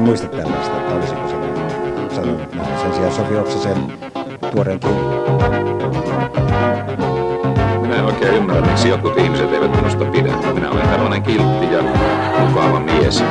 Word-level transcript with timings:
en 0.00 0.06
muista 0.06 0.26
tällaista, 0.26 0.76
että 0.76 0.94
olisiko 0.94 1.28
se 1.28 1.34
sanonut 2.14 2.54
näin. 2.54 2.78
Sen 2.78 2.94
sijaan 2.94 3.12
Sofi 3.12 3.36
Oksasen 3.36 3.76
tuoreen 4.52 4.80
Minä 7.80 7.96
en 7.96 8.04
oikein 8.04 8.34
ymmärrä, 8.34 8.66
miksi 8.66 8.88
jotkut 8.88 9.18
ihmiset 9.18 9.52
eivät 9.52 9.76
minusta 9.76 10.04
pidä. 10.04 10.32
Minä 10.54 10.70
olen 10.70 10.88
tällainen 10.88 11.22
kiltti 11.22 11.72
ja 11.72 11.82
mukava 12.38 12.80
mies. 12.80 13.24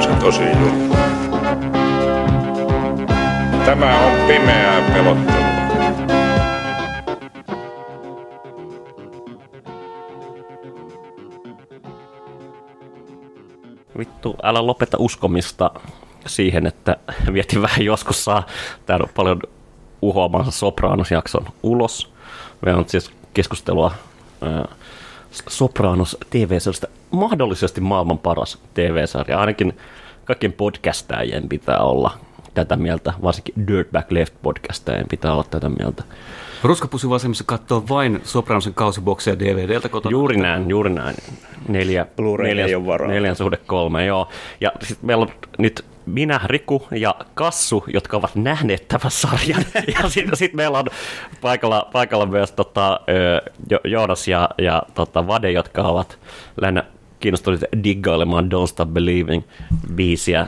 Se 0.00 0.08
tosi 0.20 0.42
juttu. 0.60 0.96
Tämä 3.64 3.98
on 4.06 4.12
pimeää 4.26 4.80
pelottelua. 4.94 5.47
Vittu, 13.98 14.36
älä 14.42 14.66
lopeta 14.66 14.96
uskomista 15.00 15.70
siihen, 16.26 16.66
että 16.66 16.96
vietin 17.32 17.62
vähän 17.62 17.82
joskus 17.82 18.24
saa 18.24 18.46
täällä 18.86 19.04
on 19.04 19.14
paljon 19.14 19.42
uhoamansa 20.02 20.50
Sopranos-jakson 20.50 21.46
ulos. 21.62 22.12
Meillä 22.64 22.78
on 22.78 22.88
siis 22.88 23.10
keskustelua 23.34 23.92
Sopranos 25.48 26.16
TV-sarjasta, 26.30 26.86
mahdollisesti 27.10 27.80
maailman 27.80 28.18
paras 28.18 28.58
TV-sarja. 28.74 29.40
Ainakin 29.40 29.78
kaikkien 30.24 30.52
podcastajien 30.52 31.48
pitää 31.48 31.78
olla 31.78 32.18
tätä 32.54 32.76
mieltä, 32.76 33.12
varsinkin 33.22 33.66
Dirtback 33.66 34.12
Left 34.12 34.34
podcastajien 34.42 35.06
pitää 35.10 35.32
olla 35.32 35.44
tätä 35.44 35.68
mieltä. 35.68 36.04
Ruskapussi 36.62 37.08
vasemmissa 37.08 37.44
katsoo 37.46 37.84
vain 37.88 38.20
Sopranosen 38.24 38.74
kausibokseja 38.74 39.38
DVDltä 39.38 39.88
kotona. 39.88 40.10
Juuri 40.10 40.36
näin, 40.36 40.70
juuri 40.70 40.90
näin. 40.90 41.16
Neljä, 41.68 42.06
neljän, 42.42 42.68
ei 42.68 42.74
ole 42.74 42.86
varaa. 42.86 43.08
neljän 43.08 43.36
suhde 43.36 43.56
kolme, 43.56 44.06
joo. 44.06 44.28
Ja 44.60 44.72
sitten 44.82 45.06
meillä 45.06 45.22
on 45.22 45.30
nyt 45.58 45.84
minä, 46.06 46.40
Riku 46.44 46.88
ja 46.90 47.14
Kassu, 47.34 47.84
jotka 47.92 48.16
ovat 48.16 48.34
nähneet 48.34 48.88
tämän 48.88 49.10
sarjan. 49.10 49.64
Ja 50.02 50.08
sitten 50.08 50.36
sit 50.36 50.54
meillä 50.54 50.78
on 50.78 50.86
paikalla, 51.40 51.88
paikalla 51.92 52.26
myös 52.26 52.52
tota, 52.52 53.00
Jo- 53.70 53.80
Joonas 53.84 54.28
ja, 54.28 54.48
ja 54.58 54.82
tota, 54.94 55.26
Vade, 55.26 55.50
jotka 55.52 55.82
ovat 55.82 56.18
lähinnä 56.60 56.84
kiinnostuneet 57.20 57.64
diggailemaan 57.84 58.48
Don't 58.52 58.66
Stop 58.66 58.88
Believing 58.88 59.42
biisiä. 59.94 60.46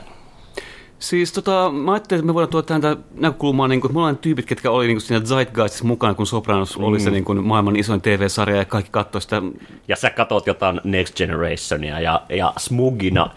Siis 1.00 1.32
tota, 1.32 1.70
mä 1.70 1.92
ajattelin, 1.92 2.18
että 2.18 2.26
me 2.26 2.34
voidaan 2.34 2.50
tuoda 2.50 2.66
tähän 2.66 2.80
tätä 2.80 3.02
näkökulmaa, 3.14 3.68
niin 3.68 3.80
kuin, 3.80 3.92
me 3.92 3.98
ollaan 3.98 4.18
tyypit, 4.18 4.46
ketkä 4.46 4.70
oli 4.70 4.86
niin 4.86 4.96
kuin 4.96 5.02
siinä 5.02 5.24
Zeitgeistissa 5.26 5.84
mukana, 5.84 6.14
kun 6.14 6.26
Sopranos 6.26 6.78
mm. 6.78 6.84
oli 6.84 7.00
se 7.00 7.10
niin 7.10 7.24
kuin, 7.24 7.44
maailman 7.44 7.76
isoin 7.76 8.00
TV-sarja 8.00 8.56
ja 8.56 8.64
kaikki 8.64 8.90
katsoi 8.90 9.22
sitä. 9.22 9.42
Ja 9.88 9.96
sä 9.96 10.10
katot 10.10 10.46
jotain 10.46 10.80
Next 10.84 11.16
Generationia 11.16 12.00
ja, 12.00 12.22
ja 12.28 12.52
smugina 12.56 13.30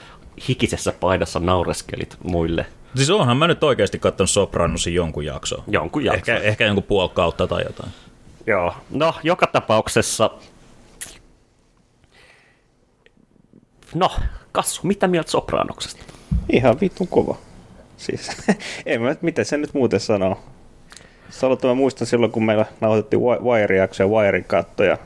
hikisessä 0.47 0.94
paidassa 1.00 1.39
naureskelit 1.39 2.17
muille. 2.23 2.66
Siis 2.95 3.09
onhan 3.09 3.38
mä 3.38 3.47
nyt 3.47 3.64
oikeasti 3.64 4.00
katsonut 4.00 4.30
Sopranosin 4.30 4.94
jonkun 4.94 5.25
jakson. 5.25 5.64
Jonkun 5.67 6.06
jakson. 6.06 6.36
Ehkä, 6.36 6.47
ehkä 6.47 6.66
jonkun 6.66 6.84
puoli 6.84 7.11
kautta 7.14 7.47
tai 7.47 7.64
jotain. 7.64 7.91
Joo, 8.47 8.73
no 8.89 9.14
joka 9.23 9.47
tapauksessa, 9.47 10.30
no 13.95 14.11
Kassu, 14.52 14.81
mitä 14.84 15.08
mieltä 15.08 15.31
Sopranoksesta? 15.31 16.03
Ihan 16.50 16.80
vitun 16.81 17.08
kova. 17.08 17.38
Siis, 18.04 18.30
en 18.86 19.02
mä, 19.02 19.16
miten 19.22 19.46
sen 19.46 19.62
nyt 19.62 19.73
muuten 19.73 20.00
sanoo. 20.00 20.40
Sanotaan, 21.30 21.76
mä 21.76 21.80
muistan 21.80 22.08
silloin, 22.08 22.32
kun 22.32 22.46
meillä 22.46 22.66
nauhoitettiin 22.82 23.22
Wi- 23.22 23.40
Wire-jakso 23.44 24.04
ja 24.04 24.08
Wiren 24.08 24.44
katto, 24.44 24.84
ja 24.84 24.98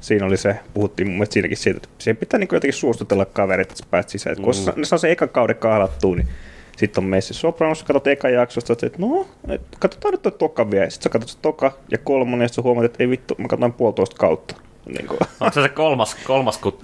siinä 0.00 0.26
oli 0.26 0.36
se, 0.36 0.56
puhuttiin 0.74 1.08
mun 1.08 1.14
mielestä 1.14 1.32
siinäkin 1.32 1.56
siitä, 1.56 1.76
että 1.76 1.88
siihen 1.98 2.16
pitää 2.16 2.38
niin 2.38 2.48
jotenkin 2.52 2.80
suostutella 2.80 3.24
kaverit, 3.24 3.70
että 3.70 3.78
sä 3.78 3.90
pääset 3.90 4.08
sisään. 4.08 4.32
Et 4.32 4.44
kun 4.44 4.54
mm. 4.66 4.80
ne 4.80 4.84
saa 4.84 4.98
sen 4.98 5.10
ekan 5.10 5.28
kauden 5.28 5.56
kahlattua, 5.56 6.16
niin 6.16 6.28
sitten 6.76 7.04
on 7.04 7.10
meissä 7.10 7.34
Sopranos, 7.34 7.82
katsot 7.82 8.06
ekan 8.06 8.32
jaksosta, 8.32 8.72
että 8.72 8.98
no, 8.98 9.26
et, 9.48 9.62
katsotaan 9.78 10.12
nyt 10.12 10.22
toi 10.22 10.32
toka 10.32 10.70
vielä. 10.70 10.90
Sitten 10.90 11.04
sä 11.04 11.08
katsot 11.08 11.30
se 11.30 11.38
toka 11.42 11.72
ja 11.90 11.98
kolmonen, 11.98 12.44
ja 12.44 12.48
sä 12.48 12.62
huomaat, 12.62 12.84
että 12.84 13.02
ei 13.02 13.10
vittu, 13.10 13.34
mä 13.38 13.48
katsoin 13.48 13.72
puolitoista 13.72 14.16
kautta. 14.16 14.54
Niin 14.86 15.06
kuin. 15.06 15.18
Onko 15.40 15.54
se 15.54 15.62
se 15.62 15.68
kolmas, 15.68 16.16
kolmas 16.26 16.58
kun, 16.58 16.78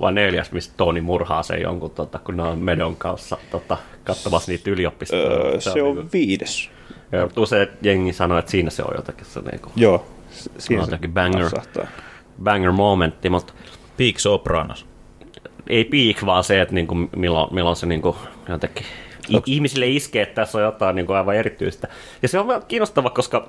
vai 0.00 0.12
neljäs, 0.12 0.52
mistä 0.52 0.74
Toni 0.76 1.00
murhaa 1.00 1.42
sen 1.42 1.62
jonkun, 1.62 1.90
tota, 1.90 2.18
kun 2.18 2.36
ne 2.36 2.42
on 2.42 2.58
Medon 2.58 2.96
kanssa 2.96 3.38
tota, 3.50 3.76
katsomassa 4.04 4.50
niitä 4.52 4.70
yliopistoja. 4.70 5.22
Öö, 5.30 5.60
se 5.60 5.82
on 5.82 5.94
niinku- 5.96 6.10
viides. 6.12 6.70
Joo, 7.12 7.28
usein 7.36 7.68
jengi 7.82 8.12
sanoo, 8.12 8.38
että 8.38 8.50
siinä 8.50 8.70
se 8.70 8.82
on 8.82 8.92
jotakin 8.96 9.26
se 9.26 9.40
niinku, 9.40 9.70
Joo. 9.76 10.06
s- 10.30 10.50
Siinä 10.58 10.84
se 10.84 10.90
jotakin 10.90 11.12
banger, 11.14 11.50
banger 12.42 12.72
momentti, 12.72 13.30
mutta 13.30 13.52
Peak 13.96 14.18
Sopranos. 14.18 14.86
ei 15.66 15.84
piik, 15.84 16.26
vaan 16.26 16.44
se, 16.44 16.60
että 16.60 16.74
niinku, 16.74 16.94
milloin, 17.16 17.54
milloin 17.54 17.76
se 17.76 17.86
niinku, 17.86 18.16
jotenkin 18.48 18.86
i- 19.30 19.42
ihmisille 19.46 19.86
iskee, 19.86 20.22
että 20.22 20.34
tässä 20.34 20.58
on 20.58 20.64
jotain 20.64 20.96
niinku 20.96 21.12
aivan 21.12 21.36
erityistä. 21.36 21.88
Ja 22.22 22.28
se 22.28 22.38
on 22.38 22.62
kiinnostava, 22.68 23.10
koska 23.10 23.48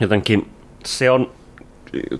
jotenkin 0.00 0.50
se 0.84 1.10
on 1.10 1.30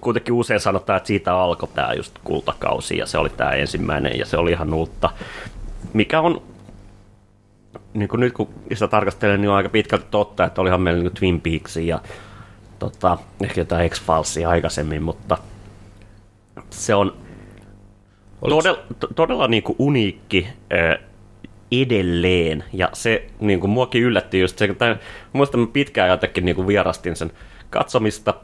kuitenkin 0.01 0.35
usein 0.35 0.61
sanotaan, 0.61 0.97
että 0.97 1.07
siitä 1.07 1.39
alkoi 1.39 1.69
tämä 1.75 1.93
just 1.93 2.19
kultakausi 2.25 2.97
ja 2.97 3.07
se 3.07 3.19
oli 3.19 3.29
tämä 3.29 3.51
ensimmäinen 3.51 4.19
ja 4.19 4.27
se 4.27 4.37
oli 4.37 4.51
ihan 4.51 4.75
uutta, 4.75 5.11
mikä 5.93 6.21
on 6.21 6.43
niin 7.95 8.09
kuin 8.09 8.21
nyt 8.21 8.33
kun 8.33 8.49
sitä 8.73 8.89
tarkastelee, 8.89 9.37
niin 9.39 9.51
on 9.51 9.57
aika 9.57 9.69
pitkälti 9.69 10.07
totta, 10.11 10.45
että 10.45 10.61
olihan 10.61 10.81
meillä 10.81 11.03
niin 11.03 11.15
Twin 11.15 11.41
Peaksia 11.41 11.97
ja 11.97 12.01
tota, 12.79 13.19
ehkä 13.45 13.61
jotain 13.61 13.91
X-Filesia 13.91 14.49
aikaisemmin, 14.49 15.03
mutta 15.03 15.39
se 16.71 16.95
on 16.95 17.17
Oliko- 18.43 18.63
todella, 18.63 18.83
to- 19.01 19.09
todella 19.15 19.49
niin 19.49 19.63
kuin 19.63 19.77
uniikki 19.79 20.49
edelleen, 21.73 22.65
ja 22.73 22.91
se 22.93 23.27
niin 23.41 23.61
kuin 23.61 23.71
muakin 23.71 24.03
yllätti 24.03 24.41
just 24.41 24.59
se, 24.59 24.65
että 24.65 24.97
muistan 25.33 25.69
pitkään 25.69 26.11
jotenkin 26.11 26.45
niin 26.45 26.57
kuin 26.57 26.67
vierastin 26.69 27.17
sen 27.17 27.33
katsomista, 27.71 28.35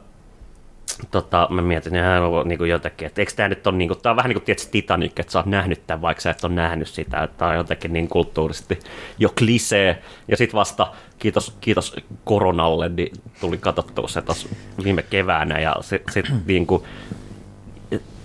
tota, 1.11 1.47
mä 1.51 1.61
mietin 1.61 1.95
ihan 1.95 2.21
niin 2.45 2.57
kuin 2.57 2.69
jotenkin, 2.69 3.05
että 3.05 3.21
eikö 3.21 3.31
tämä 3.35 3.49
nyt 3.49 3.67
on, 3.67 3.77
niin 3.77 3.87
kuin, 3.87 4.01
tämä 4.01 4.11
on 4.11 4.17
vähän 4.17 4.29
niin 4.29 4.35
kuin 4.35 4.45
tietysti 4.45 4.71
Titanic, 4.71 5.19
että 5.19 5.31
sä 5.31 5.39
oot 5.39 5.45
nähnyt 5.45 5.87
tämän, 5.87 6.01
vaikka 6.01 6.21
sä 6.21 6.29
et 6.29 6.43
ole 6.43 6.53
nähnyt 6.53 6.87
sitä, 6.87 7.23
että 7.23 7.37
tämä 7.37 7.51
on 7.51 7.57
jotenkin 7.57 7.93
niin 7.93 8.07
kulttuurisesti 8.07 8.79
jo 9.19 9.29
klisee, 9.37 10.03
ja 10.27 10.37
sitten 10.37 10.57
vasta 10.57 10.87
kiitos, 11.19 11.57
kiitos 11.61 11.95
koronalle, 12.23 12.89
niin 12.89 13.11
tuli 13.41 13.57
katsottua 13.57 14.07
se 14.07 14.21
tuossa 14.21 14.49
viime 14.83 15.03
keväänä, 15.03 15.59
ja 15.59 15.75
se, 15.81 16.01
se 16.11 16.23
niin 16.45 16.67
kuin, 16.67 16.83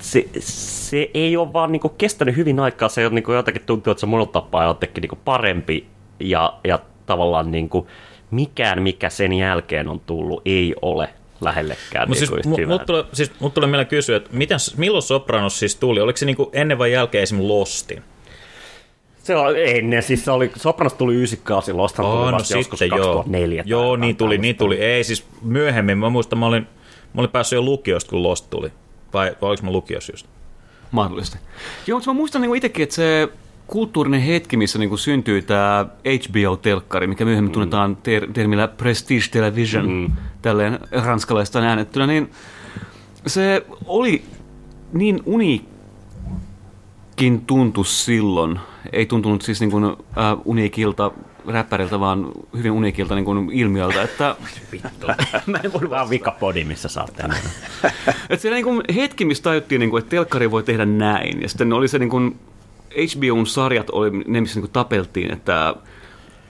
se, 0.00 0.28
se 0.38 1.10
ei 1.14 1.36
ole 1.36 1.52
vaan 1.52 1.72
niinku 1.72 1.88
kestänyt 1.88 2.36
hyvin 2.36 2.60
aikaa, 2.60 2.88
se 2.88 3.06
on 3.06 3.14
niinku 3.14 3.32
jotenkin 3.32 3.62
tuntuu, 3.66 3.90
että 3.90 4.00
se 4.00 4.06
monella 4.06 4.32
tapaa 4.32 4.62
on 4.62 4.68
jotenkin 4.68 5.02
niinku 5.02 5.18
parempi 5.24 5.86
ja, 6.20 6.58
ja 6.64 6.78
tavallaan 7.06 7.50
niinku 7.50 7.86
mikään, 8.30 8.82
mikä 8.82 9.10
sen 9.10 9.32
jälkeen 9.32 9.88
on 9.88 10.00
tullut, 10.00 10.42
ei 10.44 10.74
ole 10.82 11.08
lähellekään 11.41 12.09
Mutta 12.09 12.25
niinku 12.25 12.43
siis, 12.43 12.59
hyvää. 12.59 12.78
mut 12.78 12.87
tulee, 12.87 13.04
siis, 13.12 13.32
mut 13.41 13.54
tulee 13.54 13.71
mieleen 13.71 13.87
kysyä, 13.87 14.16
että 14.16 14.31
miten, 14.32 14.59
milloin 14.76 15.03
Sopranos 15.03 15.59
siis 15.59 15.76
tuli? 15.76 16.00
Oliko 16.00 16.16
se 16.16 16.26
niinku 16.26 16.50
ennen 16.53 16.78
vai 16.78 16.93
jälkeen 16.93 17.22
esimerkiksi 17.22 17.49
Lostin? 17.49 18.03
Se 19.22 19.37
on 19.37 19.54
ennen, 19.56 20.03
siis 20.03 20.25
se 20.25 20.31
oli, 20.31 20.50
Sopranos 20.56 20.94
tuli 20.94 21.15
98, 21.15 21.77
Lostan 21.77 22.04
tuli 22.06 22.32
vasta 22.32 22.56
joskus 22.56 22.81
2004. 22.81 23.62
tai 23.62 23.71
no 23.71 23.71
Joo, 23.71 23.84
jotain 23.84 24.00
niin 24.00 24.16
tuli, 24.16 24.38
niin 24.38 24.56
tuli. 24.56 24.77
Ei 24.77 25.04
siis 25.04 25.27
myöhemmin, 25.43 25.98
mä 25.98 26.10
muistan, 26.10 26.38
mä 26.38 26.47
olin, 26.47 26.66
mä 27.15 27.21
olin 27.21 27.31
päässyt 27.31 27.56
jo 27.56 27.62
lukiosta, 27.62 28.10
kun 28.10 28.22
Lost 28.22 28.50
tuli. 28.50 28.72
Vai, 29.15 29.37
vai 29.41 29.50
oliko 29.50 29.62
mä 29.62 29.71
lukiossa 29.71 30.12
just? 30.12 30.27
Mahdollisesti. 30.91 31.38
Joo, 31.87 31.98
mutta 31.98 32.10
mä 32.10 32.15
muistan 32.15 32.43
niin 32.43 32.56
itsekin, 32.56 32.82
että 32.82 32.94
se 32.94 33.28
kulttuurinen 33.68 34.20
hetki, 34.20 34.56
missä 34.56 34.78
niin 34.78 34.98
syntyy 34.98 35.42
tämä 35.42 35.86
HBO-telkkari, 36.04 37.06
mikä 37.06 37.24
myöhemmin 37.24 37.50
mm. 37.50 37.52
tunnetaan 37.52 37.96
ter- 37.96 38.32
termillä 38.32 38.68
Prestige 38.68 39.24
Television, 39.30 39.90
mm. 39.90 40.12
tälleen 40.42 40.78
ranskalaista 40.92 41.59
äänettynä, 41.59 42.06
niin 42.06 42.30
se 43.26 43.66
oli 43.86 44.22
niin 44.92 45.20
uniikin 45.26 45.70
tuntu 47.47 47.84
silloin. 47.84 48.60
Ei 48.92 49.06
tuntunut 49.06 49.42
siis 49.42 49.60
niin 49.60 49.71
kuin, 49.71 49.84
äh, 49.84 49.94
uniikilta 50.44 51.10
räppäriltä, 51.47 52.00
vaan 52.00 52.32
hyvin 52.56 52.72
uniikilta 52.72 53.14
niin 53.14 53.24
kuin 53.24 53.50
ilmiöltä, 53.53 54.03
että 54.03 54.36
Mä 55.47 55.60
en 55.64 55.72
voi 55.72 55.91
vaan 55.91 56.10
vikapodi, 56.10 56.64
missä 56.64 56.88
saatte. 56.88 57.22
Että 58.30 58.42
se 58.42 58.50
niin 58.50 58.94
hetki, 58.94 59.24
missä 59.24 59.42
tajuttiin, 59.42 59.78
niin 59.80 59.91
kuin, 59.91 59.98
että 60.03 60.10
telkkari 60.10 60.50
voi 60.50 60.62
tehdä 60.62 60.86
näin. 60.86 61.42
Ja 61.42 61.48
sitten 61.48 61.72
oli 61.72 61.88
se 61.88 61.98
niin 61.98 62.10
kuin, 62.10 62.36
HBOn 62.90 63.46
sarjat, 63.46 63.90
oli 63.90 64.10
ne, 64.26 64.40
missä 64.40 64.60
niin 64.60 64.70
tapeltiin, 64.70 65.32
että 65.32 65.74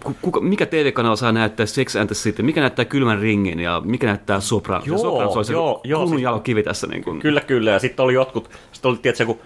ku- 0.05 0.17
kuka, 0.23 0.41
mikä 0.41 0.67
TV-kanava 0.67 1.17
saa 1.17 1.33
näyttää 1.33 1.67
Sex 1.67 1.97
and 1.97 2.07
the 2.07 2.15
City, 2.15 2.43
mikä 2.43 2.61
näyttää 2.61 2.85
Kylmän 2.85 3.19
ringin 3.21 3.61
ja 3.61 3.83
mikä 3.85 4.07
näyttää 4.07 4.41
Sopranos. 4.41 4.87
Ja 4.87 4.91
Joo, 4.93 4.99
Sopranos 4.99 5.37
oli 5.37 5.45
se 5.45 5.53
joo, 5.53 5.81
joo, 5.85 5.99
kruunun 5.99 6.19
siis- 6.19 6.23
jalokivi 6.25 6.63
tässä. 6.63 6.87
Niin 6.87 7.05
kuin. 7.05 7.21
Kyllä, 7.21 7.41
kyllä. 7.41 7.71
Ja 7.71 7.79
sitten 7.79 8.05
oli 8.05 8.15
jotkut, 8.15 8.51
sitten 8.73 8.89
oli 8.89 8.99
tietysti 9.03 9.23
joku 9.23 9.41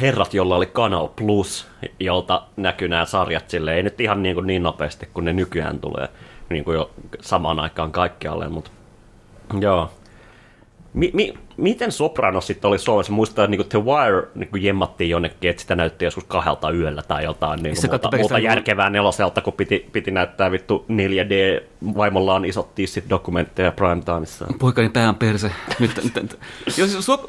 herrat, 0.00 0.34
jolla 0.34 0.56
oli 0.56 0.66
Kanal 0.66 1.08
Plus, 1.08 1.66
jolta 2.00 2.42
näkyy 2.56 2.88
nämä 2.88 3.04
sarjat 3.04 3.50
sille 3.50 3.74
ei 3.74 3.82
nyt 3.82 4.00
ihan 4.00 4.22
niin, 4.22 4.34
kuin 4.34 4.46
niin 4.46 4.62
nopeasti, 4.62 5.08
kun 5.14 5.24
ne 5.24 5.32
nykyään 5.32 5.78
tulee 5.78 6.08
niin 6.50 6.64
kuin 6.64 6.74
jo 6.74 6.90
samaan 7.20 7.60
aikaan 7.60 7.92
kaikkialle, 7.92 8.48
mutta 8.48 8.70
joo. 9.60 9.90
Mi, 10.94 11.10
mi, 11.14 11.34
miten 11.56 11.92
Sopranos 11.92 12.46
sitten 12.46 12.68
oli 12.68 12.78
Suomessa? 12.78 13.12
Muistan, 13.12 13.44
että 13.44 13.56
niin 13.56 13.68
The 13.68 13.84
Wire 13.84 14.28
niin 14.34 14.62
jemmattiin 14.62 15.10
jonnekin, 15.10 15.50
että 15.50 15.60
sitä 15.62 15.76
näytti 15.76 16.04
joskus 16.04 16.24
kahdelta 16.24 16.70
yöllä 16.70 17.02
tai 17.02 17.24
jotain 17.24 17.62
niin 17.62 17.76
Se 17.76 17.88
muuta, 17.88 18.16
muuta 18.16 18.38
järkevää 18.38 18.90
neloselta, 18.90 19.40
kun 19.40 19.52
piti, 19.52 19.88
piti 19.92 20.10
näyttää 20.10 20.50
vittu 20.50 20.84
4D. 20.92 21.62
Vaimolla 21.96 22.34
on 22.34 22.44
isot 22.44 22.74
tissit 22.74 23.04
dokumentteja 23.10 23.72
prime 23.72 24.02
timeissa. 24.04 24.46
Poikani 24.58 24.88
pää 24.88 25.08
on 25.08 25.14
perse. 25.14 25.50
Nyt, 25.78 26.14
nyt. 26.14 26.38
Jos, 26.76 27.06
so, 27.06 27.26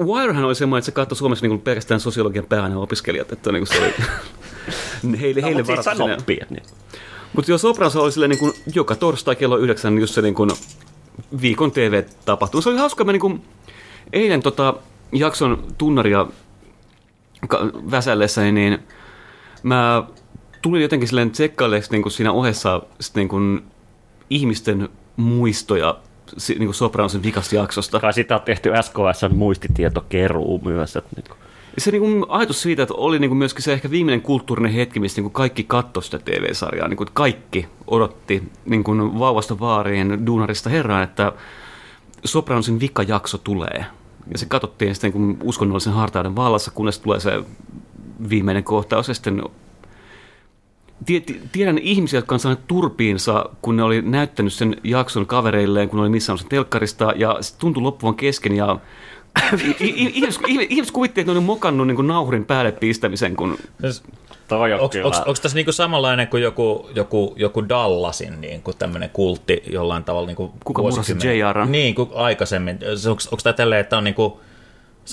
Wirehan 0.00 0.44
oli 0.44 0.54
semmoinen, 0.54 0.78
että 0.78 0.86
se 0.86 0.92
katsoi 0.92 1.16
Suomessa 1.16 1.46
niin 1.46 1.60
pelkästään 1.60 2.00
sosiologian 2.00 2.46
päähän 2.48 2.76
opiskelijat, 2.76 3.32
että 3.32 3.52
niin 3.52 3.66
se 3.66 3.78
oli 3.78 3.92
heille, 5.20 5.40
No, 5.40 5.46
heille 5.46 5.62
mutta 5.62 5.82
siitä 5.82 5.84
varattu 5.84 6.02
sinne. 6.02 6.14
oppii, 6.14 6.40
niin. 6.50 6.62
Mutta 7.32 7.50
jo 7.50 7.58
Sopranos 7.58 7.96
oli 7.96 8.12
silleen 8.12 8.30
niin 8.30 8.38
kuin 8.38 8.52
joka 8.74 8.94
torstai 8.94 9.36
kello 9.36 9.56
yhdeksän 9.56 9.98
just 9.98 10.14
se 10.14 10.22
niin 10.22 10.34
kuin 10.34 10.50
viikon 11.40 11.72
TV-tapahtuma. 11.72 12.62
Se 12.62 12.68
oli 12.68 12.78
hauska, 12.78 13.04
mä 13.04 13.12
niin 13.12 13.20
kuin 13.20 13.42
eilen 14.12 14.42
tota 14.42 14.74
jakson 15.12 15.64
tunnaria 15.78 16.26
väsällessäni, 17.90 18.52
niin 18.52 18.78
mä 19.62 20.04
tulin 20.62 20.82
jotenkin 20.82 21.08
silleen 21.08 21.30
tsekkailleeksi 21.30 21.90
niin 21.90 22.02
kuin 22.02 22.12
siinä 22.12 22.32
ohessa 22.32 22.82
niin 23.14 23.28
kuin 23.28 23.62
ihmisten 24.30 24.88
muistoja 25.16 25.98
niin 26.48 26.66
kuin 26.66 26.74
Sopranosin 26.74 27.22
vikasta 27.22 27.56
jaksosta. 27.56 28.00
Kai 28.00 28.12
sitä 28.12 28.34
on 28.34 28.42
tehty 28.42 28.70
SKSn 28.82 29.36
muistitietokeruu 29.36 30.60
myös. 30.64 30.96
Että 30.96 31.10
niin 31.16 31.24
kuin. 31.28 31.41
Se 31.78 31.90
niin 31.90 32.02
kuin, 32.02 32.24
ajatus 32.28 32.62
siitä, 32.62 32.82
että 32.82 32.94
oli 32.94 33.18
niin 33.18 33.30
kuin 33.30 33.38
myöskin 33.38 33.62
se 33.62 33.72
ehkä 33.72 33.90
viimeinen 33.90 34.20
kulttuurinen 34.20 34.72
hetki, 34.72 35.00
missä 35.00 35.18
niin 35.18 35.24
kuin 35.24 35.32
kaikki 35.32 35.64
katsoi 35.64 36.02
sitä 36.02 36.18
TV-sarjaa. 36.18 36.88
Niin 36.88 36.96
kuin, 36.96 37.08
kaikki 37.12 37.66
odotti 37.86 38.42
niin 38.64 38.84
kuin 38.84 39.18
vauvasta 39.18 39.60
vaariin, 39.60 40.26
duunarista 40.26 40.70
herraan, 40.70 41.02
että 41.02 41.32
Sopranosin 42.24 42.80
vikajakso 42.80 43.38
tulee. 43.38 43.84
Ja 44.32 44.38
se 44.38 44.46
katsottiin 44.46 44.94
sitten 44.94 45.12
niin 45.12 45.36
kuin 45.36 45.48
uskonnollisen 45.48 45.92
hartauden 45.92 46.36
vallassa, 46.36 46.70
kunnes 46.70 46.98
tulee 46.98 47.20
se 47.20 47.44
viimeinen 48.28 48.64
kohtaus. 48.64 49.08
Ja 49.08 49.14
sitten 49.14 49.42
tie- 51.06 51.20
tie- 51.20 51.40
tiedän 51.52 51.78
ihmisiä, 51.78 52.18
jotka 52.18 52.34
on 52.34 52.40
saaneet 52.40 52.66
turpiinsa, 52.66 53.44
kun 53.62 53.76
ne 53.76 53.82
oli 53.82 54.02
näyttänyt 54.02 54.52
sen 54.52 54.76
jakson 54.84 55.26
kavereilleen, 55.26 55.88
kun 55.88 55.96
ne 55.96 56.02
oli 56.02 56.10
missään 56.10 56.38
sen 56.38 56.48
telkkarista, 56.48 57.12
ja 57.16 57.36
se 57.40 57.58
tuntui 57.58 57.82
loppuvan 57.82 58.14
kesken, 58.14 58.56
ja 58.56 58.78
ihmiset, 59.80 60.42
ihmiset 60.68 60.92
kuvitti, 60.92 61.20
että 61.20 61.32
ne 61.32 61.38
oli 61.38 61.46
mokannut 61.46 61.86
niin 61.86 61.96
kuin 61.96 62.06
nauhurin 62.06 62.44
päälle 62.44 62.72
pistämisen, 62.72 63.36
kun 63.36 63.58
Siis, 63.80 64.02
on 64.80 65.12
Onko 65.26 65.34
tässä 65.42 65.56
niinku 65.56 65.72
samanlainen 65.72 66.28
kuin 66.28 66.42
joku, 66.42 66.90
joku, 66.94 67.34
joku 67.36 67.68
Dallasin 67.68 68.40
niinku 68.40 68.72
tämmöinen 68.72 69.10
kultti 69.10 69.62
jollain 69.70 70.04
tavalla? 70.04 70.26
Niinku 70.26 70.52
Kuka 70.64 70.82
murhasi 70.82 71.14
vuosikymmen- 71.14 71.38
JR? 71.38 71.66
Niin, 71.66 71.94
kuin 71.94 72.10
aikaisemmin. 72.14 72.78
Onko 73.10 73.40
tämä 73.42 73.52
tälleen, 73.52 73.80
että 73.80 73.98
on 73.98 74.04
niinku, 74.04 74.40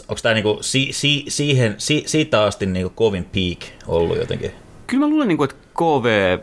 onko 0.07 0.19
tämä 0.22 0.33
niinku 0.36 0.57
si, 0.62 0.88
si, 0.92 1.25
siihen, 1.27 1.75
si, 1.77 2.04
siitä 2.06 2.44
asti 2.44 2.65
niinku 2.65 2.92
kovin 2.95 3.24
peak 3.25 3.72
ollut 3.88 4.18
jotenkin? 4.18 4.51
Kyllä 4.88 5.06
mä 5.06 5.10
luulen, 5.10 5.27
niin 5.27 5.38
kuin, 5.38 5.50
että 5.50 5.63
KV 5.77 6.38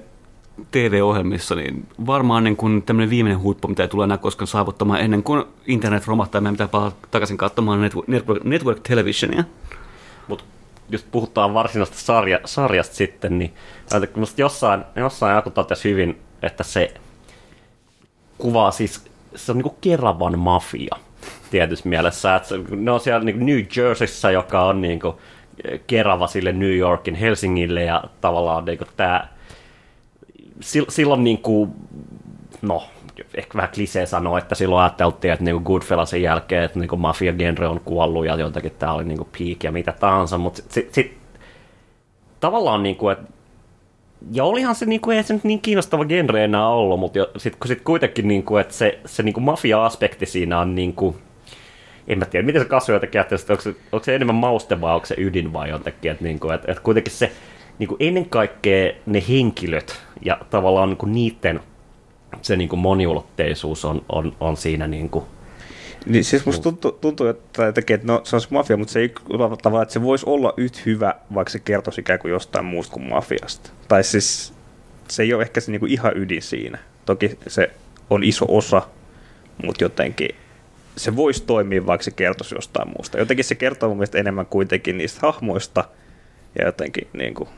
TV-ohjelmissa, 0.70 1.54
niin 1.54 1.88
varmaan 2.06 2.44
niin 2.44 2.56
kuin 2.56 2.82
tämmöinen 2.82 3.10
viimeinen 3.10 3.40
huippu, 3.40 3.68
mitä 3.68 3.82
ei 3.82 3.88
tule 3.88 4.04
enää 4.04 4.18
koskaan 4.18 4.46
saavuttamaan 4.46 5.00
ennen 5.00 5.22
kuin 5.22 5.44
internet 5.66 6.06
romahtaa 6.06 6.38
ja 6.38 6.42
meidän 6.42 6.54
pitää 6.54 6.68
palata 6.68 6.96
takaisin 7.10 7.36
katsomaan 7.36 7.80
network, 7.80 8.44
network, 8.44 8.80
televisionia. 8.88 9.44
Mutta 10.28 10.44
jos 10.88 11.02
puhutaan 11.02 11.54
varsinaisesta 11.54 12.00
sarja, 12.00 12.40
sarjasta 12.44 12.94
sitten, 12.94 13.38
niin 13.38 13.54
musta 14.16 14.40
jossain, 14.40 14.84
jossain 14.96 15.36
joku 15.36 15.50
totesi 15.50 15.90
hyvin, 15.90 16.18
että 16.42 16.64
se 16.64 16.94
kuvaa 18.38 18.70
siis, 18.70 19.04
se 19.34 19.52
on 19.52 19.58
niinku 19.58 19.76
Keravan 19.80 20.38
mafia 20.38 20.96
tietyssä 21.50 21.88
mielessä. 21.88 22.36
Että 22.36 22.54
ne 22.70 22.90
on 22.90 23.00
siellä 23.00 23.24
niinku 23.24 23.44
New 23.44 23.60
Jerseyssä, 23.76 24.30
joka 24.30 24.64
on 24.64 24.80
niinku 24.80 25.20
Kerava 25.86 26.26
sille 26.26 26.52
New 26.52 26.76
Yorkin, 26.76 27.14
Helsingille 27.14 27.82
ja 27.82 28.04
tavallaan 28.20 28.64
niinku 28.64 28.84
tämä 28.96 29.28
silloin 30.88 31.24
niinku, 31.24 31.68
no, 32.62 32.82
ehkä 33.34 33.56
vähän 33.56 33.70
klisee 33.74 34.06
sanoa, 34.06 34.38
että 34.38 34.54
silloin 34.54 34.82
ajateltiin, 34.82 35.32
että 35.32 35.44
niinku 35.44 35.64
Goodfellasin 35.64 36.22
jälkeen, 36.22 36.62
että 36.62 36.78
niinku 36.78 36.96
mafia-genre 36.96 37.66
on 37.66 37.80
kuollut 37.80 38.26
ja 38.26 38.36
jotenkin 38.36 38.72
tämä 38.78 38.92
oli 38.92 39.04
niinku 39.04 39.28
peak 39.38 39.64
ja 39.64 39.72
mitä 39.72 39.92
tahansa, 39.92 40.38
mutta 40.38 40.62
sitten 40.68 40.94
sit, 40.94 41.18
tavallaan 42.40 42.82
niinku, 42.82 43.08
että 43.08 43.36
ja 44.32 44.44
olihan 44.44 44.74
se 44.74 44.86
niinku, 44.86 45.10
ei 45.10 45.22
se 45.22 45.34
nyt 45.34 45.44
niin 45.44 45.60
kiinnostava 45.60 46.04
genre 46.04 46.44
enää 46.44 46.68
ollut, 46.68 47.00
mutta 47.00 47.18
sitten 47.36 47.68
sit 47.68 47.80
kuitenkin 47.80 48.28
niinku, 48.28 48.56
että 48.56 48.74
se, 48.74 48.98
se 49.04 49.22
niinku 49.22 49.40
mafia-aspekti 49.40 50.26
siinä 50.26 50.60
on 50.60 50.74
niinku, 50.74 51.16
en 52.08 52.18
mä 52.18 52.24
tiedä, 52.24 52.46
miten 52.46 52.62
se 52.62 52.68
kasvu 52.68 52.92
jotenkin 52.92 53.20
että 53.20 53.36
onko 53.50 53.62
se, 53.62 53.74
onko 53.92 54.04
se 54.04 54.14
enemmän 54.14 54.36
mauste 54.36 54.80
vai 54.80 54.94
onko 54.94 55.06
se 55.06 55.14
ydin 55.18 55.52
vai 55.52 55.70
jotenkin, 55.70 56.10
että, 56.10 56.24
niinku, 56.24 56.50
että, 56.50 56.72
että 56.72 56.82
kuitenkin 56.82 57.12
se 57.12 57.32
niinku 57.78 57.96
ennen 58.00 58.28
kaikkea 58.28 58.92
ne 59.06 59.22
henkilöt 59.28 60.00
ja 60.24 60.38
tavallaan 60.50 60.88
niinku 60.88 61.06
niiden 61.06 61.60
se 62.42 62.56
niinku 62.56 62.76
moniulotteisuus 62.76 63.84
on, 63.84 64.04
on, 64.08 64.36
on 64.40 64.56
siinä 64.56 64.86
niinku, 64.86 65.26
Niin 66.06 66.24
siis 66.24 66.46
musta 66.46 66.62
tuntuu, 66.62 66.92
tuntuu 66.92 67.26
että, 67.26 67.64
jotenkin, 67.64 67.94
että 67.94 68.06
no, 68.06 68.20
se 68.24 68.36
on 68.36 68.42
mafia, 68.50 68.76
mutta 68.76 68.92
se 68.92 69.00
ei 69.00 69.14
tavallaan, 69.62 69.82
että 69.82 69.92
se 69.92 70.02
voisi 70.02 70.26
olla 70.28 70.54
yhtä 70.56 70.78
hyvä, 70.86 71.14
vaikka 71.34 71.50
se 71.50 71.58
kertoisi 71.58 72.00
ikään 72.00 72.18
kuin 72.18 72.32
jostain 72.32 72.64
muusta 72.64 72.92
kuin 72.92 73.08
mafiasta. 73.08 73.70
Tai 73.88 74.04
siis 74.04 74.54
se 75.08 75.22
ei 75.22 75.34
ole 75.34 75.42
ehkä 75.42 75.60
se 75.60 75.70
niinku 75.70 75.86
ihan 75.86 76.16
ydin 76.16 76.42
siinä. 76.42 76.78
Toki 77.06 77.38
se 77.46 77.70
on 78.10 78.24
iso 78.24 78.46
osa, 78.48 78.82
mutta 79.64 79.84
jotenkin 79.84 80.28
se 80.96 81.16
voisi 81.16 81.44
toimia, 81.44 81.86
vaikka 81.86 82.04
se 82.04 82.10
kertoisi 82.10 82.54
jostain 82.54 82.88
muusta. 82.96 83.18
Jotenkin 83.18 83.44
se 83.44 83.54
kertoo 83.54 83.88
mun 83.88 83.98
mielestä 83.98 84.18
enemmän 84.18 84.46
kuitenkin 84.46 84.98
niistä 84.98 85.20
hahmoista 85.22 85.84
ja 86.58 86.66
jotenkin 86.66 87.08
niin 87.12 87.34
kuin, 87.34 87.48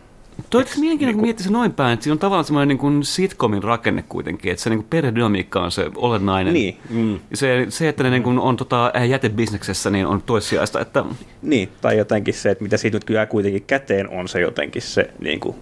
Toi 0.51 0.63
on 0.63 0.67
mielenkiintoinen, 0.81 1.15
kun 1.15 1.23
miettii 1.23 1.47
se 1.47 1.53
noin 1.53 1.73
päin, 1.73 1.95
että 1.95 2.05
siinä 2.05 2.13
on 2.13 2.19
tavallaan 2.19 2.45
semmoinen 2.45 2.69
niin 2.69 2.79
kuin 2.79 3.05
sitcomin 3.05 3.63
rakenne 3.63 4.05
kuitenkin, 4.09 4.53
että 4.53 4.63
se 4.63 4.71
niin 4.71 4.79
kuin 4.79 4.89
perhedynamiikka 4.91 5.61
on 5.63 5.71
se 5.71 5.91
olennainen. 5.97 6.55
Niin. 6.55 6.79
Mm. 6.91 7.19
Se, 7.35 7.67
se, 7.69 7.89
että 7.89 8.03
ne 8.03 8.11
niin 8.11 8.23
kuin 8.23 8.39
on 8.39 8.57
tota, 8.57 8.93
jätebisneksessä, 9.09 9.91
niin 9.91 10.07
on 10.07 10.23
toissijaista, 10.23 10.81
että 10.81 11.05
Niin, 11.43 11.69
tai 11.81 11.99
jotenkin 11.99 12.35
se, 12.35 12.51
että 12.51 12.65
mitä 12.65 12.77
siitä 12.77 12.97
nyt 12.97 13.05
kyllä 13.05 13.27
kuitenkin 13.27 13.63
käteen 13.67 14.09
on 14.09 14.29
se 14.29 14.41
jotenkin 14.41 14.83
se 14.83 15.11
niin 15.19 15.41
kuin, 15.41 15.57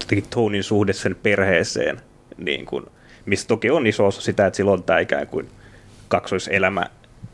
jotenkin 0.00 0.30
Tonin 0.30 0.64
suhde 0.64 0.92
sen 0.92 1.16
perheeseen, 1.22 2.00
niin 2.38 2.66
kuin, 2.66 2.86
missä 3.26 3.48
toki 3.48 3.70
on 3.70 3.86
iso 3.86 4.06
osa 4.06 4.20
sitä, 4.20 4.46
että 4.46 4.56
sillä 4.56 4.72
on 4.72 4.82
tämä 4.82 4.98
ikään 4.98 5.26
kuin 5.26 5.48
kaksoiselämä, 6.08 6.86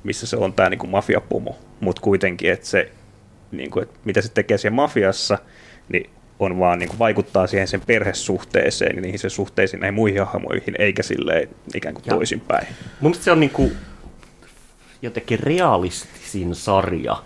missä 0.04 0.26
se 0.26 0.36
on 0.36 0.52
tämä 0.52 0.70
niin 0.70 0.78
kuin 0.78 0.90
mafiapomo, 0.90 1.56
mutta 1.80 2.02
kuitenkin, 2.02 2.52
että 2.52 2.66
se, 2.66 2.92
niin 3.52 3.70
kuin, 3.70 3.82
että 3.82 3.98
mitä 4.04 4.20
se 4.20 4.32
tekee 4.32 4.58
siellä 4.58 4.76
mafiassa, 4.76 5.38
niin 5.88 6.10
on 6.38 6.58
vaan 6.58 6.78
niin 6.78 6.88
kuin 6.88 6.98
vaikuttaa 6.98 7.46
siihen 7.46 7.68
sen 7.68 7.80
perhesuhteeseen 7.86 8.96
ja 8.96 9.02
niihin 9.02 9.18
sen 9.18 9.30
suhteisiin 9.30 9.80
näihin 9.80 9.94
muihin 9.94 10.26
hahmoihin, 10.26 10.74
eikä 10.78 11.02
silleen 11.02 11.48
ikään 11.74 11.94
kuin 11.94 12.04
Ja- 12.06 12.14
toisinpäin. 12.14 12.66
Mun 12.66 12.76
mielestä 13.00 13.24
se 13.24 13.30
on 13.32 13.40
niinku 13.40 13.72
jotenkin 15.02 15.40
realistisin 15.40 16.54
sarja, 16.54 17.16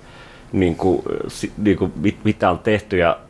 niinku, 0.53 1.05
si, 1.29 1.53
niinku, 1.59 1.91
mit, 1.97 2.17
mitä 2.25 2.51
on 2.51 2.59
tehty. 2.59 2.97
Ja 2.99 3.21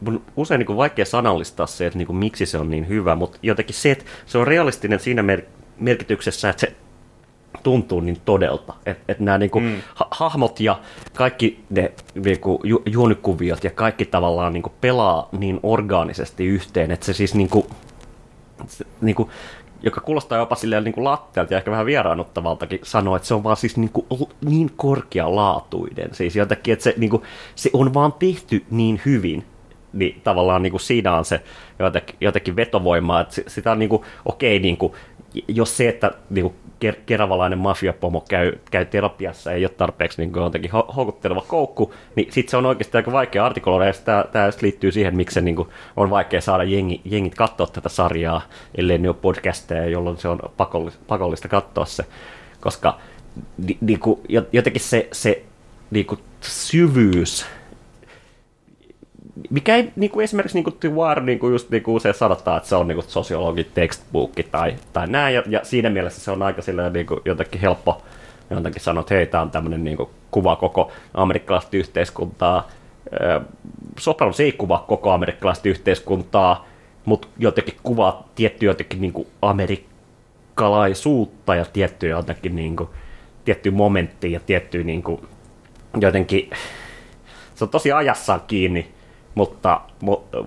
mun 0.00 0.22
usein 0.36 0.58
niinku 0.58 0.76
vaikea 0.76 1.04
sanallistaa 1.04 1.66
se, 1.66 1.86
että 1.86 1.98
niinku, 1.98 2.12
miksi 2.12 2.46
se 2.46 2.58
on 2.58 2.70
niin 2.70 2.88
hyvä, 2.88 3.14
mutta 3.14 3.38
jotenkin 3.42 3.74
se, 3.74 3.90
että 3.90 4.04
se 4.26 4.38
on 4.38 4.46
realistinen 4.46 5.00
siinä 5.00 5.22
mer- 5.22 5.42
merkityksessä, 5.78 6.50
että 6.50 6.60
se 6.60 6.72
tuntuu 7.62 8.00
niin 8.00 8.18
todelta. 8.24 8.74
Että 8.86 9.12
et 9.12 9.20
nämä 9.20 9.38
niinku, 9.38 9.60
mm. 9.60 9.76
ha- 9.94 10.08
hahmot 10.10 10.60
ja 10.60 10.78
kaikki 11.14 11.64
ne 11.70 11.92
niinku, 12.14 12.60
ju- 12.64 12.82
juonikuviot 12.86 13.64
ja 13.64 13.70
kaikki 13.70 14.04
tavallaan 14.04 14.52
niinku, 14.52 14.72
pelaa 14.80 15.28
niin 15.32 15.60
orgaanisesti 15.62 16.46
yhteen, 16.46 16.90
että 16.90 17.06
se 17.06 17.12
siis 17.12 17.34
niinku, 17.34 17.66
se, 18.66 18.84
niin 19.00 19.14
kuin, 19.16 19.28
joka 19.82 20.00
kuulostaa 20.00 20.38
jopa 20.38 20.54
silleen 20.54 20.84
niin 20.84 20.94
kuin 20.94 21.04
latteelta 21.04 21.54
ja 21.54 21.58
ehkä 21.58 21.70
vähän 21.70 21.86
vieraannuttavaltakin 21.86 22.80
sanoa, 22.82 23.16
että 23.16 23.28
se 23.28 23.34
on 23.34 23.44
vaan 23.44 23.56
siis 23.56 23.76
niin, 23.76 23.90
kuin, 23.90 24.06
niin 24.44 24.70
korkealaatuinen. 24.76 26.14
Siis 26.14 26.36
jotenkin, 26.36 26.72
että 26.72 26.82
se, 26.82 26.94
niin 26.96 27.10
kuin, 27.10 27.22
se 27.54 27.70
on 27.72 27.94
vaan 27.94 28.12
tehty 28.12 28.64
niin 28.70 29.00
hyvin, 29.04 29.44
niin 29.92 30.20
tavallaan 30.24 30.62
niin 30.62 30.70
kuin 30.70 30.80
siinä 30.80 31.16
on 31.16 31.24
se 31.24 31.42
jotenkin, 31.78 32.16
jotenkin 32.20 32.56
vetovoima, 32.56 33.20
että 33.20 33.34
se- 33.34 33.44
sitä 33.46 33.72
on 33.72 33.78
niin 33.78 33.88
kuin, 33.88 34.02
okei, 34.24 34.58
niin 34.58 34.76
kuin, 34.76 34.92
jos 35.48 35.76
se, 35.76 35.88
että 35.88 36.10
niin 36.30 36.42
kuin, 36.42 36.54
ker- 36.84 37.00
keravalainen 37.06 37.58
mafiapomo 37.58 38.20
käy, 38.28 38.52
käy 38.70 38.84
terapiassa 38.84 39.52
ei 39.52 39.64
ole 39.64 39.72
tarpeeksi 39.76 40.22
niin 40.22 40.32
kuin, 40.32 40.42
jotenkin 40.42 40.70
ho- 40.70 40.92
houkutteleva 40.92 41.44
koukku, 41.48 41.94
niin 42.16 42.32
sitten 42.32 42.50
se 42.50 42.56
on 42.56 42.66
oikeasti 42.66 42.96
aika 42.96 43.12
vaikea 43.12 43.46
artikuloida, 43.46 43.86
ja 43.86 43.92
tämä, 44.04 44.24
tämä 44.32 44.50
liittyy 44.60 44.92
siihen, 44.92 45.16
miksi 45.16 45.34
se 45.34 45.40
niin 45.40 45.56
kuin, 45.56 45.68
on 45.96 46.10
vaikea 46.10 46.40
saada 46.40 46.64
jengi, 46.64 47.00
jengit 47.04 47.34
katsoa 47.34 47.66
tätä 47.66 47.88
sarjaa, 47.88 48.42
ellei 48.74 48.98
ne 48.98 49.08
ole 49.08 49.16
podcasteja, 49.20 49.86
jolloin 49.86 50.16
se 50.16 50.28
on 50.28 50.38
pakollista, 50.56 51.00
pakollista 51.08 51.48
katsoa 51.48 51.84
se, 51.84 52.04
koska 52.60 52.98
ni, 53.58 53.78
niin 53.80 54.00
kuin, 54.00 54.20
jotenkin 54.52 54.82
se, 54.82 55.08
se 55.12 55.42
niin 55.90 56.06
kuin, 56.06 56.20
syvyys 56.40 57.46
mikä 59.50 59.76
ei 59.76 59.92
niin 59.96 60.10
kuin 60.10 60.24
esimerkiksi 60.24 60.58
niin 60.58 60.64
kuin 60.64 60.94
Wire 60.94 61.22
niin 61.22 61.38
kuin 61.38 61.52
just 61.52 61.70
niin 61.70 61.82
kuin 61.82 61.94
usein 61.94 62.14
sanotaan, 62.14 62.56
että 62.56 62.68
se 62.68 62.76
on 62.76 62.88
niin 62.88 62.96
kuin 62.96 63.08
sosiologi 63.08 63.64
textbook 63.64 64.32
tai, 64.50 64.74
tai 64.92 65.06
näin, 65.06 65.34
ja, 65.34 65.42
ja, 65.48 65.60
siinä 65.62 65.90
mielessä 65.90 66.20
se 66.20 66.30
on 66.30 66.42
aika 66.42 66.62
silleen, 66.62 66.92
niin 66.92 67.06
kuin 67.06 67.20
jotenkin 67.24 67.60
helppo, 67.60 68.02
jotenkin 68.50 68.82
sanoo, 68.82 69.00
että 69.00 69.14
hei, 69.14 69.26
tämä 69.26 69.42
on 69.42 69.50
tämmöinen 69.50 69.84
niin 69.84 69.98
kuva 70.30 70.56
koko 70.56 70.92
amerikkalaista 71.14 71.76
yhteiskuntaa. 71.76 72.68
Sopranos 73.98 74.40
ei 74.40 74.52
kuvaa 74.52 74.84
koko 74.88 75.10
amerikkalaista 75.10 75.68
yhteiskuntaa, 75.68 76.66
mutta 77.04 77.28
jotenkin 77.38 77.74
kuvaa 77.82 78.28
tiettyä 78.34 78.70
jotenkin 78.70 79.00
niin 79.00 79.12
kuin 79.12 79.28
amerikkalaisuutta 79.42 81.54
ja 81.54 81.64
tiettyä 81.64 82.10
jotenkin 82.10 82.56
niin 82.56 82.76
kuin, 82.76 82.88
tiettyä 83.44 83.72
momenttia 83.72 84.30
ja 84.30 84.40
tiettyä 84.40 84.82
niin 84.82 85.02
kuin, 85.02 85.20
jotenkin, 86.00 86.50
se 87.54 87.64
on 87.64 87.68
tosi 87.68 87.92
ajassaan 87.92 88.40
kiinni, 88.46 88.92
mutta, 89.34 89.80
mutta, 90.00 90.38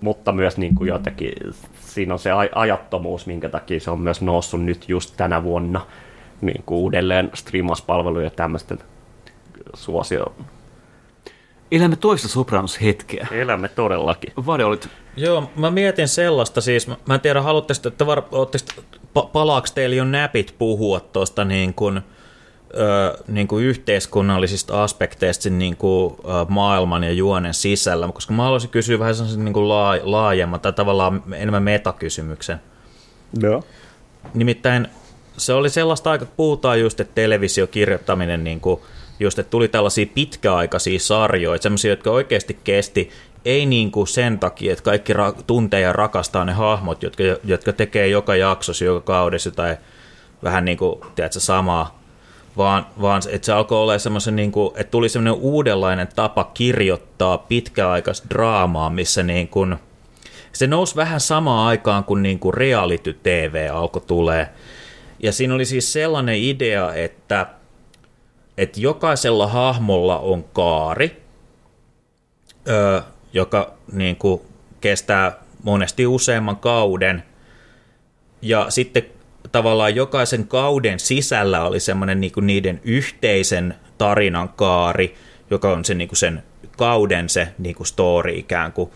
mutta 0.00 0.32
myös 0.32 0.56
niin 0.56 0.74
kuin 0.74 0.88
jotenkin, 0.88 1.32
siinä 1.80 2.14
on 2.14 2.18
se 2.18 2.30
aj- 2.30 2.52
ajattomuus, 2.54 3.26
minkä 3.26 3.48
takia 3.48 3.80
se 3.80 3.90
on 3.90 4.00
myös 4.00 4.20
noussut 4.22 4.64
nyt 4.64 4.88
just 4.88 5.14
tänä 5.16 5.42
vuonna 5.42 5.86
niin 6.40 6.62
kuin 6.66 6.78
uudelleen 6.78 7.30
striimauspalveluja 7.34 8.24
ja 8.26 8.30
tämmöisten 8.30 8.78
suosio. 9.74 10.32
Elämme 11.70 11.96
toista 11.96 12.28
Sopranos-hetkeä. 12.28 13.26
Elämme 13.30 13.68
todellakin. 13.68 14.32
Vade, 14.46 14.64
olit 14.64 14.88
Joo, 15.16 15.50
mä 15.56 15.70
mietin 15.70 16.08
sellaista 16.08 16.60
siis, 16.60 16.88
mä- 16.88 16.96
mä 17.06 17.14
en 17.14 17.20
tiedä, 17.20 17.42
haluatteko, 17.42 17.88
että 17.88 18.06
var, 18.06 18.22
ootteko- 18.32 18.82
pa, 19.14 19.22
palaako 19.22 19.66
teillä 19.74 19.96
jo 19.96 20.04
näpit 20.04 20.54
puhua 20.58 21.00
tuosta 21.00 21.44
niin 21.44 21.74
kuin, 21.74 22.00
ö, 22.74 23.18
niin 23.28 23.48
kuin 23.48 23.64
yhteiskunnallisista 23.64 24.82
aspekteista 24.82 25.50
niin 25.50 25.76
kuin, 25.76 26.14
ö, 26.24 26.26
maailman 26.48 27.04
ja 27.04 27.12
juonen 27.12 27.54
sisällä, 27.54 28.08
koska 28.12 28.32
mä 28.32 28.42
haluaisin 28.42 28.70
kysyä 28.70 28.98
vähän 28.98 29.14
sellaisen 29.14 29.44
niin 29.44 29.52
kuin 29.52 29.68
laa, 29.68 29.98
laajemman 30.02 30.60
tai 30.60 30.72
tavallaan 30.72 31.22
enemmän 31.34 31.62
metakysymyksen. 31.62 32.60
Joo. 33.40 33.62
Nimittäin 34.34 34.88
se 35.36 35.52
oli 35.52 35.70
sellaista 35.70 36.10
aika, 36.10 36.26
puhutaan 36.36 36.80
just, 36.80 37.00
että 37.00 37.14
televisiokirjoittaminen, 37.14 38.44
niin 38.44 38.60
kuin, 38.60 38.80
just, 39.20 39.38
että 39.38 39.50
tuli 39.50 39.68
tällaisia 39.68 40.06
pitkäaikaisia 40.14 40.98
sarjoja, 40.98 41.62
semmoisia, 41.62 41.92
jotka 41.92 42.10
oikeasti 42.10 42.58
kesti, 42.64 43.10
ei 43.44 43.66
niin 43.66 43.90
kuin 43.90 44.06
sen 44.06 44.38
takia, 44.38 44.72
että 44.72 44.84
kaikki 44.84 45.12
ra- 45.12 45.42
tuntee 45.46 45.80
ja 45.80 45.92
rakastaa 45.92 46.44
ne 46.44 46.52
hahmot, 46.52 47.02
jotka, 47.02 47.22
jotka 47.44 47.72
tekee 47.72 48.08
joka 48.08 48.36
jaksossa, 48.36 48.84
joka 48.84 49.00
kaudessa 49.00 49.48
jotain 49.48 49.76
vähän 50.42 50.64
niin 50.64 50.78
kuin, 50.78 51.00
tiedätkö, 51.14 51.40
samaa, 51.40 52.01
vaan, 52.56 52.86
vaan 53.00 53.22
että 53.30 53.46
se 53.46 53.52
alkoi 53.52 53.78
olla 53.78 53.98
semmoisen, 53.98 54.36
niin 54.36 54.52
kuin, 54.52 54.72
että 54.76 54.90
tuli 54.90 55.08
semmoinen 55.08 55.42
uudenlainen 55.42 56.08
tapa 56.16 56.44
kirjoittaa 56.54 57.38
pitkäaikaista 57.38 58.28
draamaa, 58.30 58.90
missä 58.90 59.22
niin 59.22 59.48
kuin, 59.48 59.76
se 60.52 60.66
nousi 60.66 60.96
vähän 60.96 61.20
samaan 61.20 61.68
aikaan, 61.68 62.04
kun 62.04 62.22
niin 62.22 62.38
kuin 62.38 62.54
reality 62.54 63.18
TV 63.22 63.70
alkoi 63.72 64.02
tulee. 64.06 64.48
Ja 65.22 65.32
siinä 65.32 65.54
oli 65.54 65.64
siis 65.64 65.92
sellainen 65.92 66.36
idea, 66.36 66.94
että, 66.94 67.46
että 68.58 68.80
jokaisella 68.80 69.46
hahmolla 69.46 70.18
on 70.18 70.44
kaari, 70.44 71.22
joka 73.32 73.74
niin 73.92 74.16
kuin 74.16 74.40
kestää 74.80 75.38
monesti 75.62 76.06
useamman 76.06 76.56
kauden. 76.56 77.22
Ja 78.42 78.66
sitten 78.68 79.02
tavallaan 79.52 79.94
jokaisen 79.94 80.48
kauden 80.48 81.00
sisällä 81.00 81.64
oli 81.64 81.80
semmoinen 81.80 82.20
niin 82.20 82.32
kuin 82.32 82.46
niiden 82.46 82.80
yhteisen 82.84 83.74
tarinan 83.98 84.48
kaari, 84.48 85.14
joka 85.50 85.72
on 85.72 85.84
se, 85.84 85.94
niin 85.94 86.08
kuin 86.08 86.18
sen 86.18 86.42
kauden 86.76 87.28
se 87.28 87.48
niin 87.58 87.74
kuin 87.74 87.86
story 87.86 88.32
ikään 88.32 88.72
kuin. 88.72 88.90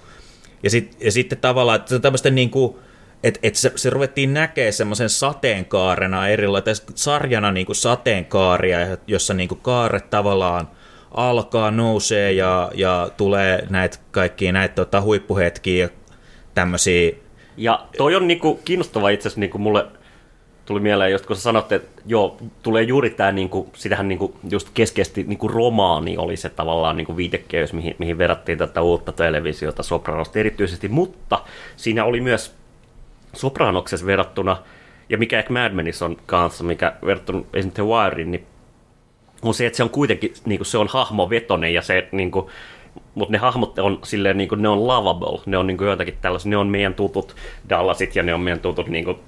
Ja, 0.63 0.71
sit, 0.71 0.97
ja 1.01 1.13
sitten 1.13 1.39
tavallaan, 1.39 1.81
että 1.81 1.99
tämmöistä 1.99 2.31
niin 2.31 2.51
kuin, 2.51 2.77
että 3.23 3.41
et 3.43 3.55
se, 3.55 3.73
se 3.77 3.91
ruvettiin 3.91 4.35
näkee 4.35 4.73
semmoisen 4.73 5.11
sateenkaarena 5.11 6.29
erilainen, 6.29 6.75
sarjana 6.95 7.53
niin 7.53 7.67
kuin 7.67 7.77
sateenkaaria, 7.77 8.79
jossa 9.07 9.35
niin 9.35 9.49
kuin 9.49 9.61
kaaret 9.61 10.11
tavallaan 10.11 10.71
alkaa, 11.11 11.71
nousee 11.71 12.33
ja, 12.33 12.71
ja 12.75 13.11
tulee 13.17 13.67
näitä 13.71 13.99
kaikkia 14.11 14.53
näitä 14.53 14.75
tota, 14.75 15.01
huippuhetkiä 15.01 15.85
ja 15.85 15.89
tämmöisiä. 16.55 17.13
Ja 17.57 17.87
toi 17.97 18.15
on 18.15 18.27
niinku 18.27 18.61
kiinnostava 18.65 19.09
itse 19.09 19.29
asiassa 19.29 19.41
niinku 19.41 19.59
mulle 19.59 19.87
tuli 20.67 20.81
mieleen, 20.81 21.13
just 21.13 21.27
kun 21.27 21.37
sä 21.37 21.43
sanotte, 21.43 21.75
että 21.75 22.03
joo, 22.07 22.37
tulee 22.63 22.83
juuri 22.83 23.11
tämä, 23.11 23.33
niinku, 23.33 23.71
sitähän 23.75 24.09
niinku, 24.09 24.37
just 24.51 24.69
keskeisesti 24.75 25.25
niinku 25.25 25.49
romaani 25.49 26.17
oli 26.17 26.37
se 26.37 26.49
tavallaan 26.49 26.97
niinku 26.97 27.17
viitekeys, 27.17 27.73
mihin, 27.73 27.95
mihin 27.99 28.19
verrattiin 28.19 28.59
tätä 28.59 28.83
uutta 28.83 29.13
televisiota 29.13 29.83
Sopranosta 29.83 30.39
erityisesti, 30.39 30.89
mutta 30.89 31.41
siinä 31.77 32.05
oli 32.05 32.21
myös 32.21 32.55
Sopranoksessa 33.33 34.07
verrattuna, 34.07 34.57
ja 35.09 35.19
mikä 35.19 35.39
ehkä 35.39 35.53
Mad 35.53 35.73
Menissä 35.73 36.05
on 36.05 36.17
kanssa, 36.27 36.65
mikä 36.65 36.93
verrattuna 37.07 37.39
esimerkiksi 37.39 37.83
The 37.83 37.83
Wireen, 37.83 38.31
niin 38.31 38.47
on 39.43 39.55
se, 39.55 39.67
että 39.67 39.77
se 39.77 39.83
on 39.83 39.91
kuitenkin, 39.91 40.35
niin 40.45 40.59
kuin 40.59 40.67
se 40.67 40.79
on 40.79 40.89
hahmovetonen 40.89 41.75
ja 41.75 41.83
se, 41.83 42.09
niin 42.13 42.31
kuin, 42.31 42.47
mutta 43.15 43.33
ne 43.33 43.39
hahmot 43.39 43.79
on 43.79 43.99
silleen, 44.05 44.37
niin 44.37 44.49
kuin, 44.49 44.63
ne 44.63 44.69
on 44.69 44.87
lovable, 44.87 45.41
ne 45.47 45.59
on 45.59 45.67
niin 45.67 45.77
kuin 45.77 45.89
joitakin 45.89 46.19
tällaisia, 46.21 46.51
ne 46.51 46.57
on 46.57 46.69
meidän 46.69 46.95
tutut 46.95 47.37
Dallasit 47.69 48.17
ja 48.17 48.23
ne 48.23 48.35
on 48.35 48.41
meidän 48.41 48.61
tutut 48.61 48.89
niin 48.89 49.05
kuin, 49.05 49.19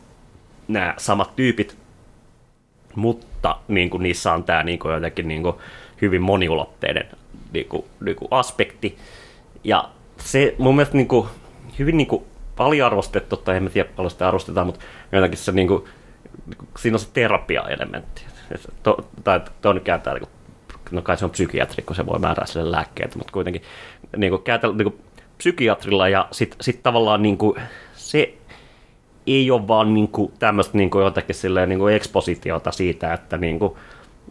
nämä 0.68 0.94
samat 0.96 1.36
tyypit, 1.36 1.78
mutta 2.94 3.56
niin 3.68 3.90
kuin, 3.90 4.02
niissä 4.02 4.32
on 4.32 4.44
tämä 4.44 4.62
niin 4.62 4.78
kuin, 4.78 4.94
jotenkin 4.94 5.28
niin 5.28 5.42
kuin, 5.42 5.56
hyvin 6.02 6.22
moniulotteinen 6.22 7.08
niin 7.52 7.68
kuin, 7.68 7.84
niin 8.00 8.16
kuin 8.16 8.28
aspekti. 8.30 8.98
Ja 9.64 9.88
se 10.18 10.54
mun 10.58 10.76
mielestä 10.76 10.96
niin 10.96 11.08
kuin, 11.08 11.28
hyvin 11.78 11.96
niin 11.96 12.06
kuin, 12.06 12.24
aliarvostettu, 12.56 13.36
tai 13.36 13.56
en 13.56 13.62
mä 13.62 13.70
tiedä 13.70 13.88
paljon 13.96 14.10
sitä 14.10 14.28
arvostetaan, 14.28 14.66
mutta 14.66 14.84
jotenkin 15.12 15.38
se 15.38 15.52
niin 15.52 15.68
kuin, 15.68 15.84
siinä 16.78 16.94
on 16.94 17.00
se 17.00 17.08
terapia-elementti. 17.12 18.22
To, 18.82 18.96
tai 19.24 19.40
toinen 19.60 19.84
kääntää, 19.84 20.14
niin 20.14 20.20
kuin, 20.20 20.30
no 20.90 21.02
kai 21.02 21.16
se 21.16 21.24
on 21.24 21.30
psykiatri, 21.30 21.82
kun 21.82 21.96
se 21.96 22.06
voi 22.06 22.18
määrää 22.18 22.46
sille 22.46 22.70
lääkkeet, 22.70 23.16
mutta 23.16 23.32
kuitenkin 23.32 23.62
niin 24.16 24.30
kuin, 24.30 24.42
kääntää, 24.42 24.72
niin 24.72 24.92
kuin, 24.92 25.00
psykiatrilla 25.38 26.08
ja 26.08 26.28
sitten 26.30 26.58
sit 26.60 26.82
tavallaan 26.82 27.22
niin 27.22 27.38
kuin, 27.38 27.60
se 27.94 28.34
ei 29.36 29.50
ole 29.50 29.68
vaan 29.68 29.94
niin 29.94 30.08
kuin, 30.08 30.32
tämmöistä 30.38 30.78
niin 30.78 30.90
kuin, 30.90 31.04
jotakin 31.04 31.34
silleen, 31.34 31.68
niin 31.68 31.78
kuin 31.78 31.94
ekspositiota 31.94 32.72
siitä, 32.72 33.14
että 33.14 33.38
niin 33.38 33.58
kuin, 33.58 33.72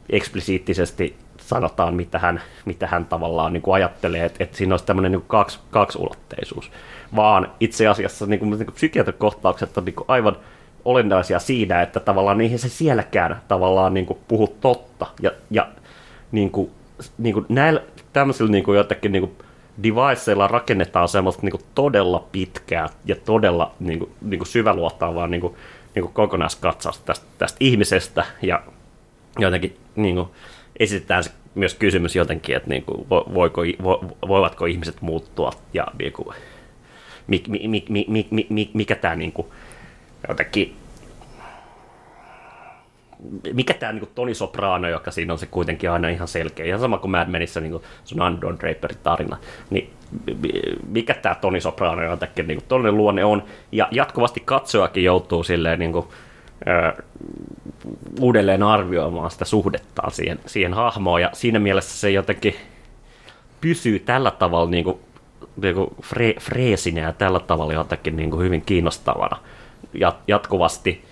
eksplisiittisesti 0.09 1.15
sanotaan, 1.37 1.95
mitä 1.95 2.19
hän, 2.19 2.41
mitä 2.65 2.87
hän 2.87 3.05
tavallaan 3.05 3.53
niin 3.53 3.61
kuin 3.61 3.75
ajattelee, 3.75 4.25
että, 4.25 4.43
että 4.43 4.57
siinä 4.57 4.73
olisi 4.73 4.85
tämmöinen 4.85 5.11
niin 5.11 5.21
kuin 5.21 5.27
kaksi, 5.27 5.59
kaksiulotteisuus, 5.71 6.71
vaan 7.15 7.51
itse 7.59 7.87
asiassa 7.87 8.25
niin 8.25 8.39
kuin, 8.39 8.49
niin 8.49 8.65
kuin 8.65 8.75
psykiatrikohtaukset 8.75 9.77
on 9.77 9.85
niin 9.85 9.95
kuin 9.95 10.05
aivan 10.07 10.35
olennaisia 10.85 11.39
siinä, 11.39 11.81
että 11.81 11.99
tavallaan 11.99 12.37
niihin 12.37 12.59
se 12.59 12.69
sielläkään 12.69 13.41
tavallaan 13.47 13.93
niin 13.93 14.05
kuin 14.05 14.19
puhu 14.27 14.47
totta. 14.61 15.05
Ja, 15.21 15.31
ja 15.51 15.67
niin 16.31 16.51
kuin, 16.51 16.71
niin 17.17 17.33
kuin 17.33 17.45
näillä 17.49 17.81
tämmöisillä 18.13 18.51
niin 18.51 18.63
kuin 18.63 18.77
jotakin 18.77 19.11
niin 19.11 19.21
kuin 19.21 19.46
deviceilla 19.83 20.47
rakennetaan 20.47 21.07
semmoista 21.07 21.41
niin 21.43 21.61
todella 21.75 22.27
pitkää 22.31 22.89
ja 23.05 23.15
todella 23.15 23.75
niin 23.79 23.99
kuin, 23.99 24.11
niin 24.21 24.39
kuin 24.39 24.47
syväluottaavaa 24.47 25.27
niin 25.27 25.41
kuin, 25.41 25.55
niin 25.95 26.03
kuin 26.03 26.13
kokonaiskatsausta 26.13 27.05
tästä, 27.05 27.25
tästä 27.37 27.57
ihmisestä. 27.59 28.25
Ja 28.41 28.63
jotenkin 29.39 29.77
niin 29.95 30.15
kuin, 30.15 30.27
esitetään 30.79 31.23
se 31.23 31.31
myös 31.55 31.73
kysymys 31.73 32.15
jotenkin, 32.15 32.55
että 32.55 32.69
niin 32.69 32.83
kuin, 32.83 33.09
voiko, 33.09 33.61
vo, 33.83 34.05
voivatko 34.27 34.65
ihmiset 34.65 35.01
muuttua 35.01 35.51
ja 35.73 35.87
niin 35.99 36.13
kuin, 36.13 36.35
mik, 37.27 37.47
mik, 37.47 37.89
mik, 37.89 38.07
mik, 38.07 38.49
mik, 38.49 38.73
mikä 38.73 38.95
tämä 38.95 39.15
niin 39.15 39.31
kuin, 39.31 39.47
jotenkin 40.27 40.75
mikä 43.53 43.73
tämä 43.73 43.93
niin 43.93 44.09
Toni 44.15 44.33
Soprano, 44.33 44.89
joka 44.89 45.11
siinä 45.11 45.33
on 45.33 45.39
se 45.39 45.45
kuitenkin 45.45 45.91
aina 45.91 46.09
ihan 46.09 46.27
selkeä, 46.27 46.65
ihan 46.65 46.79
sama 46.79 46.97
kuin 46.97 47.11
Mad 47.11 47.27
Menissä 47.27 47.61
niin 47.61 47.79
sun 48.03 48.21
Andon 48.21 48.59
Draperin 48.59 48.97
tarina, 49.03 49.37
niin 49.69 49.93
mikä 50.87 51.13
tämä 51.13 51.35
Toni 51.35 51.61
Soprano 51.61 52.03
jotenkin 52.03 52.47
niin 52.47 52.63
todellinen 52.67 52.97
luonne 52.97 53.25
on, 53.25 53.43
ja 53.71 53.87
jatkuvasti 53.91 54.41
katsojakin 54.45 55.03
joutuu 55.03 55.43
silleen 55.43 55.79
niin 55.79 55.91
kuin, 55.91 56.05
ö, 56.67 57.03
uudelleen 58.19 58.63
arvioimaan 58.63 59.31
sitä 59.31 59.45
suhdettaan 59.45 60.11
siihen, 60.11 60.39
siihen 60.45 60.73
hahmoon, 60.73 61.21
ja 61.21 61.29
siinä 61.33 61.59
mielessä 61.59 61.97
se 61.97 62.11
jotenkin 62.11 62.55
pysyy 63.61 63.99
tällä 63.99 64.31
tavalla 64.31 64.69
niin 64.69 64.83
kuin, 64.83 64.99
niin 65.61 65.75
kuin 65.75 65.89
fre, 66.03 66.33
freesinä 66.39 67.01
ja 67.01 67.13
tällä 67.13 67.39
tavalla 67.39 67.73
jotenkin 67.73 68.17
niin 68.17 68.31
kuin 68.31 68.43
hyvin 68.43 68.61
kiinnostavana. 68.61 69.37
Jat, 69.93 70.17
jatkuvasti. 70.27 71.03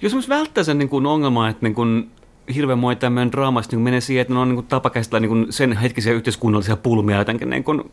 Jos 0.00 0.12
myös 0.12 0.28
välttää 0.28 0.64
sen 0.64 0.78
niin 0.78 0.88
kuin 0.88 1.06
ongelman, 1.06 1.50
että 1.50 1.66
niin 1.66 1.74
kuin 1.74 2.10
hirveän 2.54 2.78
moni 2.78 2.96
tämmöinen 2.96 3.32
draama 3.32 3.62
niin 3.70 3.80
menee 3.80 4.00
siihen, 4.00 4.22
että 4.22 4.34
ne 4.34 4.40
on 4.40 4.48
niin 4.48 4.56
kuin 4.56 4.66
tapa 4.66 4.90
käsitellä 4.90 5.20
niin 5.20 5.28
kuin 5.28 5.46
sen 5.50 5.72
hetkisiä 5.72 6.12
yhteiskunnallisia 6.12 6.76
pulmia 6.76 7.18
jotenkin 7.18 7.50
niin 7.50 7.64
kuin 7.64 7.92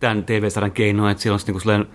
tämän 0.00 0.24
TV-sarjan 0.24 0.72
keinoin, 0.72 1.10
että 1.10 1.22
siellä 1.22 1.34
on 1.34 1.40
niin 1.46 1.62
kuin 1.62 1.86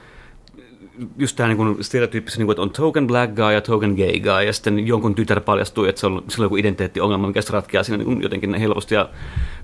just 1.18 1.36
tämä 1.36 1.50
niin 1.54 1.84
stereotyyppisen, 1.84 2.38
niin 2.40 2.46
kuin, 2.46 2.54
että 2.54 2.62
on 2.62 2.70
token 2.70 3.08
black 3.08 3.36
guy 3.36 3.54
ja 3.54 3.62
token 3.62 3.96
gay 3.96 4.20
guy, 4.20 4.44
ja 4.46 4.54
sitten 4.54 4.88
jonkun 4.88 5.16
tytär 5.16 5.42
paljastuu, 5.42 5.86
että 5.86 6.00
se 6.00 6.08
on, 6.08 6.24
sillä 6.28 6.44
on 6.44 6.46
joku 6.46 6.58
identiteettiongelma, 6.58 7.28
mikä 7.28 7.42
se 7.42 7.54
ratkeaa 7.54 7.84
siinä 7.84 8.04
niin 8.04 8.22
jotenkin 8.22 8.54
helposti. 8.54 8.96
Ja 8.96 9.10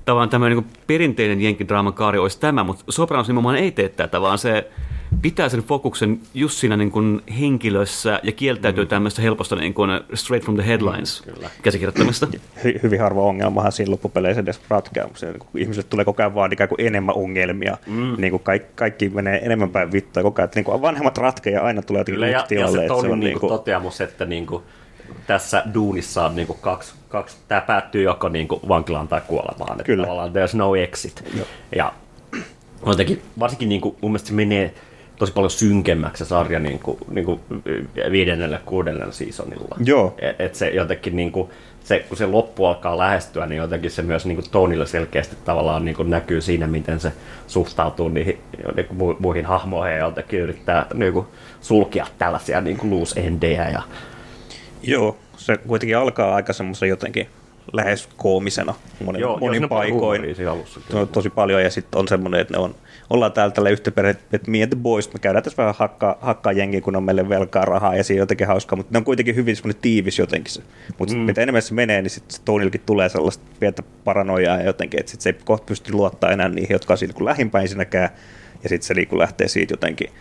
tavallaan 0.05 0.29
tämmöinen 0.29 0.57
niin 0.57 0.67
perinteinen 0.87 1.41
jenkidraaman 1.41 1.93
kaari 1.93 2.19
olisi 2.19 2.39
tämä, 2.39 2.63
mutta 2.63 2.83
Sopranos 2.89 3.27
nimenomaan 3.27 3.55
ei 3.55 3.71
tee 3.71 3.89
tätä, 3.89 4.21
vaan 4.21 4.37
se 4.37 4.71
pitää 5.21 5.49
sen 5.49 5.63
fokuksen 5.63 6.19
just 6.33 6.57
siinä 6.57 6.77
niin 6.77 6.91
kuin 6.91 7.21
henkilössä 7.39 8.19
ja 8.23 8.31
kieltäytyy 8.31 8.83
mm. 8.83 8.87
tämmöistä 8.87 9.21
helposta 9.21 9.55
niin 9.55 9.73
kuin 9.73 9.89
straight 10.13 10.45
from 10.45 10.57
the 10.57 10.67
headlines 10.67 11.25
mm, 11.25 11.47
käsikirjoittamista. 11.61 12.27
Hy- 12.57 12.83
hyvin 12.83 12.99
harva 12.99 13.21
ongelmahan 13.21 13.71
siinä 13.71 13.91
loppupeleissä 13.91 14.41
edes 14.41 14.61
ratkeaa, 14.69 15.09
kun 15.39 15.61
ihmiset 15.61 15.89
tulee 15.89 16.05
koko 16.05 16.23
ajan 16.23 16.35
vaan 16.35 16.53
ikään 16.53 16.69
kuin 16.69 16.81
enemmän 16.81 17.15
ongelmia, 17.15 17.77
mm. 17.87 18.15
niin 18.17 18.31
kuin 18.31 18.43
kaikki, 18.43 18.71
kaikki 18.75 19.09
menee 19.09 19.39
enemmän 19.45 19.69
päin 19.69 19.91
vittua 19.91 20.23
koko 20.23 20.41
ajan, 20.41 20.45
että 20.45 20.57
niin 20.57 20.65
kuin 20.65 20.81
vanhemmat 20.81 21.17
ratkeja 21.17 21.61
aina 21.61 21.81
tulee 21.81 21.99
jotenkin 21.99 22.15
Kyllä, 22.15 22.27
ja, 22.27 22.43
tilalle. 22.47 22.77
ja 22.77 22.81
se 22.81 22.87
Tonin 22.87 23.01
se 23.01 23.13
on 23.13 23.19
niin 23.19 23.25
niin 23.25 23.39
kuin 23.39 23.49
kuin, 23.49 23.59
toteamus, 23.59 24.01
että 24.01 24.25
niin 24.25 24.47
kuin, 24.47 24.63
tässä 25.27 25.63
duunissa 25.73 26.25
on 26.25 26.35
niin 26.35 26.47
kuin 26.47 26.59
kaksi, 26.61 26.93
kaksi, 27.09 27.37
tämä 27.47 27.61
päättyy 27.61 28.03
joko 28.03 28.29
niin 28.29 28.47
kuin 28.47 28.61
vankilaan 28.67 29.07
tai 29.07 29.21
kuolemaan. 29.27 29.71
Että 29.71 29.83
Kyllä. 29.83 30.03
Tavallaan 30.03 30.31
there's 30.31 30.57
no 30.57 30.75
exit. 30.75 31.23
Joo. 31.37 31.45
Ja 31.75 31.93
jotenkin, 32.85 33.21
varsinkin 33.39 33.69
niin 33.69 33.81
kuin, 33.81 33.95
mun 34.01 34.11
mielestä 34.11 34.27
se 34.27 34.33
menee 34.33 34.73
tosi 35.21 35.33
paljon 35.33 35.51
synkemmäksi 35.51 36.25
se 36.25 36.29
sarja 36.29 36.59
niin 36.59 36.79
kuin, 36.79 36.97
niin 37.11 37.25
kuin 37.25 37.39
viidennellä 38.11 38.59
kuudennella 38.65 39.11
seasonilla. 39.11 39.75
Joo. 39.85 40.15
Et, 40.19 40.41
et 40.41 40.55
se 40.55 40.69
jotenkin 40.69 41.15
niin 41.15 41.31
kuin, 41.31 41.49
se, 41.83 41.99
kun 41.99 42.17
se 42.17 42.25
loppu 42.25 42.65
alkaa 42.65 42.97
lähestyä, 42.97 43.45
niin 43.45 43.57
jotenkin 43.57 43.91
se 43.91 44.01
myös 44.01 44.25
niin 44.25 44.35
kuin 44.35 44.49
Tonille 44.51 44.85
selkeästi 44.85 45.35
tavallaan 45.45 45.85
niin 45.85 45.95
kuin 45.95 46.09
näkyy 46.09 46.41
siinä, 46.41 46.67
miten 46.67 46.99
se 46.99 47.11
suhtautuu 47.47 48.09
niihin 48.09 48.37
niin 48.75 48.85
kuin 48.85 48.99
mu- 48.99 49.19
muihin 49.19 49.45
hahmoihin 49.45 49.97
ja 49.97 50.05
jotenkin 50.05 50.39
yrittää 50.39 50.85
niin 50.93 51.13
kuin 51.13 51.25
sulkea 51.61 52.07
tällaisia 52.17 52.61
niin 52.61 52.77
kuin 52.77 52.91
loose 52.91 53.19
endejä. 53.19 53.69
Ja, 53.69 53.81
Joo, 54.83 55.17
se 55.37 55.57
kuitenkin 55.57 55.97
alkaa 55.97 56.35
aika 56.35 56.53
semmoisen 56.53 56.89
jotenkin 56.89 57.27
lähes 57.73 58.09
koomisena 58.17 58.73
monin, 59.05 59.21
Joo, 59.21 59.37
monin 59.39 59.69
paikoin. 59.69 60.21
alussa, 60.49 60.79
on 60.93 61.07
tosi 61.07 61.29
paljon 61.29 61.63
ja 61.63 61.69
sitten 61.69 61.99
on 61.99 62.07
semmoinen, 62.07 62.39
että 62.39 62.53
ne 62.53 62.59
on, 62.59 62.75
ollaan 63.09 63.31
täällä 63.31 63.53
tällä 63.53 63.69
yhtä 63.69 63.91
perhe, 63.91 64.09
että 64.09 64.51
me 64.51 64.63
and 64.63 64.69
the 64.69 64.81
boys, 64.81 65.13
me 65.13 65.19
käydään 65.19 65.43
tässä 65.43 65.57
vähän 65.57 65.75
hakkaa, 65.77 66.17
hakkaa 66.21 66.51
jengiä, 66.51 66.81
kun 66.81 66.95
on 66.95 67.03
meille 67.03 67.29
velkaa 67.29 67.65
rahaa 67.65 67.95
ja 67.95 68.03
siinä 68.03 68.19
on 68.19 68.23
jotenkin 68.23 68.47
hauskaa, 68.47 68.77
mutta 68.77 68.93
ne 68.93 68.97
on 68.97 69.03
kuitenkin 69.03 69.35
hyvin 69.35 69.55
semmoinen 69.55 69.81
tiivis 69.81 70.19
jotenkin 70.19 70.53
se. 70.53 70.61
Mutta 70.97 71.15
mm. 71.15 71.19
mitä 71.19 71.41
enemmän 71.41 71.61
se 71.61 71.73
menee, 71.73 72.01
niin 72.01 72.09
sitten 72.09 72.39
Tonilkin 72.45 72.81
tulee 72.85 73.09
sellaista 73.09 73.43
pientä 73.59 73.83
paranoiaa 74.03 74.57
ja 74.57 74.65
jotenkin, 74.65 74.99
että 74.99 75.11
sit 75.11 75.21
se 75.21 75.29
ei 75.29 75.37
kohta 75.45 75.65
pysty 75.65 75.93
luottaa 75.93 76.31
enää 76.31 76.49
niihin, 76.49 76.73
jotka 76.73 76.93
on 76.93 76.97
siinä 76.97 77.13
niin 77.17 77.25
lähimpäin 77.25 77.67
sinäkään 77.67 78.09
ja 78.63 78.69
sitten 78.69 78.87
se 78.87 78.93
niin 78.93 79.17
lähtee 79.17 79.47
siitä 79.47 79.73
jotenkin 79.73 80.11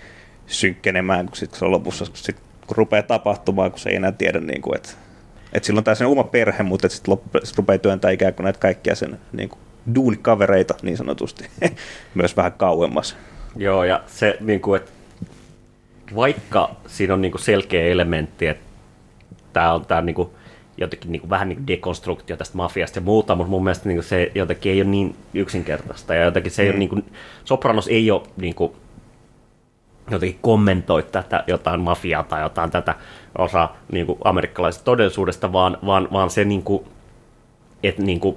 synkkenemään, 0.46 1.26
kun, 1.26 1.36
sit 1.36 1.54
se 1.54 1.64
on 1.64 1.70
lopussa, 1.70 2.04
kun, 2.04 2.16
sit, 2.16 2.36
kun 2.66 2.76
rupeaa 2.76 3.02
tapahtumaan, 3.02 3.70
kun 3.70 3.80
se 3.80 3.90
ei 3.90 3.96
enää 3.96 4.12
tiedä, 4.12 4.40
niin 4.40 4.62
kuin, 4.62 4.76
että 4.76 4.90
että 5.52 5.66
sillä 5.66 5.78
on 5.78 5.84
tämä 5.84 5.94
sen 5.94 6.06
oma 6.06 6.24
perhe, 6.24 6.62
mutta 6.62 6.88
sitten 6.88 7.18
sit 7.44 7.56
rupeaa 7.58 7.78
työntää 7.78 8.10
ikään 8.10 8.34
kuin 8.34 8.44
näitä 8.44 8.58
kaikkia 8.58 8.94
sen 8.94 9.18
niin 9.32 9.48
kuin 9.48 9.58
duunikavereita 9.94 10.74
niin 10.82 10.96
sanotusti 10.96 11.48
myös 12.14 12.36
vähän 12.36 12.52
kauemmas. 12.52 13.16
Joo, 13.56 13.84
ja 13.84 14.02
se, 14.06 14.36
niin 14.40 14.60
kuin, 14.60 14.80
että 14.80 14.92
vaikka 16.14 16.70
siinä 16.86 17.14
on 17.14 17.20
niin 17.20 17.32
kuin 17.32 17.42
selkeä 17.42 17.86
elementti, 17.86 18.46
että 18.46 18.64
tämä 19.52 19.72
on 19.72 19.86
tämä 19.86 20.00
niin 20.00 20.14
kuin, 20.14 20.28
jotenkin 20.78 21.12
niin 21.12 21.20
kuin, 21.20 21.30
vähän 21.30 21.48
niin 21.48 21.56
kuin 21.56 21.66
dekonstruktio 21.66 22.36
tästä 22.36 22.56
mafiasta 22.56 22.98
ja 22.98 23.02
muuta, 23.02 23.34
mutta 23.34 23.50
mun 23.50 23.64
mielestä 23.64 23.88
niin 23.88 23.96
kuin, 23.96 24.04
se 24.04 24.32
jotenkin 24.34 24.72
ei 24.72 24.80
ole 24.82 24.90
niin 24.90 25.16
yksinkertaista. 25.34 26.14
Ja 26.14 26.24
jotenkin 26.24 26.52
se 26.52 26.62
ei 26.62 26.68
Mm. 26.68 26.72
ole, 26.72 26.78
niin 26.78 26.88
kuin, 26.88 27.04
Sopranos 27.44 27.88
ei 27.88 28.10
ole 28.10 28.22
niin 28.36 28.54
kuin, 28.54 28.72
jotenkin 30.10 30.38
kommentoi 30.42 31.02
tätä 31.02 31.44
jotain 31.46 31.80
mafiaa 31.80 32.22
tai 32.22 32.42
jotain 32.42 32.70
tätä 32.70 32.94
osaa 33.38 33.76
niin 33.92 34.06
kuin 34.06 34.18
amerikkalaisesta 34.24 34.84
todellisuudesta, 34.84 35.52
vaan, 35.52 35.78
vaan, 35.86 36.08
vaan 36.12 36.30
se, 36.30 36.44
niin 36.44 36.62
kuin, 36.62 36.84
että 37.82 38.02
niin 38.02 38.20
kuin, 38.20 38.36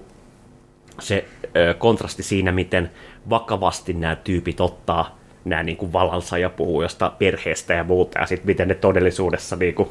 se 1.00 1.26
ö, 1.56 1.74
kontrasti 1.74 2.24
siinä, 2.24 2.52
miten 2.52 2.92
vakavasti 3.30 3.94
nämä 3.94 4.16
tyypit 4.16 4.62
ottaa 4.62 5.18
nämä 5.46 5.64
niin 5.64 5.78
kuin 5.78 5.94
valansa 5.94 6.38
ja 6.38 6.50
puhuu 6.50 6.82
josta 6.82 7.12
perheestä 7.20 7.74
ja 7.74 7.84
muuta, 7.84 8.20
ja 8.20 8.26
sitten 8.26 8.48
miten 8.48 8.68
ne 8.68 8.76
todellisuudessa 8.76 9.56
niin 9.56 9.76
kuin, 9.76 9.90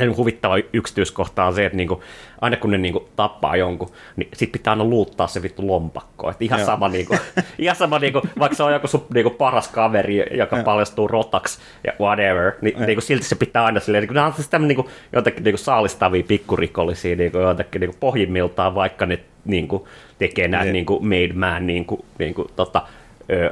en 0.00 0.16
huvittava 0.16 0.58
yksityiskohta 0.72 1.44
on 1.44 1.54
se, 1.54 1.66
että 1.66 1.76
niinku, 1.76 2.02
aina 2.40 2.56
kun 2.56 2.70
ne 2.70 2.78
niinku 2.78 3.08
tappaa 3.16 3.56
jonkun, 3.56 3.90
niin 4.16 4.28
sit 4.34 4.52
pitää 4.52 4.72
aina 4.72 4.84
luuttaa 4.84 5.26
se 5.26 5.42
vittu 5.42 5.66
lompakko. 5.66 6.30
Et 6.30 6.42
ihan, 6.42 6.60
Joo. 6.60 6.66
sama, 6.66 6.88
niinku, 6.88 7.16
ihan 7.58 7.76
sama, 7.76 7.98
niinku, 7.98 8.22
vaikka 8.38 8.56
se 8.56 8.62
on 8.62 8.72
joku 8.72 8.86
sun 8.86 9.06
niinku, 9.14 9.30
paras 9.30 9.68
kaveri, 9.68 10.24
joka 10.38 10.56
Joo. 10.56 10.64
paljastuu 10.64 11.08
rotaksi 11.08 11.58
ja 11.84 11.92
whatever, 12.00 12.52
niin 12.60 12.86
niinku, 12.86 13.00
silti 13.00 13.24
se 13.24 13.34
pitää 13.34 13.64
aina 13.64 13.80
silleen, 13.80 14.02
niinku, 14.02 14.14
nämä 14.14 14.26
on 14.26 14.32
siis 14.32 14.48
tämmöinen 14.48 14.76
niinku, 14.76 14.90
jotenkin 15.12 15.44
niinku, 15.44 15.58
saalistavia 15.58 16.22
pikkurikollisia 16.28 17.16
niinku, 17.16 17.38
jotenkin 17.38 17.80
niinku, 17.80 17.96
pohjimmiltaan, 18.00 18.74
vaikka 18.74 19.06
ne 19.06 19.18
niinku, 19.44 19.88
tekee 20.18 20.48
näitä 20.48 20.64
Niin. 20.64 20.72
niinku, 20.72 21.00
made 21.00 21.32
man 21.34 21.66
niinku, 21.66 22.04
niinku, 22.18 22.50
tota, 22.56 22.82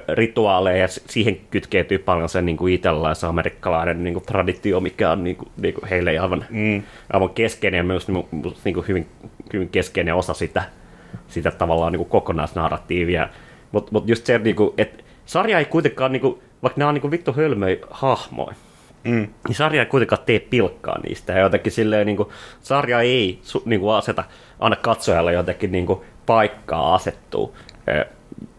rituaaleja 0.08 0.76
ja 0.76 0.88
siihen 0.88 1.40
kytkeytyy 1.50 1.98
paljon 1.98 2.28
se 2.28 2.42
niin 2.42 2.56
kuin 2.56 2.74
italialaisen 2.74 3.28
amerikkalainen 3.28 4.04
niin 4.04 4.14
kuin 4.14 4.24
traditio, 4.24 4.80
mikä 4.80 5.10
on 5.10 5.24
niin 5.24 5.36
kuin, 5.36 5.48
niin 5.56 5.74
kuin 5.74 5.88
heille 5.88 6.18
aivan, 6.18 6.44
mm. 6.50 6.82
aivan 7.12 7.30
keskeinen 7.30 7.78
ja 7.78 7.84
myös 7.84 8.08
niin 8.64 8.74
kuin, 8.74 8.88
hyvin, 8.88 9.06
hyvin 9.52 9.68
keskeinen 9.68 10.14
osa 10.14 10.34
sitä, 10.34 10.62
sitä 11.28 11.50
tavallaan 11.50 11.92
niin 11.92 11.98
kuin 11.98 12.10
kokonaisnarratiivia. 12.10 13.28
Mutta 13.72 13.92
mut 13.92 14.08
just 14.08 14.26
se, 14.26 14.38
niin 14.38 14.56
kuin, 14.56 14.74
että 14.78 15.04
sarja 15.26 15.58
ei 15.58 15.64
kuitenkaan, 15.64 16.12
niin 16.12 16.20
kuin, 16.20 16.38
vaikka 16.62 16.78
nämä 16.78 16.88
on 16.88 16.94
niin 16.94 17.02
kuin 17.02 17.10
vittu 17.10 17.32
hölmöjä 17.32 17.76
hahmoja, 17.90 18.54
Mm. 19.04 19.28
niin 19.48 19.54
sarja 19.54 19.82
ei 19.82 19.86
kuitenkaan 19.86 20.22
tee 20.26 20.38
pilkkaa 20.38 20.98
niistä. 20.98 21.32
Ja 21.32 21.38
jotenkin 21.38 21.72
silleen, 21.72 22.06
niin 22.06 22.16
kuin, 22.16 22.28
sarja 22.60 23.00
ei 23.00 23.38
su, 23.42 23.62
niin 23.64 23.80
kuin 23.80 23.94
aseta, 23.94 24.24
anna 24.60 24.76
katsojalle 24.76 25.32
jotenkin 25.32 25.72
niin 25.72 25.86
kuin, 25.86 26.00
paikkaa 26.26 26.94
asettuu 26.94 27.56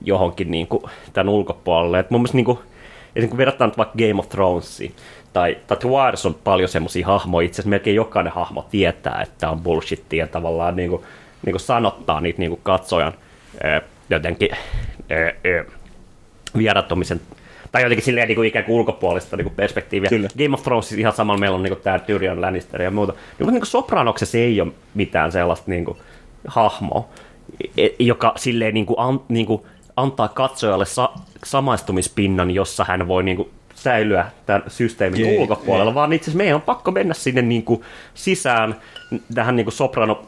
johonkin 0.03 0.51
niin 0.51 0.67
kuin, 0.67 0.83
tämän 1.13 1.33
ulkopuolelle. 1.33 1.99
Et 1.99 2.11
mun 2.11 2.21
mielestä 2.21 2.37
niin 2.37 2.45
kuin, 2.45 2.59
ja 3.15 3.27
kun 3.27 3.37
verrataan 3.37 3.69
nyt 3.69 3.77
vaikka 3.77 3.97
Game 3.97 4.19
of 4.19 4.29
Thronesiin, 4.29 4.93
tai, 5.33 5.57
tai 5.67 5.77
The 5.77 5.89
Wires 5.89 6.25
on 6.25 6.33
paljon 6.33 6.69
semmoisia 6.69 7.07
hahmoja, 7.07 7.45
itse 7.45 7.55
asiassa 7.55 7.69
melkein 7.69 7.95
jokainen 7.95 8.33
hahmo 8.33 8.65
tietää, 8.71 9.21
että 9.21 9.49
on 9.49 9.61
bullshittia 9.61 10.23
ja 10.23 10.27
tavallaan 10.27 10.75
niin 10.75 10.89
kuin, 10.89 11.01
niin 11.45 11.53
kuin 11.53 11.61
sanottaa 11.61 12.21
niitä 12.21 12.39
niin 12.39 12.49
kuin 12.49 12.61
katsojan 12.63 13.13
jotenkin 14.09 14.49
ö, 15.11 15.33
ö, 15.45 15.65
vierattomisen 16.57 17.21
tai 17.71 17.83
jotenkin 17.83 18.05
silleen 18.05 18.27
niin 18.27 18.35
kuin 18.35 18.47
ikään 18.47 18.65
kuin 18.65 18.75
ulkopuolista 18.75 19.37
niin 19.37 19.45
kuin 19.45 19.55
perspektiiviä. 19.55 20.09
Kyllä. 20.09 20.29
Game 20.37 20.53
of 20.53 20.63
Thrones 20.63 20.91
ihan 20.91 21.13
samalla 21.13 21.39
meillä 21.39 21.55
on 21.55 21.63
niin 21.63 21.73
kuin 21.73 21.83
tämä 21.83 21.99
Tyrion 21.99 22.41
Lannister 22.41 22.81
ja 22.81 22.91
muuta. 22.91 23.11
Niin, 23.13 23.21
mutta 23.39 23.51
niin 23.51 23.61
kuin 23.61 23.67
Sopranoksessa 23.67 24.37
ei 24.37 24.61
ole 24.61 24.71
mitään 24.93 25.31
sellaista 25.31 25.71
niin 25.71 25.85
kuin, 25.85 25.97
hahmoa, 26.47 27.09
joka 27.99 28.33
silleen 28.37 28.73
niin 28.73 28.85
kuin, 28.85 28.99
an, 28.99 29.21
niin 29.29 29.45
kuin, 29.45 29.61
antaa 29.95 30.27
katsojalle 30.27 30.85
sa, 30.85 31.09
samaistumispinnan, 31.45 32.51
jossa 32.51 32.83
hän 32.83 33.07
voi 33.07 33.23
niin 33.23 33.37
kuin, 33.37 33.49
säilyä 33.75 34.25
tämän 34.45 34.63
systeemin 34.67 35.21
Jee, 35.21 35.39
ulkopuolella, 35.39 35.93
vaan 35.93 36.13
itse 36.13 36.23
asiassa 36.23 36.37
meidän 36.37 36.55
on 36.55 36.61
pakko 36.61 36.91
mennä 36.91 37.13
sinne 37.13 37.41
niin 37.41 37.63
kuin, 37.63 37.81
sisään 38.13 38.75
tähän 39.33 39.55
niin 39.55 39.65
kuin 39.65 39.73
soprano 39.73 40.25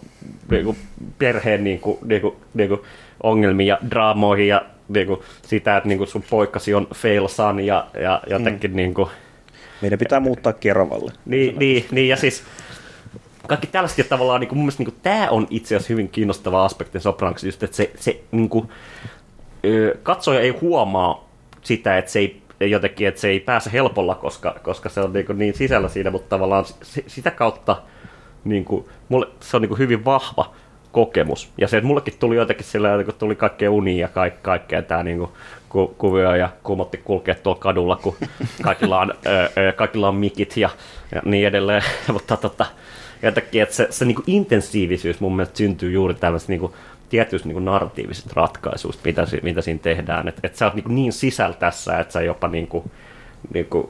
niin 0.51 0.65
kuin, 0.65 0.77
perheen 1.17 1.63
niin 1.63 1.79
kuin, 1.79 1.97
niin 2.05 2.21
kuin, 2.21 2.35
niin 2.53 2.69
kuin, 2.69 2.81
ongelmiin 3.23 3.67
ja 3.67 3.77
draamoihin 3.89 4.47
ja 4.47 4.61
niin 4.89 5.07
kuin, 5.07 5.19
sitä, 5.41 5.77
että 5.77 5.89
niin 5.89 5.97
kuin, 5.97 6.07
sun 6.07 6.23
poikasi 6.29 6.73
on 6.73 6.87
fail 6.95 7.27
son 7.27 7.59
ja, 7.59 7.87
ja 8.01 8.21
jotenkin 8.29 8.71
mm. 8.71 8.75
niin 8.75 8.93
kuin, 8.93 9.09
Meidän 9.81 9.99
pitää 9.99 10.19
muuttaa 10.19 10.53
Keravalle. 10.53 11.11
niin, 11.25 11.59
niin, 11.59 11.85
niin, 11.91 12.07
ja 12.07 12.17
siis 12.17 12.43
kaikki 13.47 13.67
tällaiset 13.67 14.09
tavallaan 14.09 14.39
niin 14.39 14.47
kuin, 14.47 14.57
mun 14.57 14.65
mielestä 14.65 14.83
niin 14.83 14.91
kuin, 14.91 15.01
tämä 15.03 15.29
on 15.29 15.47
itse 15.49 15.75
asiassa 15.75 15.93
hyvin 15.93 16.09
kiinnostava 16.09 16.65
aspekti 16.65 16.99
Sopranoksessa, 16.99 17.47
just 17.47 17.63
että 17.63 17.77
se, 17.77 17.91
se 17.95 18.21
niin 18.31 18.49
kuin, 18.49 18.69
ö, 19.65 19.97
katsoja 20.03 20.39
ei 20.39 20.49
huomaa 20.49 21.29
sitä, 21.61 21.97
että 21.97 22.11
se 22.11 22.19
ei 22.59 22.71
jotenkin, 22.71 23.07
että 23.07 23.21
se 23.21 23.27
ei 23.27 23.39
pääse 23.39 23.71
helpolla, 23.73 24.15
koska, 24.15 24.55
koska 24.63 24.89
se 24.89 25.01
on 25.01 25.13
niin, 25.13 25.25
niin 25.33 25.53
sisällä 25.53 25.89
siinä, 25.89 26.11
mutta 26.11 26.29
tavallaan 26.29 26.65
si- 26.65 27.05
sitä 27.07 27.31
kautta 27.31 27.81
niin 28.43 28.65
kuin, 28.65 28.85
mulle, 29.09 29.27
se 29.39 29.57
on 29.57 29.61
niin 29.61 29.69
kuin 29.69 29.79
hyvin 29.79 30.05
vahva 30.05 30.53
kokemus. 30.91 31.51
Ja 31.57 31.67
se, 31.67 31.77
että 31.77 31.87
mullekin 31.87 32.13
tuli 32.19 32.35
jotenkin 32.35 32.65
sillä 32.65 33.03
kun 33.03 33.13
tuli 33.13 33.35
kaikkea 33.35 33.71
unia 33.71 34.01
ja 34.01 34.07
kaik, 34.07 34.43
kaikkea 34.43 34.81
tämä 34.81 35.03
niin 35.03 35.17
kuin, 35.17 35.31
ku, 35.69 35.95
kuvio 35.97 36.35
ja 36.35 36.49
kuumotti 36.63 36.97
kulkea 36.97 37.35
tuolla 37.35 37.59
kadulla, 37.59 37.95
kun 37.95 38.15
kaikilla 38.61 38.99
on, 38.99 39.13
ö, 39.25 39.49
ö, 39.57 39.71
kaikilla 39.71 40.07
on 40.07 40.15
mikit 40.15 40.57
ja, 40.57 40.69
ja 41.15 41.21
niin 41.25 41.47
edelleen. 41.47 41.83
mutta 42.13 42.37
tota, 42.37 42.65
jotenkin, 43.21 43.61
että 43.61 43.75
se, 43.75 43.87
se 43.89 44.05
niin 44.05 44.17
intensiivisyys 44.27 45.19
mun 45.19 45.35
mielestä 45.35 45.57
syntyy 45.57 45.91
juuri 45.91 46.13
tämmöistä 46.13 46.51
niin 46.51 46.59
kuin, 46.59 46.73
tietyistä 47.09 47.47
niin 47.47 47.65
narratiivisista 47.65 48.33
ratkaisuista, 48.35 49.01
mitä, 49.05 49.27
mitä 49.43 49.61
siinä 49.61 49.79
tehdään. 49.83 50.27
Että 50.27 50.41
et 50.43 50.55
sä 50.55 50.65
oot 50.65 50.75
niin, 50.75 50.95
niin 50.95 51.13
sisällä 51.13 51.55
tässä, 51.55 51.99
että 51.99 52.13
sä 52.13 52.21
jopa 52.21 52.47
niin 52.47 52.67
kuin, 52.67 52.91
niin 53.53 53.65
kuin, 53.65 53.87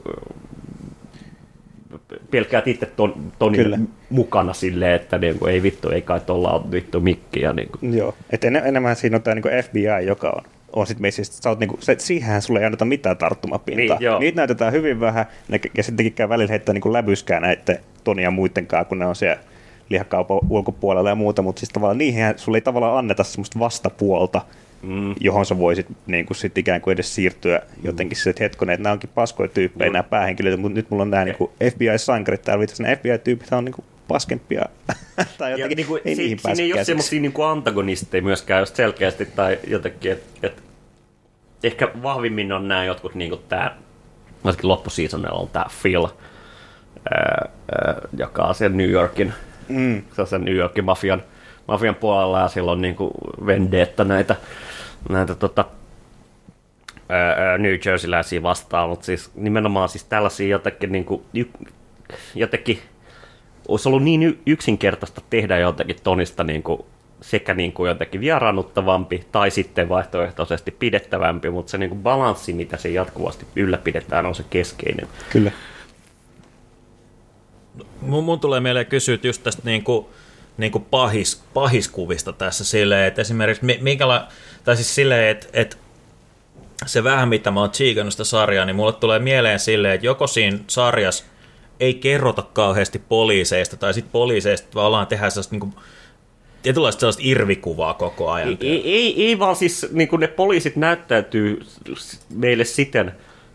pelkäät 2.30 2.68
itse 2.68 2.86
ton, 2.86 3.32
tonin 3.38 3.62
Kyllä. 3.62 3.78
mukana 4.10 4.52
silleen, 4.52 4.94
että 4.94 5.18
niin 5.18 5.38
kuin, 5.38 5.52
ei 5.52 5.62
vittu, 5.62 5.88
ei 5.88 6.02
kai 6.02 6.20
tuolla 6.20 6.50
ole 6.50 6.70
vittu 6.70 7.00
mikkiä. 7.00 7.52
Niin 7.52 7.68
kuin. 7.68 7.94
Joo, 7.98 8.14
että 8.30 8.46
en, 8.46 8.56
enemmän 8.56 8.96
siinä 8.96 9.16
on 9.16 9.22
tämä 9.22 9.34
niin 9.34 9.64
FBI, 9.64 10.06
joka 10.06 10.30
on, 10.30 10.42
on 10.72 10.86
sitten 10.86 11.02
meissä, 11.02 11.24
sä 11.24 11.48
oot 11.48 11.58
niinku, 11.58 11.76
se, 11.80 11.96
siihenhän 11.98 12.42
sulle 12.42 12.60
ei 12.60 12.64
anneta 12.64 12.84
mitään 12.84 13.16
tarttumapintaa. 13.16 13.98
Niin, 13.98 14.04
joo. 14.04 14.18
Niitä 14.18 14.36
näytetään 14.36 14.72
hyvin 14.72 15.00
vähän, 15.00 15.26
ne, 15.48 15.60
ja 15.76 15.82
sittenkin 15.82 16.12
käy 16.12 16.28
välillä 16.28 16.50
heittää 16.50 16.72
niinku 16.72 16.92
läbyskää 16.92 17.40
näiden 17.40 17.78
Toni 18.04 18.22
ja 18.22 18.30
muiden 18.30 18.66
kanssa, 18.66 18.84
kun 18.84 18.98
ne 18.98 19.06
on 19.06 19.16
siellä 19.16 19.40
lihakaupan 19.88 20.38
ulkopuolella 20.48 21.08
ja 21.08 21.14
muuta, 21.14 21.42
mutta 21.42 21.60
siis 21.60 21.68
tavallaan 21.68 21.98
niihin 21.98 22.24
sulle 22.36 22.58
ei 22.58 22.62
tavallaan 22.62 22.98
anneta 22.98 23.24
semmoista 23.24 23.58
vastapuolta, 23.58 24.42
mm. 24.82 25.14
johon 25.20 25.46
sä 25.46 25.58
voisit 25.58 25.86
niin 26.06 26.26
kuin 26.26 26.36
sit 26.36 26.58
ikään 26.58 26.80
kuin 26.80 26.92
edes 26.92 27.14
siirtyä 27.14 27.60
jotenkin 27.82 28.18
se, 28.18 28.30
että 28.30 28.44
hetkonen, 28.44 28.74
että 28.74 28.82
nämä 28.82 28.92
onkin 28.92 29.10
paskoja 29.14 29.48
tyyppejä, 29.48 29.90
mm. 29.90 29.92
nämä 29.92 30.02
päähenkilöitä, 30.02 30.56
mutta 30.56 30.76
nyt 30.76 30.90
mulla 30.90 31.02
on 31.02 31.10
nämä 31.10 31.24
niin 31.24 31.36
FBI-sankarit 31.72 32.42
täällä, 32.42 32.60
vitsi, 32.60 32.82
nämä 32.82 32.96
FBI-tyypit 32.96 33.52
on 33.52 33.64
niin 33.64 33.72
kuin 33.72 33.84
paskempia. 34.10 34.64
tai 35.38 35.50
jotenkin, 35.50 35.76
niin 35.76 35.86
kuin, 35.86 36.02
ei 36.04 36.14
si- 36.14 36.22
niihin 36.22 36.38
siinä 36.38 36.62
ei 36.62 36.72
ole 36.72 36.84
semmoisia 36.84 37.20
niin 37.20 37.32
antagonisteja 37.50 38.22
myöskään 38.22 38.60
just 38.60 38.76
selkeästi 38.76 39.26
tai 39.26 39.58
jotenkin, 39.66 40.12
että 40.12 40.46
et, 40.46 40.62
ehkä 41.62 41.88
vahvimmin 42.02 42.52
on 42.52 42.68
nämä 42.68 42.84
jotkut 42.84 43.14
niin 43.14 43.30
kuin 43.30 43.42
tämä, 43.48 43.76
varsinkin 44.44 44.68
loppuseasonilla 44.68 45.38
on 45.38 45.48
tämä 45.48 45.64
Phil, 45.82 46.04
ää, 46.04 47.48
ää, 47.72 48.00
joka 48.16 48.42
on 48.42 48.54
sen 48.54 48.76
New 48.76 48.90
Yorkin, 48.90 49.32
mm. 49.68 50.02
se 50.12 50.20
on 50.20 50.26
sen 50.26 50.44
New 50.44 50.54
Yorkin 50.54 50.84
mafian, 50.84 51.22
mafian 51.68 51.94
puolella 51.94 52.40
ja 52.40 52.48
sillä 52.48 52.72
on 52.72 52.80
niin 52.80 52.96
kuin 52.96 53.10
vendetta 53.46 54.04
näitä, 54.04 54.36
näitä 55.08 55.34
tota, 55.34 55.64
ää, 57.08 57.58
New 57.58 57.74
Jerseyläisiä 57.86 58.42
vastaan, 58.42 58.88
mutta 58.88 59.06
siis 59.06 59.30
nimenomaan 59.34 59.88
siis 59.88 60.04
tällaisia 60.04 60.48
jotenkin, 60.48 60.92
niin 60.92 61.04
kuin, 61.04 61.22
jotenkin 62.34 62.78
olisi 63.70 63.88
ollut 63.88 64.02
niin 64.02 64.40
yksinkertaista 64.46 65.20
tehdä 65.30 65.58
jotenkin 65.58 65.96
Tonista 66.02 66.44
niin 66.44 66.62
kuin 66.62 66.82
sekä 67.20 67.54
niin 67.54 67.72
kuin 67.72 67.88
jotenkin 67.88 68.20
vieraannuttavampi 68.20 69.24
tai 69.32 69.50
sitten 69.50 69.88
vaihtoehtoisesti 69.88 70.70
pidettävämpi, 70.70 71.50
mutta 71.50 71.70
se 71.70 71.78
niin 71.78 71.90
kuin 71.90 72.02
balanssi, 72.02 72.52
mitä 72.52 72.76
se 72.76 72.88
jatkuvasti 72.88 73.46
ylläpidetään, 73.56 74.26
on 74.26 74.34
se 74.34 74.44
keskeinen. 74.50 75.08
Kyllä. 75.30 75.52
Mun, 78.00 78.24
mun 78.24 78.40
tulee 78.40 78.60
mieleen 78.60 78.86
kysyä 78.86 79.18
just 79.22 79.42
tästä 79.42 79.62
niinku, 79.64 80.10
niinku 80.58 80.78
pahis, 80.78 81.42
pahiskuvista 81.54 82.32
tässä 82.32 82.64
silleen, 82.64 83.06
että 83.06 83.20
esimerkiksi 83.20 83.64
mi- 83.64 83.78
minkäla, 83.82 84.28
tai 84.64 84.76
siis 84.76 84.94
silleen, 84.94 85.28
että, 85.28 85.46
että 85.52 85.76
se 86.86 87.04
vähän 87.04 87.28
mitä 87.28 87.50
mä 87.50 87.60
oon 87.60 87.70
tsiikannut 87.70 88.12
sitä 88.12 88.24
sarjaa, 88.24 88.64
niin 88.64 88.76
mulle 88.76 88.92
tulee 88.92 89.18
mieleen 89.18 89.60
silleen, 89.60 89.94
että 89.94 90.06
joko 90.06 90.26
siinä 90.26 90.58
sarjassa 90.66 91.24
ei 91.80 91.94
kerrota 91.94 92.42
kauheasti 92.42 92.98
poliiseista, 93.08 93.76
tai 93.76 93.94
sitten 93.94 94.12
poliiseista 94.12 94.68
tavallaan 94.70 95.06
tehdään 95.06 95.30
sellaista 95.30 95.54
niinku, 95.54 95.68
tietynlaista 96.62 97.00
sellaista 97.00 97.22
irvikuvaa 97.24 97.94
koko 97.94 98.30
ajan. 98.30 98.48
Ei, 98.60 98.92
ei, 98.92 99.26
ei, 99.26 99.38
vaan 99.38 99.56
siis 99.56 99.86
niin 99.92 100.08
kuin 100.08 100.20
ne 100.20 100.28
poliisit 100.28 100.76
näyttäytyy 100.76 101.60
meille 102.34 102.64
siten, 102.64 103.12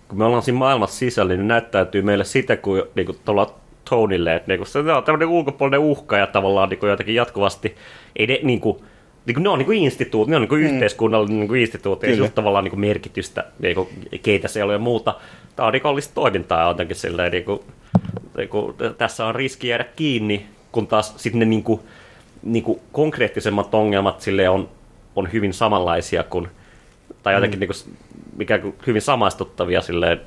kun 0.08 0.18
me 0.18 0.26
ollaan 0.26 0.44
siinä 0.44 0.58
maailmassa 0.58 1.00
sisällä, 1.00 1.34
niin 1.34 1.48
ne 1.48 1.54
näyttäytyy 1.54 2.02
meille 2.02 2.24
siten 2.24 2.58
kuin, 2.58 2.84
niin 2.96 3.06
kuin 3.06 3.18
tuolla 3.26 3.56
Tonille, 3.90 4.36
että 4.36 4.52
niin 4.52 4.60
kuin 4.60 4.68
se 4.68 4.80
on 4.80 5.04
tämmöinen 5.04 5.28
ulkopuolinen 5.28 5.80
uhka 5.80 6.18
ja 6.18 6.28
tavallaan 6.28 6.70
niin 6.70 6.80
kuin 6.80 6.90
jotenkin 6.90 7.16
jatkuvasti, 7.16 7.76
ei 8.16 8.28
ne 8.28 8.40
niin 8.44 8.62
kuin, 8.62 8.78
niin 9.26 9.44
ne 9.44 9.50
on 9.50 9.60
niin 9.60 9.66
kuin 9.66 9.78
instituutio, 9.80 10.30
ne 10.30 10.36
on 10.36 10.42
niin 10.42 10.50
kuin 10.50 10.62
mm. 10.62 10.68
yhteiskunnallinen 10.68 11.40
niin 11.40 11.48
kuin 11.48 11.62
instituutio, 11.62 12.10
ei 12.10 12.30
tavallaan 12.36 12.64
niin 12.64 12.70
kuin 12.70 12.80
merkitystä, 12.80 13.46
niin 13.60 13.76
kuin, 13.76 13.88
keitä 14.24 14.48
siellä 14.48 14.72
on 14.72 14.76
ja 14.76 14.80
muuta. 14.80 15.16
Tämä 15.56 15.68
on 15.68 15.74
rikollista 15.74 16.14
toimintaa 16.14 16.70
jotenkin 16.70 16.96
silleen, 16.96 17.32
niin 17.32 17.46
kuin, 17.46 17.60
niin 18.38 18.50
kuin, 18.50 18.76
tässä 18.98 19.26
on 19.26 19.36
riski 19.36 19.68
jäädä 19.68 19.86
kiinni, 19.96 20.46
kun 20.72 20.88
taas 20.88 21.14
sitten 21.18 21.40
ne 21.40 21.46
niin 21.46 21.64
kuin, 21.64 21.80
niin 22.44 22.64
kuin 22.64 22.80
konkreettisemmat 22.92 23.74
ongelmat 23.74 24.22
sille 24.22 24.50
on, 24.50 24.70
on 25.16 25.32
hyvin 25.34 25.54
samanlaisia 25.54 26.24
kuin, 26.24 26.48
tai 27.24 27.34
jotenkin 27.34 27.60
mm. 27.60 27.62
niin 27.62 27.70
kuin, 27.86 27.96
mikä 28.38 28.60
kuin 28.60 28.76
hyvin 28.88 29.02
samaistuttavia 29.02 29.82
silleen, 29.82 30.22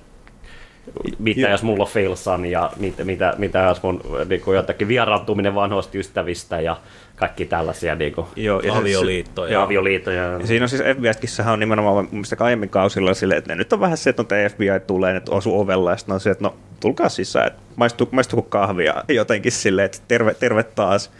mitä 1.18 1.48
jos 1.48 1.62
mulla 1.62 1.84
on 1.84 1.90
failsan 1.90 2.44
ja 2.44 2.70
mitä, 2.76 3.04
mitä, 3.04 3.34
mitä 3.38 3.58
jos 3.58 3.82
mun 3.82 4.00
niin 4.28 4.40
kuin 4.40 4.56
jotenkin 4.56 4.88
vieraantuminen 4.88 5.54
vanhoista 5.54 5.98
ystävistä 5.98 6.60
ja 6.60 6.76
kaikki 7.16 7.44
tällaisia 7.44 7.94
niin 7.94 8.12
kuin, 8.14 8.26
Joo, 8.36 8.60
ja 8.60 8.74
Avioliittoja. 8.74 9.52
ja 9.52 9.62
avioliitoja. 9.62 10.22
Ja 10.22 10.46
siinä 10.46 10.64
on 10.64 10.68
siis 10.68 10.82
FBIssähän 10.82 11.52
on 11.52 11.60
nimenomaan 11.60 11.94
mun 11.94 12.08
mielestä 12.10 12.44
aiemmin 12.44 12.68
kausilla 12.68 13.14
silleen, 13.14 13.38
että 13.38 13.52
ne 13.52 13.56
nyt 13.56 13.72
on 13.72 13.80
vähän 13.80 13.96
se, 13.96 14.10
että 14.10 14.22
no 14.22 14.28
FBI 14.50 14.80
tulee, 14.86 15.16
että 15.16 15.32
osuu 15.32 15.60
ovella, 15.60 15.90
ja 15.90 15.96
sitten 15.96 16.14
on 16.14 16.20
se, 16.20 16.30
että 16.30 16.44
no 16.44 16.54
tulkaa 16.80 17.08
sisään, 17.08 17.46
että 17.46 17.62
maistuu, 17.76 18.08
maistuu 18.10 18.42
kuin 18.42 18.50
kahvia 18.50 19.04
jotenkin 19.08 19.52
silleen, 19.52 19.86
että 19.86 19.98
terve, 20.08 20.34
terve 20.34 20.62
taas. 20.62 21.10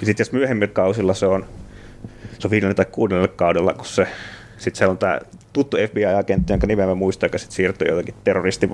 Ja 0.00 0.06
sitten 0.06 0.24
jos 0.24 0.32
myöhemmin 0.32 0.70
kausilla 0.70 1.14
se 1.14 1.26
on, 1.26 1.46
se 2.38 2.46
on 2.46 2.50
viidennellä 2.50 2.74
tai 2.74 2.86
kuudennella 2.92 3.32
kaudella, 3.36 3.72
kun 3.72 3.86
se, 3.86 4.06
sitten 4.56 4.78
siellä 4.78 4.92
on 4.92 4.98
tämä 4.98 5.20
tuttu 5.54 5.76
FBI-agentti, 5.76 6.52
jonka 6.52 6.66
nimeä 6.66 6.86
mä 6.86 6.94
muistan, 6.94 7.26
joka 7.26 7.38
sitten 7.38 7.56
siirtyy 7.56 7.88
jotenkin 7.88 8.14
terroristin 8.24 8.70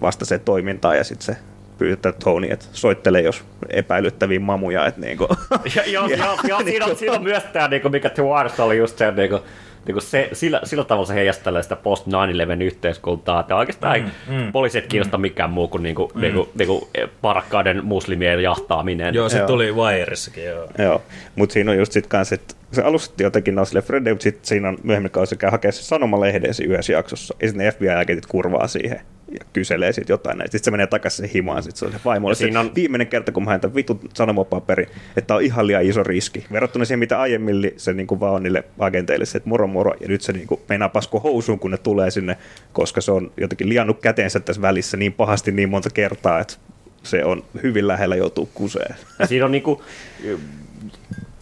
vastaiseen 0.00 0.40
toimintaan, 0.40 0.96
ja 0.96 1.04
sitten 1.04 1.26
se 1.26 1.36
pyytää 1.78 2.12
Tony, 2.12 2.46
että 2.50 2.66
soittele, 2.72 3.20
jos 3.20 3.44
epäilyttäviä 3.68 4.40
mamuja, 4.40 4.86
että 4.86 5.00
niinku, 5.00 5.28
Ja, 5.76 5.82
joo, 5.86 6.06
Ja- 6.06 6.16
joo, 6.16 6.36
joo, 6.48 6.62
siinä, 6.64 6.86
on, 6.86 6.96
siinä 6.96 7.14
on 7.14 7.22
myös 7.22 7.42
tämä, 7.52 7.68
niin 7.68 7.90
mikä 7.90 8.10
The 8.10 8.22
Wires 8.22 8.60
oli 8.60 8.78
just 8.78 8.98
se, 8.98 9.10
niin 9.12 9.30
kuin, 9.30 9.42
niin 9.86 9.92
kuin 9.92 10.02
se 10.02 10.28
sillä, 10.32 10.60
sillä 10.64 10.84
tavalla 10.84 11.06
se 11.06 11.14
heijastelee 11.14 11.62
sitä 11.62 11.76
post 11.76 12.06
9 12.06 12.62
yhteiskuntaa, 12.62 13.40
että 13.40 13.56
oikeastaan 13.56 13.96
ei 13.96 14.02
mm, 14.02 14.52
poliisit 14.52 14.86
kiinnosta 14.86 15.18
mikään 15.18 15.50
muu 15.50 15.68
kuin, 15.68 15.82
niin 15.82 15.94
kuin, 15.94 16.10
mm. 16.14 16.20
niin 16.20 16.34
kuin, 16.34 16.48
niin 16.58 16.66
kuin 16.66 16.84
parakkaiden 17.22 17.84
muslimien 17.84 18.42
jahtaaminen. 18.42 19.14
Joo, 19.14 19.28
se 19.28 19.38
Joo. 19.38 19.46
tuli 19.46 19.72
Wiressakin, 19.72 20.44
joo. 20.44 20.68
Joo, 20.78 21.02
mutta 21.36 21.52
siinä 21.52 21.70
on 21.70 21.78
just 21.78 21.92
sit 21.92 22.06
kans, 22.06 22.32
että 22.32 22.54
se 22.72 22.82
alusti 22.82 23.24
jotenkin 23.24 23.58
on 23.58 23.66
sille 23.66 23.82
Freddy, 23.82 24.10
mutta 24.10 24.22
sitten 24.22 24.46
siinä 24.46 24.68
on 24.68 24.78
myöhemmin 24.82 25.10
kausi 25.10 25.36
käy 25.36 25.50
hakea 25.50 25.72
se 25.72 25.82
sanomalehden 25.82 26.54
siinä 26.54 26.72
yhdessä 26.72 26.92
jaksossa, 26.92 27.34
ja 27.40 27.48
sitten 27.48 27.64
ne 27.64 27.70
FBI-agentit 27.72 28.26
kurvaa 28.26 28.68
siihen 28.68 29.00
ja 29.32 29.44
kyselee 29.52 29.92
sitten 29.92 30.14
jotain 30.14 30.38
näistä. 30.38 30.52
Sitten 30.58 30.64
se 30.64 30.70
menee 30.70 30.86
takaisin 30.86 31.30
himaan, 31.34 31.62
sitten 31.62 31.78
se 31.78 31.84
on 31.84 31.92
se. 31.92 31.98
Ja 32.30 32.34
siinä 32.34 32.60
on- 32.60 32.74
viimeinen 32.74 33.06
kerta, 33.06 33.32
kun 33.32 33.44
mä 33.44 33.50
häntä 33.50 33.74
vitun 33.74 34.00
sanomapaperi, 34.14 34.86
että 35.16 35.34
on 35.34 35.42
ihan 35.42 35.66
liian 35.66 35.82
iso 35.84 36.02
riski. 36.02 36.46
Verrattuna 36.52 36.84
siihen, 36.84 36.98
mitä 36.98 37.20
aiemmin 37.20 37.62
li- 37.62 37.74
se 37.76 37.92
niinku 37.92 38.20
vaan 38.20 38.34
on 38.34 38.42
niille 38.42 38.64
agenteille, 38.78 39.24
se, 39.24 39.38
että 39.38 39.48
moro 39.48 39.66
moro, 39.66 39.94
ja 40.00 40.08
nyt 40.08 40.20
se 40.20 40.32
niinku 40.32 40.60
meinaa 40.68 40.88
pasko 40.88 41.20
housuun, 41.20 41.58
kun 41.58 41.70
ne 41.70 41.78
tulee 41.78 42.10
sinne, 42.10 42.36
koska 42.72 43.00
se 43.00 43.12
on 43.12 43.32
jotenkin 43.36 43.68
liannut 43.68 44.00
käteensä 44.00 44.40
tässä 44.40 44.62
välissä 44.62 44.96
niin 44.96 45.12
pahasti 45.12 45.52
niin 45.52 45.68
monta 45.68 45.90
kertaa, 45.90 46.40
että 46.40 46.54
se 47.02 47.24
on 47.24 47.44
hyvin 47.62 47.88
lähellä 47.88 48.16
joutuu 48.16 48.50
kuseen. 48.54 48.94
Ja 49.18 49.26
siinä 49.26 49.44
on 49.44 49.52
niinku, 49.52 49.82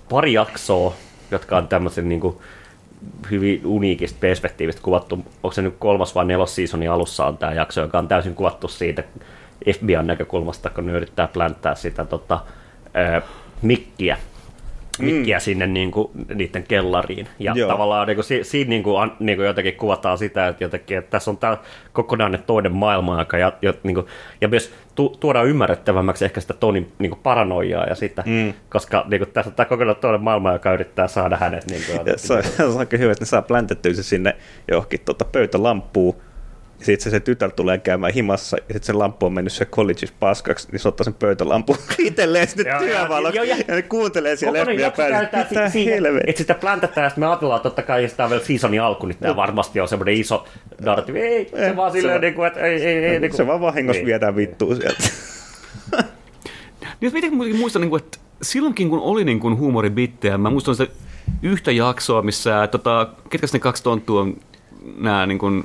pari 0.08 0.32
jaksoa, 0.32 0.96
jotka 1.30 1.56
on 1.56 1.68
tämmöisen 1.68 2.08
niinku, 2.08 2.42
hyvin 3.30 3.60
uniikista 3.64 4.18
perspektiivistä 4.20 4.82
kuvattu. 4.82 5.16
Onko 5.16 5.52
se 5.52 5.62
nyt 5.62 5.74
kolmas 5.78 6.14
vai 6.14 6.24
nelos 6.24 6.54
seasonin 6.54 6.90
alussa 6.90 7.26
on 7.26 7.38
tämä 7.38 7.52
jakso, 7.52 7.80
joka 7.80 7.98
on 7.98 8.08
täysin 8.08 8.34
kuvattu 8.34 8.68
siitä 8.68 9.02
FBIn 9.74 10.06
näkökulmasta, 10.06 10.70
kun 10.70 10.86
ne 10.86 10.92
yrittää 10.92 11.28
plänttää 11.28 11.74
sitä 11.74 12.04
tota, 12.04 12.40
ää, 12.94 13.22
mikkiä 13.62 14.16
mikkiä 15.00 15.36
mm. 15.36 15.40
sinne 15.40 15.66
niin 15.66 15.90
kuin, 15.90 16.10
niiden 16.34 16.62
kellariin. 16.62 17.28
Ja 17.38 17.52
Joo. 17.56 17.68
Tavallaan 17.68 18.06
niin 18.06 18.16
kuin, 18.16 18.24
si, 18.24 18.44
siinä 18.44 18.68
niin 18.68 18.82
kuin, 18.82 19.10
niin 19.20 19.36
kuin 19.36 19.46
jotenkin 19.46 19.76
kuvataan 19.76 20.18
sitä, 20.18 20.48
että, 20.48 20.64
jotenkin, 20.64 20.98
että 20.98 21.10
tässä 21.10 21.30
on 21.30 21.36
tämä 21.36 21.56
kokonainen 21.92 22.42
toinen 22.46 22.72
maailma-aika 22.72 23.38
ja, 23.38 23.52
ja, 23.62 23.74
niin 23.82 23.94
kuin, 23.94 24.06
ja 24.40 24.48
myös 24.48 24.72
tu, 25.00 25.16
tuodaan 25.20 25.46
ymmärrettävämmäksi 25.46 26.24
ehkä 26.24 26.40
sitä 26.40 26.54
Tonin 26.54 26.92
niin 26.98 27.10
kuin 27.10 27.20
paranoiaa 27.22 27.84
ja 27.84 27.94
sitä, 27.94 28.22
mm. 28.26 28.54
koska 28.70 29.04
niin 29.08 29.20
kuin, 29.20 29.32
tässä 29.32 29.50
on 29.50 29.54
tämä 29.54 29.66
kokonainen 29.66 30.00
toinen 30.00 30.20
maailma, 30.22 30.52
joka 30.52 30.72
yrittää 30.72 31.08
saada 31.08 31.36
hänet 31.36 31.70
niin 31.70 31.82
kuin, 31.86 32.06
Ja 32.06 32.18
se, 32.18 32.34
on, 32.34 32.42
se 32.42 32.64
on 32.64 32.78
aika 32.78 32.96
hyvä, 32.96 33.12
että 33.12 33.22
ne 33.22 33.26
saa 33.26 33.42
pläntettyä 33.42 33.94
se 33.94 34.02
sinne 34.02 34.36
johonkin 34.70 35.00
tota 35.04 35.24
pöytälampuun. 35.24 36.16
Ja 36.80 36.86
sitten 36.86 37.04
se, 37.04 37.10
se 37.10 37.20
tytär 37.20 37.50
tulee 37.50 37.78
käymään 37.78 38.12
himassa, 38.12 38.56
ja 38.56 38.62
sitten 38.62 38.82
se 38.82 38.92
lamppu 38.92 39.26
on 39.26 39.32
mennyt 39.32 39.52
se 39.52 39.64
collegeissa 39.64 40.16
paskaksi, 40.20 40.68
niin 40.72 40.80
se 40.80 40.88
ottaa 40.88 41.04
sen 41.04 41.14
pöytälampun 41.14 41.76
itselleen 41.98 42.48
sinne 42.48 42.78
työvaloksi, 42.78 43.36
joo, 43.36 43.44
ja, 43.44 43.56
ja- 43.68 43.74
ne 43.74 43.82
kuuntelee 43.82 44.36
siellä 44.36 44.58
jakso 44.58 44.96
päälle. 44.96 45.28
Mitä 45.50 45.68
si- 45.70 45.86
että 46.26 46.38
sitä 46.38 46.54
pläntätään, 46.54 47.04
ja 47.04 47.08
sitten 47.10 47.22
me 47.22 47.26
ajatellaan, 47.26 47.56
että 47.58 47.68
totta 47.68 47.82
kai 47.82 48.08
sitä 48.08 48.24
on 48.24 48.30
vielä 48.30 48.44
seasonin 48.44 48.82
alku, 48.82 49.06
niin 49.06 49.18
tämä 49.18 49.36
varmasti 49.36 49.80
on 49.80 49.88
semmoinen 49.88 50.14
iso 50.14 50.44
narratiivi. 50.80 51.20
Ei, 51.20 51.48
se 51.50 51.66
Eh, 51.66 51.76
vaan 51.76 51.92
silleen, 51.92 52.20
niin 52.20 52.34
kuin, 52.34 52.46
että 52.46 52.60
ei, 52.60 52.82
ei, 52.82 53.04
ei. 53.04 53.20
Niin 53.20 53.30
kuin, 53.30 53.36
Se 53.36 53.46
vaan 53.46 53.60
vahingossa 53.60 53.98
Niin. 53.98 54.06
viedään 54.06 54.36
vittuun 54.36 54.76
sieltä. 54.76 55.04
Niin, 57.00 57.12
miten 57.12 57.34
muistan, 57.34 57.82
niin 57.82 57.90
kuin, 57.90 58.02
että 58.02 58.18
silloinkin 58.42 58.88
kun 58.90 59.00
oli 59.00 59.24
niin 59.24 59.40
kuin 59.40 59.56
huumoribittejä, 59.58 60.38
mä 60.38 60.50
muistan 60.50 60.74
sitä 60.74 60.92
yhtä 61.42 61.70
jaksoa, 61.72 62.22
missä, 62.22 62.66
tota, 62.66 63.08
ketkä 63.30 63.46
ne 63.52 63.58
kaksi 63.58 63.82
tonttua 63.82 64.20
on 64.20 64.36
nämä 64.98 65.26
niin 65.26 65.38
kuin, 65.38 65.64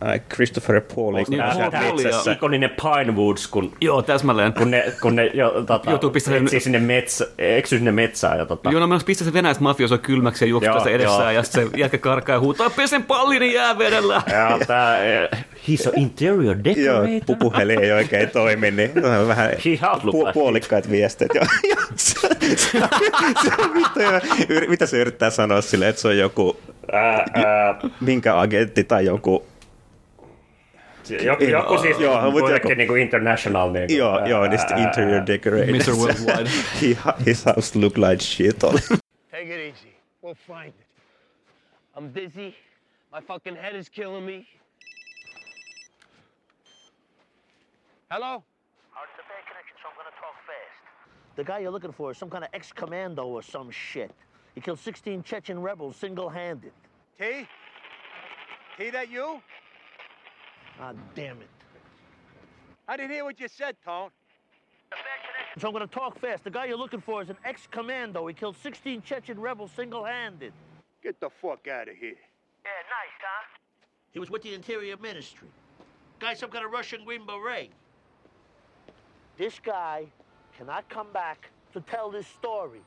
Ai, 0.00 0.20
Christopher 0.34 0.80
Paul, 0.94 1.16
eikö 1.16 1.30
Niin, 1.30 1.38
ne 1.38 1.44
ole 1.44 1.52
Paul- 1.52 1.70
siellä 1.70 1.86
Paul 1.88 1.98
ja- 1.98 2.04
metsässä? 2.04 2.32
ikoninen 2.32 2.70
Pine 2.70 3.16
Woods, 3.16 3.46
kun 3.48 3.72
joo, 3.80 4.02
täsmälleen. 4.02 4.52
kun 4.52 4.70
ne, 4.70 4.92
kun 5.02 5.16
ne 5.16 5.30
jo, 5.34 5.50
tota, 5.50 5.90
Joutuu 5.90 6.10
pistämään- 6.10 6.42
etsii 6.42 6.60
sinne 6.60 6.78
metsä, 6.78 7.26
eksy 7.38 7.76
sinne 7.76 7.92
metsään 7.92 8.38
ja 8.38 8.46
tota, 8.46 8.70
Joo, 8.70 8.80
no 8.80 8.86
mä 8.86 8.98
pistää 9.06 9.24
se 9.24 9.32
venäläistä 9.32 9.62
mafiosoa 9.62 9.98
kylmäksi 9.98 10.44
ja 10.44 10.48
juoksee 10.48 10.68
Joo, 10.68 10.76
tässä 10.78 10.90
edessään 10.90 11.20
joo. 11.22 11.30
ja 11.30 11.42
sitten 11.42 11.70
se 11.70 11.78
jätkä 11.78 11.98
karkaa 11.98 12.34
ja 12.36 12.40
huutaa, 12.40 12.70
pesen 12.70 13.02
pallini 13.02 13.54
jäävedellä. 13.54 14.22
ja 14.32 14.58
tää, 14.66 15.04
eh, 15.04 15.28
he's 15.68 15.88
an 15.88 15.92
interior 15.96 16.44
Joo, 16.44 16.64
decorator. 16.64 17.20
pupuheli 17.26 17.76
ei 17.82 17.92
oikein 17.92 18.30
toimi, 18.30 18.70
niin 18.70 18.90
on 19.20 19.28
vähän 19.28 19.50
pu- 19.52 20.32
puolikkaat 20.32 20.90
viestit. 20.90 21.28
Joo, 21.34 21.44
joo, 21.70 21.80
se, 21.96 22.28
se, 22.56 22.56
se. 22.56 22.78
Yr- 24.50 24.68
Mitä 24.68 24.86
se 24.86 24.98
yrittää 24.98 25.30
sanoa 25.30 25.60
sille, 25.60 25.88
että 25.88 26.02
se 26.02 26.08
on 26.08 26.18
joku, 26.18 26.56
Ää, 26.92 27.24
ää, 27.34 27.74
minkä 28.00 28.38
agentti 28.40 28.84
tai 28.84 29.04
joku 29.04 29.46
joku, 31.10 31.44
joku 31.44 31.78
siis 31.78 31.98
Joo, 31.98 32.12
joo, 32.12 32.30
mut 32.30 32.40
kuitenkin 32.40 32.70
joku- 32.70 32.76
niinku 32.76 32.94
international. 32.94 33.70
Niinku, 33.70 33.94
Joo, 33.96 34.26
joo, 34.26 34.46
niin 34.48 34.78
interior 34.78 35.26
decorator. 35.26 35.74
Mr. 35.74 35.96
Worldwide. 35.98 36.50
His 37.26 37.44
house 37.44 37.78
look 37.78 37.96
like 37.98 38.20
shit. 38.22 38.64
Oli. 38.64 38.80
Take 39.30 39.54
it 39.54 39.74
easy. 39.74 39.88
We'll 40.22 40.34
find 40.46 40.68
it. 40.68 40.86
I'm 41.96 42.12
dizzy. 42.14 42.54
My 43.12 43.20
fucking 43.26 43.56
head 43.56 43.74
is 43.76 43.88
killing 43.88 44.26
me. 44.26 44.46
Hello? 48.10 48.36
It's 48.36 49.18
a 49.18 49.28
bad 49.28 49.44
connection, 49.48 49.76
so 49.82 49.88
I'm 49.88 49.96
gonna 49.96 50.16
talk 50.20 50.34
fast. 50.46 51.36
The 51.36 51.44
guy 51.44 51.58
you're 51.60 51.70
looking 51.72 51.92
for 51.92 52.10
is 52.10 52.18
some 52.18 52.30
kind 52.30 52.44
of 52.44 52.50
ex-commando 52.52 53.26
or 53.26 53.42
some 53.42 53.70
shit. 53.70 54.10
He 54.54 54.60
killed 54.60 54.78
16 54.78 55.22
Chechen 55.22 55.60
rebels 55.60 55.96
single-handed. 55.96 56.72
T? 57.18 57.46
T, 58.78 58.90
that 58.90 59.10
you? 59.10 59.40
Ah, 60.80 60.92
damn 61.14 61.40
it. 61.40 61.48
I 62.86 62.96
didn't 62.96 63.10
hear 63.10 63.24
what 63.24 63.40
you 63.40 63.48
said, 63.48 63.76
Tone. 63.84 64.10
So 65.58 65.66
I'm 65.66 65.72
gonna 65.72 65.86
talk 65.86 66.18
fast. 66.20 66.44
The 66.44 66.50
guy 66.50 66.66
you're 66.66 66.78
looking 66.78 67.00
for 67.00 67.20
is 67.20 67.30
an 67.30 67.36
ex-commando. 67.44 68.26
He 68.26 68.34
killed 68.34 68.56
16 68.62 69.02
Chechen 69.02 69.40
rebels 69.40 69.72
single-handed. 69.74 70.52
Get 71.02 71.18
the 71.20 71.30
fuck 71.30 71.66
out 71.68 71.88
of 71.88 71.96
here. 71.96 72.14
Yeah, 72.64 72.70
nice, 72.70 73.18
huh? 73.20 73.46
He 74.12 74.18
was 74.18 74.30
with 74.30 74.42
the 74.42 74.54
Interior 74.54 74.96
Ministry. 74.96 75.48
Guy, 76.20 76.34
some 76.34 76.50
kind 76.50 76.64
of 76.64 76.70
Russian 76.70 77.04
Green 77.04 77.26
Beret. 77.26 77.70
This 79.36 79.58
guy 79.58 80.06
cannot 80.56 80.88
come 80.88 81.12
back 81.12 81.50
to 81.72 81.80
tell 81.80 82.10
this 82.10 82.26
story. 82.26 82.80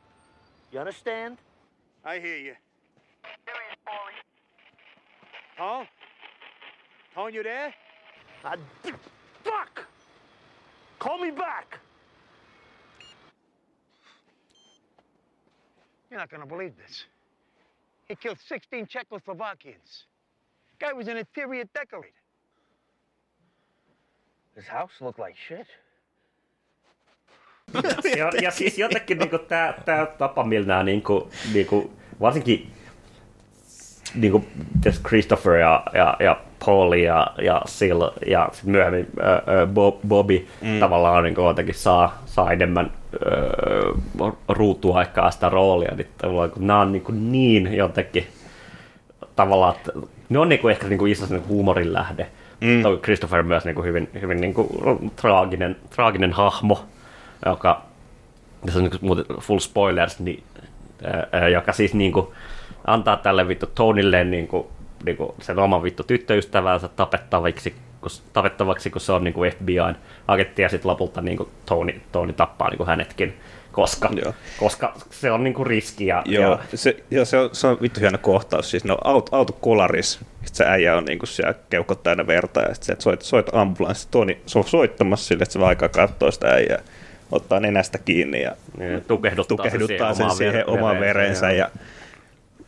You 0.72 0.80
understand? 0.80 1.38
I 2.04 2.20
hear 2.20 2.38
you. 2.38 2.56
Tone? 5.58 5.88
Tone, 7.14 7.34
you 7.34 7.44
there? 7.44 7.74
Ah, 8.44 8.56
fuck! 9.44 9.86
Call 11.00 11.20
me 11.20 11.32
back! 11.32 11.80
You're 16.10 16.20
not 16.20 16.30
gonna 16.30 16.46
believe 16.46 16.74
this. 16.78 17.06
He 18.08 18.16
killed 18.16 18.38
16 18.40 18.88
Czechoslovakians. 18.88 20.06
Guy 20.80 20.94
was 20.94 21.08
an 21.08 21.18
interior 21.18 21.66
decorator. 21.74 22.14
His 24.56 24.68
house 24.68 24.92
looked 25.00 25.20
like 25.20 25.36
shit. 25.48 25.68
ja, 28.18 28.32
ja 28.42 28.52
siis 28.52 28.78
jotenkin 28.78 29.18
niinku 29.18 29.38
tää, 29.38 29.74
tää 29.86 30.06
tapa, 30.06 30.44
millä 30.44 30.68
nämä 30.68 30.84
niinku, 30.84 31.32
niinku, 31.54 31.92
varsinkin 32.20 32.74
niinku, 34.16 34.46
tässä 34.84 35.02
Christopher 35.08 35.54
ja, 35.54 35.84
ja, 35.94 36.18
ja 36.20 36.38
Paul 36.66 36.94
ja, 36.94 37.28
ja 37.42 37.62
Sil 37.76 38.00
ja 38.28 38.50
sit 38.52 38.66
myöhemmin 38.66 39.08
ää, 39.22 39.68
Bob, 39.68 39.96
Bobby 40.08 40.48
mm. 40.62 40.80
tavallaan 40.80 41.24
niinku 41.24 41.42
jotenkin 41.42 41.76
saa, 41.76 42.24
saa 42.26 42.52
enemmän 42.52 42.92
ää, 43.26 44.32
ruutuaikaa 44.50 45.32
sitä 45.32 45.50
roolia, 45.50 45.96
niin 45.96 46.08
tavallaan, 46.18 46.52
kun 46.52 46.68
nämä 46.68 46.80
on 46.80 46.92
niinku 46.92 47.12
niin 47.12 47.74
jotenkin 47.74 48.28
tavallaan, 49.36 49.76
että 49.76 49.92
ne 50.30 50.40
on 50.40 50.50
niinku 50.50 50.68
ehkä 50.68 50.88
niinku 50.88 51.06
iso 51.06 51.26
niinku 51.30 51.48
huumorin 51.48 51.94
lähde. 51.94 52.28
Mm. 52.62 52.82
Toi 52.82 52.98
Christopher 52.98 53.44
myös 53.44 53.66
niinku 53.66 53.84
hyvin, 53.84 54.10
hyvin 54.22 54.42
niinku 54.42 54.70
traaginen, 55.16 55.76
traaginen 55.96 56.34
hahmo, 56.34 56.86
joka, 57.46 57.82
tässä 58.66 58.80
on 58.80 58.84
niinku 58.84 58.98
muuten 59.02 59.26
full 59.40 59.60
spoilers, 59.60 60.20
niin, 60.20 60.44
ää, 61.32 61.48
joka 61.48 61.74
siis 61.74 61.94
niinku 61.94 62.34
antaa 62.94 63.18
tälle 63.18 63.48
vittu 63.48 63.66
Tonille 63.76 64.24
niinku, 64.24 64.72
niinku 65.06 65.36
sen 65.42 65.60
oman 65.60 65.84
vittu 65.84 66.04
tyttöystävänsä 66.04 66.88
tapettavaksi, 66.88 67.76
kun, 68.02 68.10
tapettavaksi, 68.34 68.90
kun 68.90 69.02
se 69.02 69.12
on 69.12 69.24
niinku 69.24 69.42
FBIn 69.58 69.96
agentti, 70.28 70.62
ja 70.62 70.70
sitten 70.70 70.92
lopulta 70.92 71.22
niinku 71.22 71.50
Tony, 71.66 72.02
Tony 72.12 72.34
tappaa 72.34 72.70
niinku 72.70 72.86
hänetkin, 72.86 73.34
koska, 73.72 74.10
Joo. 74.24 74.34
koska 74.60 74.94
se 75.10 75.32
on 75.32 75.44
niinku 75.44 75.64
riski. 75.64 76.08
Ja, 76.08 76.24
Joo, 76.26 76.60
ja, 76.72 76.78
se, 76.78 77.04
joo 77.12 77.26
se, 77.26 77.38
on, 77.38 77.50
se 77.54 77.68
on 77.68 77.78
vittu 77.82 78.00
hieno 78.00 78.18
kohtaus. 78.18 78.72
Siis 78.72 78.84
no, 78.84 78.98
auto, 79.04 79.36
auto 79.36 79.54
kolaris, 79.54 80.12
sitten 80.12 80.54
se 80.54 80.66
äijä 80.66 80.98
on 80.98 81.06
niinku 81.06 81.26
siellä 81.26 81.54
keuhkot 81.70 82.04
täynnä 82.04 82.28
verta, 82.28 82.62
ja 82.62 82.74
sitten 82.74 82.96
se 82.96 83.02
soit, 83.02 83.22
soit 83.22 83.50
ambulanssi. 83.54 84.08
Toni 84.12 84.42
se 84.46 84.60
on 84.60 84.68
soittamassa 84.68 85.28
sille, 85.28 85.44
että 85.44 85.54
se 85.54 85.60
vaan 85.60 85.70
aikaa 85.70 85.90
katsoo 85.90 86.32
sitä 86.32 86.48
äijää, 86.48 86.82
ottaa 87.32 87.60
nenästä 87.60 87.98
kiinni 87.98 88.42
ja 88.42 88.56
Niin, 88.78 89.06
tukehduttaa, 89.08 89.58
tukehduttaa 89.58 90.14
se 90.14 90.18
sen 90.18 90.32
siihen 90.32 90.52
siihen 90.54 90.70
omaan 90.70 90.80
omaan 90.80 91.00
vereensä, 91.00 91.48
verensä. 91.48 91.52
Ja, 91.52 91.58
ja 91.58 91.70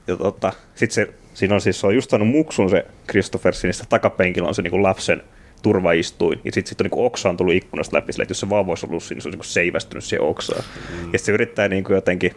tota, 0.06 0.54
sitten 0.76 0.94
se, 0.96 1.14
siinä 1.34 1.56
on 1.56 1.62
siis, 1.62 1.80
se 1.80 1.88
on 1.88 1.96
just 1.96 2.10
saanut 2.10 2.28
muksun 2.28 2.70
se 2.70 2.86
Christopher 3.10 3.54
sinistä 3.54 3.84
takapenkillä 3.90 4.48
on 4.48 4.56
se 4.56 4.62
niinku 4.62 4.84
lapsen 4.84 5.24
turvaistuin, 5.62 6.42
ja 6.44 6.52
sitten 6.52 6.70
sit 6.70 6.82
on 6.82 6.86
niinku 6.86 7.06
oksa 7.06 7.30
on 7.30 7.38
tullut 7.38 7.54
ikkunasta 7.54 7.98
läpi, 7.98 8.14
sille, 8.14 8.24
että 8.24 8.32
jos 8.32 8.40
se 8.40 8.50
vaan 8.50 8.66
voisi 8.66 8.86
ollut 8.86 9.04
siinä, 9.04 9.22
se 9.22 9.28
olisi 9.28 9.36
niinku 9.36 9.44
seivästynyt 9.44 10.04
siihen 10.04 10.26
oksaan. 10.26 10.64
Mm. 11.02 11.14
Ja 11.14 11.20
se 11.20 11.32
yrittää 11.32 11.68
niinku 11.68 11.94
jotenkin 11.94 12.32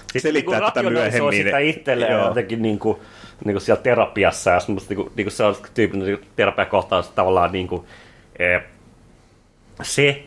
Sitten 0.00 0.22
selittää 0.22 0.58
niinku 0.60 0.72
tätä 0.72 0.90
myöhemmin. 0.90 1.32
sitä 1.32 1.58
itselleen 1.58 2.12
Joo. 2.12 2.28
jotenkin 2.28 2.62
niinku, 2.62 3.02
niinku 3.44 3.60
siellä 3.60 3.82
terapiassa 3.82 4.50
ja 4.50 4.60
semmoista 4.60 4.94
niinku, 4.94 5.12
niinku 5.16 5.30
se 5.30 5.44
on 5.44 5.56
tyypillinen 5.74 6.12
niinku 6.12 6.32
terapiakohtaus 6.36 7.08
tavallaan 7.08 7.52
niinku, 7.52 7.86
eh, 8.38 8.62
se 9.82 10.22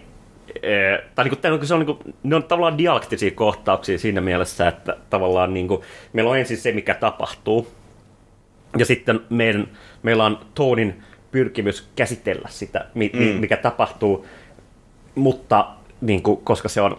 eh, 0.63 0.99
tai 1.15 1.25
niinku, 1.25 1.35
tää 1.35 1.53
on- 1.53 1.67
se 1.67 1.73
on 1.73 1.79
niinku, 1.79 1.99
ne 2.23 2.35
on 2.35 2.43
tavallaan 2.43 2.77
dialektisia 2.77 3.31
kohtauksia 3.31 3.97
siinä 3.97 4.21
mielessä, 4.21 4.67
että 4.67 4.97
tavallaan 5.09 5.53
niinku, 5.53 5.83
meillä 6.13 6.31
on 6.31 6.37
ensin 6.37 6.57
se, 6.57 6.71
mikä 6.71 6.93
tapahtuu, 6.93 7.67
ja 8.77 8.85
sitten 8.85 9.19
meidän, 9.29 9.67
meillä 10.03 10.25
on 10.25 10.39
Tonin 10.55 11.03
pyrkimys 11.31 11.89
käsitellä 11.95 12.49
sitä, 12.51 12.85
mi, 12.93 13.11
mm. 13.13 13.19
mikä 13.19 13.57
tapahtuu, 13.57 14.25
mutta 15.15 15.67
niin 16.01 16.23
kuin, 16.23 16.41
koska 16.43 16.69
se 16.69 16.81
on 16.81 16.97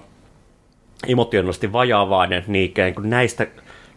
emotionaalisesti 1.09 1.73
vajaavainen, 1.73 2.45
niin 2.47 2.65
ikään 2.65 2.95
kuin 2.95 3.11
näistä, 3.11 3.47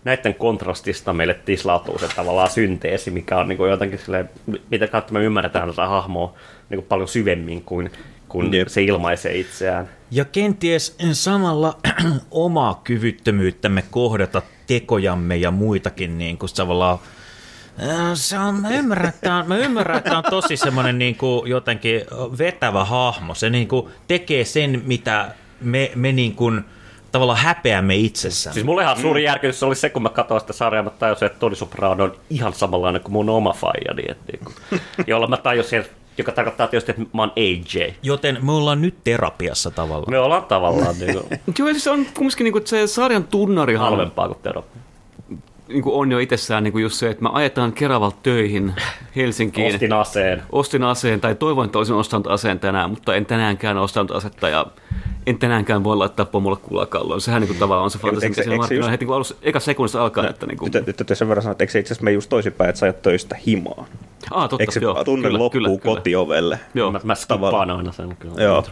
näiden 0.04 0.36
kontrastista 0.36 1.14
meille 1.14 1.34
tislautuu 1.34 2.00
se 2.00 2.08
tavallaan 2.16 2.50
synteesi, 2.50 3.12
mikä 3.12 3.38
on 3.38 3.48
niin 3.48 3.58
kuin 3.58 3.72
jotenkin 3.72 4.00
silleen, 4.00 4.30
mitä 4.70 4.88
kautta 4.88 5.14
me 5.14 5.24
ymmärretään 5.24 5.70
tätä 5.70 5.88
hahmoa 5.88 6.34
niin 6.70 6.78
kuin 6.78 6.88
paljon 6.88 7.08
syvemmin 7.08 7.62
kuin, 7.62 7.92
kun 8.34 8.54
Jep. 8.54 8.68
se 8.68 8.84
ilmaisee 8.84 9.38
itseään. 9.38 9.90
Ja 10.12 10.26
kenties 10.26 10.96
samalla 11.12 11.78
omaa 12.32 12.82
kyvyttömyyttämme 12.84 13.84
kohdata 13.92 14.42
tekojamme 14.68 15.36
ja 15.36 15.52
muitakin 15.52 16.18
niin 16.18 16.38
kuin 16.38 16.54
tavallaan 16.56 17.00
Äh, 17.82 18.12
se 18.14 18.40
on, 18.40 18.56
mä 18.56 18.70
ymmärrän, 18.70 19.10
että 19.10 19.36
on, 19.36 19.48
mä 19.48 19.58
ymmärrän, 19.58 19.98
että 19.98 20.18
on 20.18 20.24
tosi 20.30 20.58
semmoinen 20.58 21.00
niin 21.00 21.16
kuin 21.16 21.50
jotenkin 21.50 22.02
vetävä 22.38 22.86
hahmo. 22.86 23.36
Se 23.36 23.50
niin 23.50 23.68
kuin 23.68 23.88
tekee 24.08 24.46
sen, 24.46 24.82
mitä 24.86 25.32
me, 25.62 25.92
me 25.96 26.12
niin 26.12 26.36
kuin 26.36 26.62
tavallaan 27.12 27.40
häpeämme 27.40 27.96
itsessään. 27.96 28.54
Siis 28.54 28.66
mulle 28.66 28.84
ihan 28.84 29.02
suuri 29.02 29.24
järkytys 29.24 29.64
oli 29.64 29.76
se, 29.76 29.90
kun 29.90 30.04
mä 30.04 30.10
katsoin 30.10 30.42
sitä 30.42 30.54
sarjaa, 30.54 30.84
mä 30.84 30.90
tajusin, 30.90 31.26
että 31.26 31.40
Toni 31.40 31.56
Soprano 31.56 32.04
on 32.04 32.16
ihan 32.30 32.54
samanlainen 32.54 33.02
kuin 33.02 33.14
mun 33.14 33.30
oma 33.30 33.54
faijani, 33.54 34.04
niin 34.04 34.82
jolla 35.08 35.28
mä 35.28 35.38
tajusin, 35.38 35.80
että 35.80 35.94
joka 36.18 36.32
tarkoittaa 36.32 36.68
tietysti, 36.68 36.92
että 36.92 37.04
mä 37.14 37.22
oon 37.22 37.32
AJ. 37.38 37.92
Joten 38.04 38.38
me 38.46 38.52
ollaan 38.52 38.82
nyt 38.82 38.96
terapiassa 39.04 39.72
tavallaan. 39.72 40.12
Me 40.12 40.20
ollaan 40.20 40.46
tavallaan 40.46 40.96
niin 41.00 41.14
kuin, 41.14 41.26
Joo, 41.60 41.68
siis 41.68 41.88
on 41.88 42.06
kumminkin 42.14 42.44
niinku, 42.44 42.58
että 42.58 42.70
se 42.70 42.88
sarjan 42.88 43.24
tunnarihan 43.24 43.90
halvempaa 43.90 44.28
kuin 44.28 44.40
terapia. 44.44 44.82
Niinku 45.74 46.00
on 46.00 46.12
jo 46.12 46.20
itsessään 46.20 46.64
niinku 46.64 46.78
just 46.80 46.96
se, 46.96 47.10
että 47.10 47.24
me 47.24 47.30
ajetaan 47.34 47.74
Keravalta 47.74 48.18
töihin 48.24 48.74
Helsinkiin. 49.16 49.74
Ostin 49.74 49.94
aseen. 49.94 50.44
Ostin 50.52 50.84
aseen, 50.84 51.22
tai 51.22 51.36
toivon, 51.36 51.66
että 51.66 51.78
olisin 51.78 51.96
ostanut 51.96 52.28
aseen 52.28 52.60
tänään, 52.60 52.90
mutta 52.90 53.16
en 53.16 53.26
tänäänkään 53.26 53.78
ostanut 53.78 54.12
asetta, 54.12 54.50
ja 54.50 54.66
en 55.28 55.38
tänäänkään 55.38 55.84
voi 55.84 55.98
laittaa 55.98 56.26
pomolle 56.26 56.58
kulakalloon. 56.58 57.22
Sehän 57.22 57.42
niinku 57.42 57.56
tavallaan 57.60 57.84
on 57.84 57.92
se 57.92 58.00
fantasia, 58.00 58.30
mikä 58.30 58.44
siinä 58.44 58.58
markkinoilla 58.58 58.88
just- 58.88 58.92
heti 58.92 59.06
kun 59.06 59.16
alussa, 59.16 59.36
eka 59.42 59.60
sekunnissa 59.60 60.04
alkaa, 60.04 60.30
että 60.30 60.46
niinku... 60.46 60.66
Nyt, 60.66 60.88
nyt 60.88 60.96
täytyy 60.98 61.16
sen 61.16 61.30
verran 61.30 61.44
sanoa, 61.44 61.52
että 61.52 61.64
eikö 61.64 61.72
se 61.72 61.80
itse 61.80 61.88
asiassa 61.94 62.04
mene 62.04 62.14
just 62.14 62.30
toisinpäin, 62.30 62.70
että 62.70 62.80
sä 62.80 62.86
ajat 62.86 63.02
töistä 63.02 63.36
himaan. 63.48 63.86
Ah, 64.32 64.50
totta, 64.50 64.64
Eikö 64.64 64.72
se 64.72 64.80
joo, 64.80 65.04
tunne 65.04 65.28
kyllä, 65.28 65.40
loppuu 65.40 65.50
kyllä, 65.50 65.80
kyllä. 65.80 65.96
kotiovelle? 65.96 66.60
Joo. 66.74 66.92
Mä, 66.92 67.00
mä 67.04 67.16
skippaan 67.16 67.72
aina 67.72 67.92
sen 67.92 68.16
kyllä. 68.20 68.44
Joo, 68.44 68.64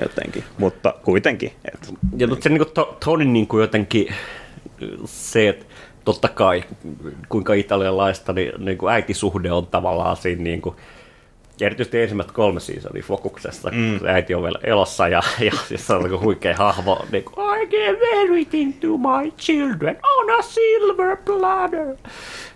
jotenkin. 0.00 0.44
Mutta 0.58 0.94
kuitenkin. 1.02 1.52
Et, 1.74 1.94
Ja 2.16 2.28
mutta 2.28 2.42
se 2.42 2.48
niinku 2.48 2.64
to, 2.64 2.96
Tonin 3.04 3.32
niinku 3.32 3.58
jotenkin 3.58 4.14
se, 5.04 5.48
että 5.48 5.66
totta 6.08 6.28
kai 6.28 6.64
kuinka 7.28 7.54
italialaista, 7.54 8.32
niin 8.32 8.52
niinku 8.58 8.88
äitisuhde 8.88 9.52
on 9.52 9.66
tavallaan 9.66 10.16
siinä 10.16 10.42
niinku, 10.42 10.76
ja 11.60 11.66
erityisesti 11.66 12.00
ensimmäiset 12.00 12.32
kolme 12.32 12.60
seasonia 12.60 13.02
fokuksessa, 13.02 13.70
mm. 13.70 13.98
kun 13.98 14.08
äiti 14.08 14.34
on 14.34 14.42
vielä 14.42 14.58
elossa 14.62 15.08
ja, 15.08 15.22
ja 15.40 15.52
siis 15.68 15.86
se 15.86 15.94
on 15.94 16.02
niinku 16.02 16.20
huikea 16.20 16.56
hahmo, 16.56 17.06
niin 17.12 17.24
kuin, 17.24 17.62
I 17.62 17.66
give 17.66 17.98
everything 18.22 18.80
to 18.80 18.86
my 18.98 19.30
children 19.38 19.96
on 20.18 20.38
a 20.38 20.42
silver 20.42 21.16
platter. 21.24 21.96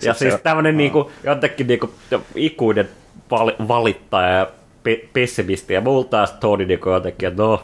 Ja 0.03 0.15
siis 0.15 0.35
tämmöinen 0.43 0.77
niinku, 0.77 1.11
jotenkin 1.25 1.67
niinku, 1.67 1.91
ikuinen 2.35 2.89
val- 3.31 3.69
valittaja 3.69 4.29
ja 4.29 4.47
pe- 4.83 5.09
pessimisti 5.13 5.75
ja 5.75 5.81
multa 5.81 6.11
taas 6.11 6.33
Tony 6.33 6.65
niinku 6.65 6.91
jotenkin, 6.91 7.29
että 7.29 7.43
no, 7.43 7.63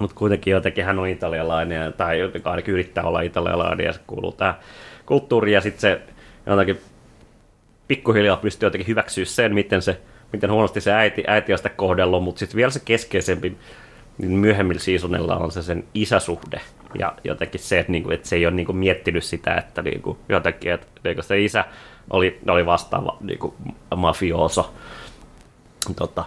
mutta 0.00 0.16
kuitenkin 0.16 0.50
jotenkin 0.50 0.84
hän 0.84 0.98
on 0.98 1.08
italialainen, 1.08 1.92
tai 1.92 2.18
jotenkin 2.18 2.50
ainakin 2.50 2.74
yrittää 2.74 3.04
olla 3.04 3.20
italialainen, 3.20 3.86
ja 3.86 3.92
se 3.92 4.00
kuuluu 4.06 4.32
tähän 4.32 4.54
kulttuuriin, 5.06 5.54
ja 5.54 5.60
sitten 5.60 5.80
se 5.80 6.00
jotenkin 6.46 6.80
pikkuhiljaa 7.88 8.36
pystyy 8.36 8.66
jotenkin 8.66 8.88
hyväksyä 8.88 9.24
sen, 9.24 9.54
miten, 9.54 9.82
se, 9.82 10.00
miten 10.32 10.50
huonosti 10.50 10.80
se 10.80 10.92
äiti, 10.92 11.24
äiti 11.26 11.52
on 11.52 11.58
sitä 11.58 11.68
kohdellut, 11.68 12.24
mutta 12.24 12.38
sitten 12.38 12.56
vielä 12.56 12.70
se 12.70 12.80
keskeisempi 12.84 13.56
niin 14.18 14.30
myöhemmillä 14.30 14.80
seasonilla 14.80 15.36
on 15.36 15.52
se 15.52 15.62
sen 15.62 15.84
isäsuhde. 15.94 16.60
Ja 16.98 17.14
jotenkin 17.24 17.60
se, 17.60 17.78
että, 17.78 17.92
niinku, 17.92 18.10
että 18.10 18.28
se 18.28 18.36
ei 18.36 18.46
ole 18.46 18.54
niinku 18.54 18.72
miettinyt 18.72 19.24
sitä, 19.24 19.54
että 19.54 19.82
niinku, 19.82 20.18
jotenkin, 20.28 20.72
että 20.72 20.86
niinku 21.04 21.22
se 21.22 21.40
isä 21.40 21.64
oli, 22.10 22.40
oli 22.48 22.66
vastaava 22.66 23.16
niinku, 23.20 23.54
mafioso 23.96 24.74
tota, 25.96 26.24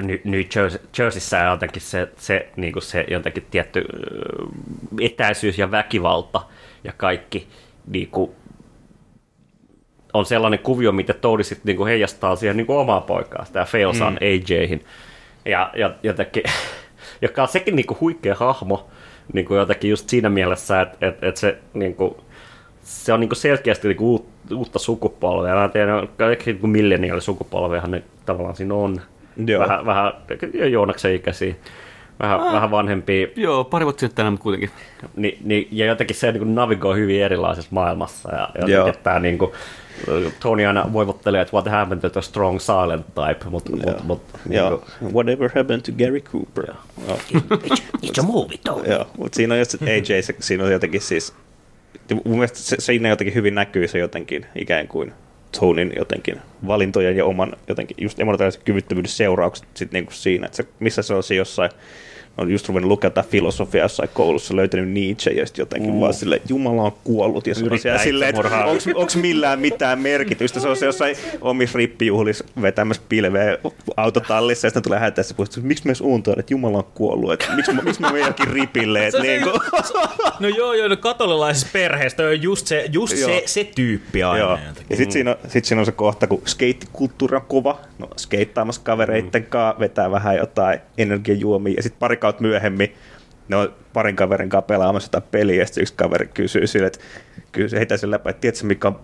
New- 0.00 0.20
New 0.24 0.40
Jersey, 0.56 0.80
Jerseyssä 0.98 1.42
on 1.42 1.50
jotenkin 1.50 1.82
se, 1.82 2.08
se, 2.16 2.48
niinku 2.56 2.80
se 2.80 3.04
jotenkin 3.08 3.46
tietty 3.50 3.84
etäisyys 5.00 5.58
ja 5.58 5.70
väkivalta 5.70 6.42
ja 6.84 6.92
kaikki 6.96 7.48
niinku, 7.86 8.34
on 10.12 10.26
sellainen 10.26 10.58
kuvio, 10.58 10.92
mitä 10.92 11.12
Toadi 11.12 11.44
sitten 11.44 11.66
niinku 11.66 11.84
heijastaa 11.84 12.36
siihen 12.36 12.56
niinku 12.56 12.76
omaa 12.76 13.00
poikaa, 13.00 13.44
sitä 13.44 13.64
Feosan 13.64 14.12
mm. 14.12 14.18
AJhin. 14.20 14.84
Ja, 15.44 15.70
ja 15.76 15.94
jotenkin, 16.02 16.42
joka 17.22 17.42
on 17.42 17.48
sekin 17.48 17.76
niinku 17.76 17.96
huikea 18.00 18.34
hahmo, 18.34 18.90
niinku 19.32 19.54
jotenkin 19.54 19.90
just 19.90 20.08
siinä 20.08 20.28
mielessä, 20.28 20.80
että 20.80 21.06
et, 21.06 21.24
et 21.24 21.36
se, 21.36 21.58
niinku, 21.74 22.24
se 22.86 23.12
on 23.12 23.20
niinku 23.20 23.34
selkeästi 23.34 23.88
niinku 23.88 24.10
uut, 24.10 24.26
uutta 24.54 24.78
sukupolvea. 24.78 25.54
Mä 25.54 25.64
en 25.64 25.70
tiedä, 25.70 26.06
kaikki 26.16 26.52
niinku 26.52 26.66
milleniaalisukupolveahan 26.66 27.90
ne 27.90 28.02
tavallaan 28.26 28.56
siinä 28.56 28.74
on. 28.74 29.00
Joo. 29.46 29.62
Vähän, 29.62 29.86
vähän 29.86 30.12
Joonaksen 30.70 31.14
ikäisiä, 31.14 31.54
vähän, 32.20 32.40
ah. 32.40 32.52
vähän 32.54 32.70
vanhempia. 32.70 33.26
Joo, 33.36 33.64
pari 33.64 33.84
vuotta 33.84 34.00
sitten 34.00 34.16
tänään, 34.16 34.32
mutta 34.32 34.42
kuitenkin. 34.42 34.70
Ni, 35.16 35.38
ni, 35.44 35.68
ja 35.70 35.86
jotenkin 35.86 36.16
se 36.16 36.32
niin 36.32 36.54
navigoi 36.54 36.96
hyvin 36.96 37.22
erilaisessa 37.22 37.70
maailmassa. 37.72 38.34
Ja 38.34 38.48
Joo. 38.58 38.68
jotenkin 38.68 39.02
tämä 39.02 39.20
niin 39.20 39.38
kuin, 39.38 39.52
Tony 40.40 40.66
aina 40.66 40.92
voivottelee, 40.92 41.40
että 41.40 41.52
what 41.52 41.68
happened 41.68 42.00
to 42.00 42.10
the 42.10 42.22
strong 42.22 42.60
silent 42.60 43.06
type, 43.06 43.50
mutta 43.50 43.70
mut, 43.70 44.04
mut, 44.04 44.22
Joo. 44.50 44.84
niin 45.00 45.14
Whatever 45.14 45.50
happened 45.54 45.82
to 45.82 45.92
Gary 45.98 46.20
Cooper. 46.20 46.74
Joo. 47.08 47.18
it's, 47.52 47.82
it's 48.02 48.20
a 48.20 48.22
movie, 48.22 48.58
Tony. 48.64 48.88
Joo, 48.88 49.06
mutta 49.18 49.36
siinä 49.36 49.54
on 49.54 49.58
just 49.58 49.70
se 49.70 49.78
AJ, 49.84 50.22
se, 50.22 50.34
siinä 50.40 50.64
on 50.64 50.72
jotenkin 50.72 51.00
siis, 51.00 51.34
mun 52.24 52.34
mielestä 52.34 52.58
se, 52.58 52.76
siinä 52.78 53.08
jotenkin 53.08 53.34
hyvin 53.34 53.54
näkyy 53.54 53.88
se 53.88 53.98
jotenkin 53.98 54.46
ikään 54.54 54.88
kuin 54.88 55.12
Tonin 55.60 55.92
jotenkin 55.96 56.36
valintojen 56.66 57.16
ja 57.16 57.24
oman 57.24 57.56
jotenkin 57.68 57.96
just 58.00 58.20
emotionaalisen 58.20 58.62
kyvyttömyyden 58.64 59.10
seuraukset 59.10 59.66
sit 59.74 59.92
niinku 59.92 60.12
siinä, 60.12 60.46
että 60.46 60.56
se, 60.56 60.64
missä 60.80 61.02
se 61.02 61.14
on 61.14 61.22
se 61.22 61.34
jossain 61.34 61.70
on 62.38 62.50
just 62.50 62.68
ruvennut 62.68 62.88
lukea 62.88 63.06
jotain 63.08 63.26
filosofiaa 63.26 63.84
jossain 63.84 64.08
koulussa, 64.14 64.56
löytänyt 64.56 64.88
Nietzsche 64.88 65.30
ja 65.30 65.46
sitten 65.46 65.62
jotenkin 65.62 65.94
mm. 65.94 66.00
vaan 66.00 66.14
silleen, 66.14 66.42
Jumala 66.48 66.82
on 66.82 66.92
kuollut. 67.04 67.46
Ja 67.46 67.54
se 67.54 67.64
on 67.92 67.98
silleen, 67.98 68.34
että 68.36 68.64
onko 68.94 69.12
millään 69.20 69.58
mitään 69.60 69.98
merkitystä. 70.00 70.60
Se 70.60 70.68
on 70.68 70.76
se 70.76 70.86
jossain 70.86 71.16
omissa 71.40 71.78
rippijuhlissa 71.78 72.44
vetämässä 72.62 73.02
pilveä 73.08 73.58
autotallissa 73.96 74.66
ja 74.66 74.70
sitten 74.70 74.82
tulee 74.82 75.00
puhuttu, 75.36 75.60
että 75.60 75.68
miksi 75.68 75.84
me 75.84 75.88
edes 75.88 76.00
uuntaan, 76.00 76.38
että 76.38 76.54
Jumala 76.54 76.78
on 76.78 76.84
kuollut. 76.94 77.32
Että 77.32 77.56
miksi, 77.56 77.72
miksi 77.72 78.00
mä 78.00 78.12
menen 78.12 78.26
jokin 78.26 78.48
ripille. 78.48 79.06
Että 79.06 79.22
niin 79.22 79.42
kuin, 79.42 79.60
No 80.40 80.48
joo, 80.48 80.72
joo, 80.72 80.88
no 80.88 80.96
katolilaisessa 80.96 81.66
perheessä 81.72 82.22
on 82.22 82.42
just 82.42 82.66
se, 82.66 82.86
just 82.92 83.18
Joo. 83.18 83.28
se, 83.30 83.42
se 83.46 83.64
tyyppi 83.74 84.22
aina. 84.22 84.38
Joo. 84.38 84.50
jotenkin. 84.50 84.86
Ja 84.90 84.96
sitten 84.96 85.12
siinä, 85.12 85.30
on- 85.30 85.36
sit 85.48 85.64
siinä 85.64 85.80
on 85.80 85.86
se 85.86 85.92
kohta, 85.92 86.26
kun 86.26 86.42
skeittikulttuuri 86.46 87.36
on 87.36 87.42
kova, 87.48 87.80
no 87.98 88.08
skeittaamassa 88.16 88.80
kavereitten 88.84 89.42
Mm. 89.42 89.48
kanssa, 89.48 89.80
vetää 89.80 90.10
vähän 90.10 90.36
jotain 90.36 90.78
energiajuomia, 90.98 91.74
ja 91.76 91.82
sitten 91.82 91.98
pari 91.98 92.16
kautta 92.26 92.42
myöhemmin 92.42 92.94
ne 93.48 93.56
on 93.56 93.74
parin 93.92 94.16
kaverin 94.16 94.48
kanssa 94.48 94.66
pelaamassa 94.66 95.06
jotain 95.06 95.30
peliä, 95.30 95.62
ja 95.62 95.66
sitten 95.66 95.82
yksi 95.82 95.94
kaveri 95.94 96.26
kysyy 96.34 96.66
sille, 96.66 96.86
että 96.86 96.98
kysyy, 97.52 97.68
se 97.68 97.76
heitää 97.76 97.96
sen 97.96 98.10
läpi, 98.10 98.30
että 98.30 98.40
tiedätkö 98.40 98.66
mikä 98.66 98.88
on 98.88 99.00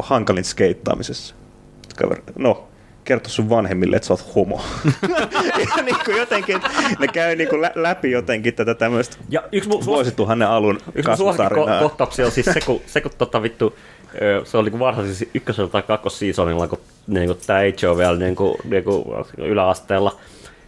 hankalin 0.00 0.44
skeittaamisessa? 0.44 1.34
Sitten 1.82 1.96
Kaveri, 1.96 2.22
no, 2.38 2.68
kerto 3.04 3.28
sun 3.28 3.50
vanhemmille, 3.50 3.96
että 3.96 4.06
sä 4.06 4.12
oot 4.12 4.34
homo. 4.34 4.60
ja 5.76 5.82
niin 5.82 5.96
kuin 6.04 6.16
jotenkin, 6.16 6.60
ne 6.98 7.08
käy 7.08 7.36
niin 7.36 7.48
kuin 7.48 7.62
lä- 7.62 7.72
läpi 7.74 8.10
jotenkin 8.10 8.54
tätä 8.54 8.74
tämmöistä 8.74 9.16
Ja 9.28 9.42
yksi 9.52 9.68
mun 9.68 9.84
vuosituhannen 9.86 10.48
alun 10.48 10.80
Yksi 10.94 11.02
kasvutarinaa. 11.02 11.64
suosikkikohtauksia 11.64 12.26
on 12.26 12.32
siis 12.32 12.46
se, 12.46 12.60
kun, 12.60 12.80
se, 12.86 13.00
kun 13.00 13.10
tota 13.18 13.42
vittu, 13.42 13.76
se 14.44 14.56
oli 14.56 14.70
niinku 14.70 14.84
varhaisessa 14.84 15.24
ykkösellä 15.34 15.70
tai 15.70 15.82
kakkosseasonilla, 15.82 16.68
kun 16.68 16.78
niinku, 17.06 17.34
tämä 17.46 17.58
H 17.60 17.90
on 17.90 17.98
vielä 17.98 18.16
niinku, 18.16 18.56
niinku, 18.64 19.24
yläasteella, 19.38 20.16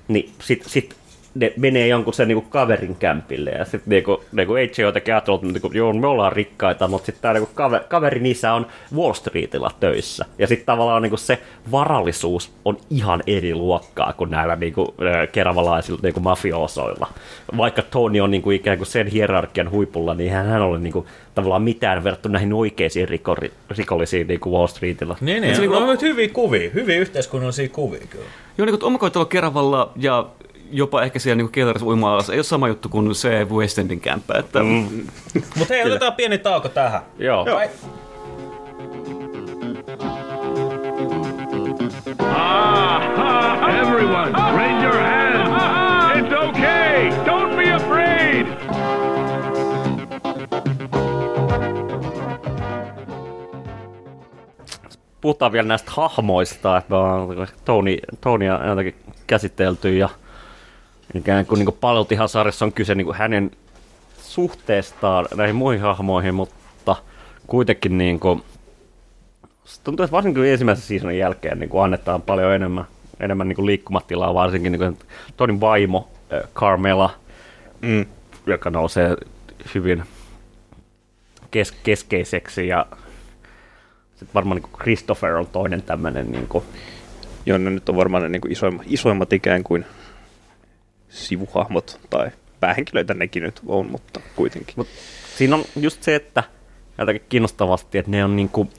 niin 0.08 0.32
sit, 0.38 0.64
sit 0.66 0.96
ne 1.35 1.53
menee 1.57 1.88
jonkun 1.88 2.14
sen 2.14 2.29
niinku 2.29 2.47
kaverin 2.51 2.97
kämpille 2.97 3.51
ja 3.51 3.64
sitten 3.64 3.90
niinku, 3.90 4.25
niinku 4.33 4.55
H 4.55 4.79
jotenkin 4.79 5.14
ajatellut, 5.14 5.43
että 5.43 5.53
niinku, 5.53 5.71
joo, 5.73 5.93
me 5.93 6.07
ollaan 6.07 6.33
rikkaita, 6.33 6.88
mutta 6.88 7.07
sitten 7.07 7.23
tämä 7.23 7.35
niinku 7.35 7.51
kaver, 7.55 7.81
kaverin 7.88 8.27
isä 8.27 8.53
on 8.53 8.66
Wall 8.97 9.12
Streetillä 9.12 9.71
töissä. 9.81 10.25
Ja 10.38 10.47
sitten 10.47 10.66
tavallaan 10.66 11.03
niinku 11.03 11.16
se 11.16 11.38
varallisuus 11.71 12.53
on 12.64 12.79
ihan 12.90 13.23
eri 13.27 13.55
luokkaa 13.55 14.12
kuin 14.12 14.31
näillä 14.31 14.57
niinku, 14.57 14.95
keravalaisilla 15.33 16.01
niinku 16.03 16.21
mafiosoilla. 16.21 17.07
Vaikka 17.57 17.83
Tony 17.83 18.21
on 18.21 18.31
niinku 18.31 18.51
ikään 18.51 18.79
kuin 18.79 18.87
sen 18.87 19.07
hierarkian 19.07 19.71
huipulla, 19.71 20.14
niin 20.14 20.33
hän 20.33 20.47
hän 20.47 20.62
ole 20.62 20.79
niinku, 20.79 21.07
tavallaan 21.35 21.62
mitään 21.62 22.05
verrattuna 22.05 22.33
näihin 22.33 22.53
oikeisiin 22.53 23.09
rikori, 23.09 23.53
rikollisiin 23.71 24.27
niinku 24.27 24.53
Wall 24.53 24.66
Streetillä. 24.66 25.16
Niin, 25.21 25.43
niin. 25.43 25.55
Se 25.55 25.57
Se 25.57 25.61
niinku- 25.61 25.77
on 25.77 26.01
hyviä 26.01 26.29
kuvia, 26.29 26.71
hyviä 26.75 26.99
yhteiskunnallisia 26.99 27.69
kuvia 27.69 28.07
kyllä. 28.11 28.25
Joo, 28.59 28.66
niin 28.66 28.99
kuin 28.99 29.29
Keravalla 29.29 29.93
ja 29.97 30.27
jopa 30.70 31.02
ehkä 31.02 31.18
siellä 31.18 31.42
niin 31.42 31.52
Kellarissa 31.52 31.87
uima 31.87 32.18
ei 32.33 32.38
ole 32.38 32.42
sama 32.42 32.68
juttu 32.68 32.88
kuin 32.88 33.14
se 33.14 33.46
West 33.50 33.78
Endin 33.78 34.00
kämppä. 34.00 34.35
Että, 34.38 34.62
mm. 34.62 35.06
Mutta 35.59 35.74
hei, 35.74 35.85
otetaan 35.85 36.12
pieni 36.12 36.38
tauko 36.38 36.68
tähän. 36.68 37.00
Joo. 37.18 37.44
Vai- 37.44 37.70
Everyone, 43.83 44.33
raise 44.33 44.85
your 44.85 44.96
hands. 44.96 45.62
It's 46.16 46.48
okay. 46.48 47.11
Don't 47.24 47.56
be 47.56 47.72
afraid. 47.72 48.46
puhutaan 55.20 55.52
vielä 55.52 55.68
näistä 55.68 55.90
hahmoista, 55.94 56.76
että 56.76 56.90
me 56.90 56.96
ollaan 56.96 57.48
Tony, 57.64 57.96
Tonya 58.20 58.61
jotenkin 58.66 58.94
käsitelty 59.26 59.96
ja 59.96 60.09
ikään 61.14 61.46
kuin, 61.46 61.59
niin 61.59 61.66
kuin 61.66 61.79
paljoltihan 61.81 62.29
sarjassa 62.29 62.64
on 62.64 62.73
kyse 62.73 62.94
niin 62.94 63.05
kuin 63.05 63.16
hänen 63.16 63.51
suhteestaan 64.23 65.27
näihin 65.35 65.57
muihin 65.57 65.83
hahmoihin, 65.83 66.35
mutta 66.35 66.96
kuitenkin 67.46 67.99
niin 67.99 68.20
kuin, 68.20 68.42
tuntuu, 69.85 70.05
että 70.05 70.12
varsinkin 70.16 70.44
ensimmäisen 70.44 70.87
seasonin 70.87 71.18
jälkeen 71.18 71.59
niin 71.59 71.70
kuin 71.70 71.85
annetaan 71.85 72.23
paljon 72.23 72.53
enemmän, 72.55 72.85
enemmän 73.20 73.49
niin 73.49 73.57
kuin 73.57 73.66
liikkumatilaa, 73.66 74.35
varsinkin 74.35 74.73
niin 74.73 74.81
kuin 74.81 74.99
Tonin 75.37 75.61
vaimo 75.61 76.09
äh, 76.33 76.40
Carmela, 76.55 77.11
Mm. 77.83 78.07
joka 78.46 78.70
nousee 78.70 79.16
hyvin 79.75 80.03
kes- 81.51 81.73
keskeiseksi 81.73 82.68
ja 82.68 82.87
sitten 84.11 84.35
varmaan 84.35 84.61
niin 84.61 84.73
Christopher 84.83 85.33
on 85.33 85.46
toinen 85.46 85.83
tämmöinen 85.83 86.33
niin 86.33 86.46
kuin, 86.46 86.64
Joo, 87.46 87.59
ne 87.59 87.70
nyt 87.70 87.88
on 87.88 87.96
varmaan 87.96 88.23
ne 88.23 88.29
niin 88.29 88.40
kuin 88.40 88.53
isoimmat, 88.53 88.87
isoimmat 88.88 89.33
ikään 89.33 89.62
kuin 89.62 89.87
sivuhahmot 91.11 92.01
tai 92.11 92.31
päähenkilöitä 92.61 93.14
nekin 93.14 93.42
nyt 93.42 93.61
on, 93.66 93.90
mutta 93.90 94.20
kuitenkin. 94.37 94.75
Mut 94.77 94.88
siinä 95.37 95.57
on 95.57 95.64
just 95.77 96.03
se, 96.03 96.14
että 96.14 96.44
jotenkin 96.99 97.27
kiinnostavasti, 97.29 97.99
että 97.99 98.11
ne 98.11 98.25
on 98.25 98.37
niinku, 98.37 98.70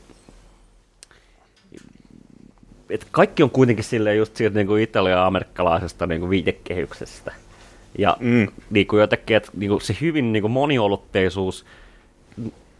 että 2.89 3.05
kaikki 3.11 3.43
on 3.43 3.49
kuitenkin 3.49 3.83
silleen 3.85 4.17
just 4.17 4.35
siitä 4.35 4.55
niinku 4.55 4.75
italia-amerikkalaisesta 4.75 6.07
niinku 6.07 6.29
viitekehyksestä. 6.29 7.31
Ja 7.97 8.17
Mm. 8.19 8.47
niinku 8.69 8.97
jotenkin, 8.97 9.37
että 9.37 9.51
niinku 9.53 9.79
se 9.79 9.97
hyvin 10.01 10.33
niinku 10.33 10.49
moniolotteisuus 10.49 11.65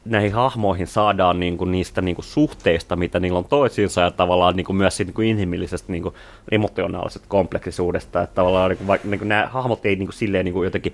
näihin 0.06 0.34
hahmoihin 0.34 0.88
saadaan 0.88 1.40
niinku 1.40 1.66
niistä 1.66 2.02
niinku 2.02 2.22
suhteista, 2.22 2.96
mitä 2.96 3.20
niillä 3.20 3.38
on 3.38 3.46
toisiinsa, 3.46 4.02
ja 4.02 4.12
tavallaan 4.12 4.56
niinku 4.56 4.74
myös 4.74 4.98
siitä 4.98 5.10
niinku 5.10 5.22
inhimillisestä 5.22 5.92
niinku 5.92 6.14
emotionaalisesta 6.52 7.26
kompleksisuudesta. 7.28 8.22
Että 8.22 8.36
tavallaan 8.36 8.70
niinku, 8.70 8.88
vaikka 8.88 9.08
niinku 9.08 9.26
nämä 9.26 9.48
hahmot 9.52 9.86
ei 9.86 9.96
niinku 9.96 10.12
silleen 10.12 10.46
niinku 10.46 10.64
jotenkin 10.64 10.94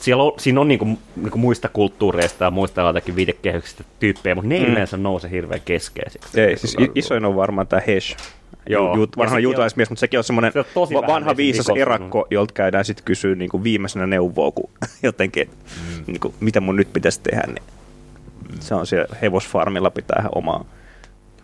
siellä 0.00 0.22
on, 0.22 0.32
siinä 0.38 0.60
on 0.60 0.68
niinku, 0.68 0.98
niinku 1.16 1.38
muista 1.38 1.68
kulttuureista 1.68 2.44
ja 2.44 2.50
muista 2.50 2.80
jotakin 2.80 3.16
viitekehyksistä 3.16 3.84
tyyppejä, 4.00 4.34
mutta 4.34 4.48
ne 4.48 4.58
Mm. 4.58 4.64
yleensä 4.64 4.96
nouse 4.96 5.30
hirveän 5.30 5.60
keskeisiksi. 5.64 6.40
Ei, 6.40 6.58
siis 6.58 6.76
isoin 6.94 7.24
on 7.24 7.36
varmaan 7.36 7.66
tämä 7.66 7.82
Hesh. 7.86 8.16
Joo. 8.68 8.96
Ju, 8.96 9.02
Ja 9.02 9.08
vanha 9.16 9.30
sekin 9.30 9.42
juutalaismies, 9.42 9.90
mutta 9.90 10.00
sekin 10.00 10.18
on 10.18 10.24
semmoinen 10.24 10.52
Se 10.52 10.64
on 10.96 11.06
vanha 11.06 11.36
viisas 11.36 11.66
erakko, 11.76 12.26
jolta 12.30 12.54
käydään 12.54 12.84
sitten 12.84 13.04
kysyä 13.04 13.34
niin 13.34 13.48
kuin 13.48 13.64
viimeisenä 13.64 14.06
neuvoa, 14.06 14.50
kun 14.50 14.70
jotenkin, 15.02 15.50
mm. 15.50 16.04
niin 16.06 16.20
kuin, 16.20 16.34
mitä 16.40 16.60
mun 16.60 16.76
nyt 16.76 16.92
pitäisi 16.92 17.20
tehdä. 17.20 17.42
Niin 17.46 17.62
Se 18.60 18.74
on 18.74 18.86
siellä 18.86 19.16
hevosfarmilla 19.22 19.90
pitää 19.90 20.28
omaa, 20.34 20.64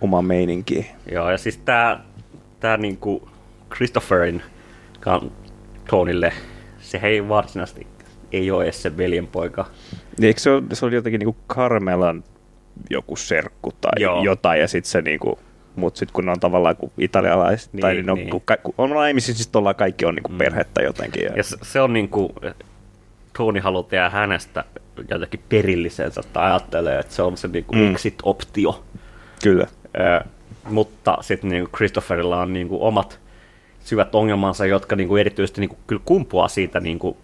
omaa 0.01 0.23
meininkiä. 0.23 0.85
Joo, 1.13 1.31
ja 1.31 1.39
siis 1.39 1.57
tää, 1.57 2.05
tää 2.61 2.77
niinku 2.77 3.29
Christopherin 3.75 4.43
Tonille, 5.91 6.33
se 6.81 7.01
ei 7.03 7.29
varsinaisesti 7.29 7.87
ei 8.33 8.51
ole 8.51 8.65
edes 8.65 8.83
se 8.83 8.97
veljenpoika. 8.97 9.67
Niin 10.19 10.27
Eikö 10.27 10.41
se, 10.41 10.51
ole, 10.51 10.63
se 10.73 10.87
oli 10.87 10.95
jotenkin 10.95 11.19
niin 11.19 11.35
kuin 11.35 11.37
Carmelan 11.49 12.25
joku 12.91 13.17
serkku 13.17 13.73
tai 13.81 14.03
Joo. 14.03 14.25
jotain, 14.25 14.61
ja 14.61 14.69
sitten 14.69 14.91
se 14.91 15.03
niin 15.03 15.21
kuin, 15.21 15.37
mutta 15.77 15.99
sitten 15.99 16.13
kun 16.13 16.25
ne 16.25 16.31
on 16.31 16.41
tavallaan 16.41 16.77
kuin 16.77 16.93
italialaiset, 16.99 17.73
niin, 17.73 17.81
tai 17.81 17.95
niin, 17.95 18.07
ne 18.07 18.13
on, 18.13 18.19
niin. 18.19 18.31
niin. 18.31 18.59
Kun, 18.63 18.75
on 18.79 18.91
naimisissa, 18.91 19.43
siis 19.43 19.57
ollaan 19.57 19.75
kaikki 19.75 20.05
on 20.05 20.15
niin 20.15 20.23
kuin 20.23 20.39
perhettä 20.39 20.83
jotenkin. 20.83 21.25
Ja, 21.25 21.33
Ja 21.37 21.43
se, 21.43 21.57
se 21.63 21.81
on 21.81 21.93
niin 21.93 22.09
kuin, 22.09 22.33
Tony 23.37 23.61
haluaa 23.61 23.83
tehdä 23.83 24.11
hänestä 24.11 24.65
jotenkin 25.11 25.40
perillisensä, 25.49 26.20
tai 26.32 26.51
ajattelee, 26.51 26.99
että 26.99 27.14
se 27.14 27.22
on 27.22 27.36
se 27.36 27.49
niin 27.49 27.64
kuin 27.64 27.78
Mm. 27.80 27.90
exit-optio. 27.95 28.84
Kyllä. 29.43 29.66
Ö, 30.20 30.24
mutta 30.70 31.18
sitten 31.20 31.51
niin 31.51 31.68
Christopherilla 31.76 32.40
on 32.43 32.53
niin 32.53 32.68
kuin 32.68 32.82
omat 32.82 33.20
syvät 33.84 34.14
ongelmansa, 34.14 34.66
jotka 34.66 34.97
niin 34.97 35.09
kuin 35.09 35.20
erityisesti 35.20 35.61
niin 35.61 35.68
kuin 35.68 35.78
kyllä 35.86 36.03
kumpuaa 36.05 36.49
siitä 36.49 36.80
niin 36.80 36.99
kuin 36.99 37.16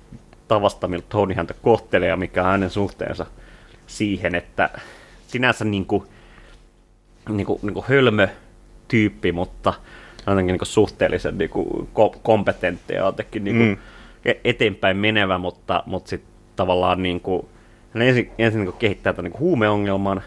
tavasta, 0.48 0.88
millä 0.88 1.04
Tony 1.08 1.34
häntä 1.34 1.54
kohtelee 1.62 2.08
ja 2.08 2.16
mikä 2.16 2.44
on 2.44 2.50
hänen 2.50 2.70
suhteensa 2.70 3.26
siihen, 3.86 4.34
että 4.34 4.70
sinänsä 5.26 5.64
niin 5.64 5.86
kuin, 5.86 6.02
niin 7.28 7.46
kuin, 7.46 7.58
niin 7.62 7.74
kuin 7.74 7.86
hölmö 7.88 8.28
tyyppi, 8.88 9.32
mutta 9.32 9.72
jotenkin 10.26 10.52
niin 10.52 10.58
kuin 10.58 10.66
suhteellisen 10.66 11.38
niin 11.38 11.50
kuin 11.50 11.68
ko- 11.68 12.18
kompetentti 12.22 12.94
ja 12.94 13.04
jotenkin 13.04 13.44
niin 13.44 13.56
kuin 13.56 13.68
Mm. 13.68 13.76
e- 14.24 14.40
eteenpäin 14.44 14.96
menevä, 14.96 15.38
mutta, 15.38 15.82
mutta 15.86 16.08
sitten 16.10 16.30
tavallaan 16.56 17.02
niin 17.02 17.20
kuin, 17.20 17.46
hän 17.94 18.02
ensin, 18.02 18.30
ensin 18.38 18.64
niin 18.64 18.72
kehittää 18.72 19.12
tämän 19.12 19.30
niin 19.30 19.40
huumeongelman, 19.40 20.22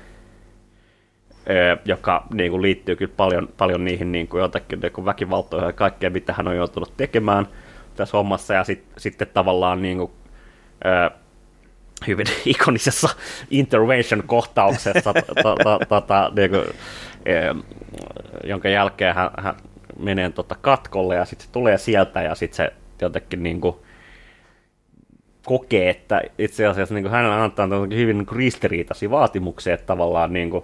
ö, 1.49 1.77
joka 1.85 2.25
niin 2.33 2.51
kuin 2.51 2.61
liittyy 2.61 2.95
kyllä 2.95 3.13
paljon, 3.17 3.49
paljon 3.57 3.85
niihin 3.85 4.11
niin 4.11 4.27
kuin 4.27 4.41
jotakin 4.41 4.79
niin 4.79 4.93
kuin 4.93 5.05
väkivaltoihin 5.05 5.67
ja 5.67 5.73
kaikkea, 5.73 6.09
mitä 6.09 6.33
hän 6.33 6.47
on 6.47 6.55
joutunut 6.55 6.97
tekemään 6.97 7.47
tässä 7.95 8.17
hommassa, 8.17 8.53
ja 8.53 8.63
sit, 8.63 8.83
sitten 8.97 9.27
tavallaan 9.33 9.81
niin 9.81 9.97
kuin, 9.97 10.11
ö, 10.85 11.11
hyvin 12.07 12.27
ikonisessa 12.45 13.09
intervention-kohtauksessa, 13.49 15.13
to, 15.13 15.43
to, 15.43 15.55
to, 15.63 15.79
tota, 15.89 16.31
niin 16.35 16.51
kuin, 16.51 16.63
jonka 18.43 18.69
jälkeen 18.69 19.15
hän, 19.15 19.29
hän 19.37 19.55
menee 19.99 20.29
tota 20.29 20.55
katkolle, 20.61 21.15
ja 21.15 21.25
sitten 21.25 21.47
se 21.47 21.51
tulee 21.51 21.77
sieltä, 21.77 22.21
ja 22.21 22.35
sitten 22.35 22.55
se 22.55 22.73
jotenkin 23.01 23.43
niin 23.43 23.61
kuin, 23.61 23.75
kokee, 25.45 25.89
että 25.89 26.21
itse 26.37 26.65
asiassa 26.65 26.95
niin 26.95 27.09
hänellä 27.09 27.43
antaa 27.43 27.67
hyvin 27.95 28.17
niin 28.17 28.27
ristiriitaisia 28.35 29.09
vaatimuksia, 29.11 29.73
että 29.73 29.85
tavallaan, 29.85 30.33
niin 30.33 30.49
kuin, 30.49 30.63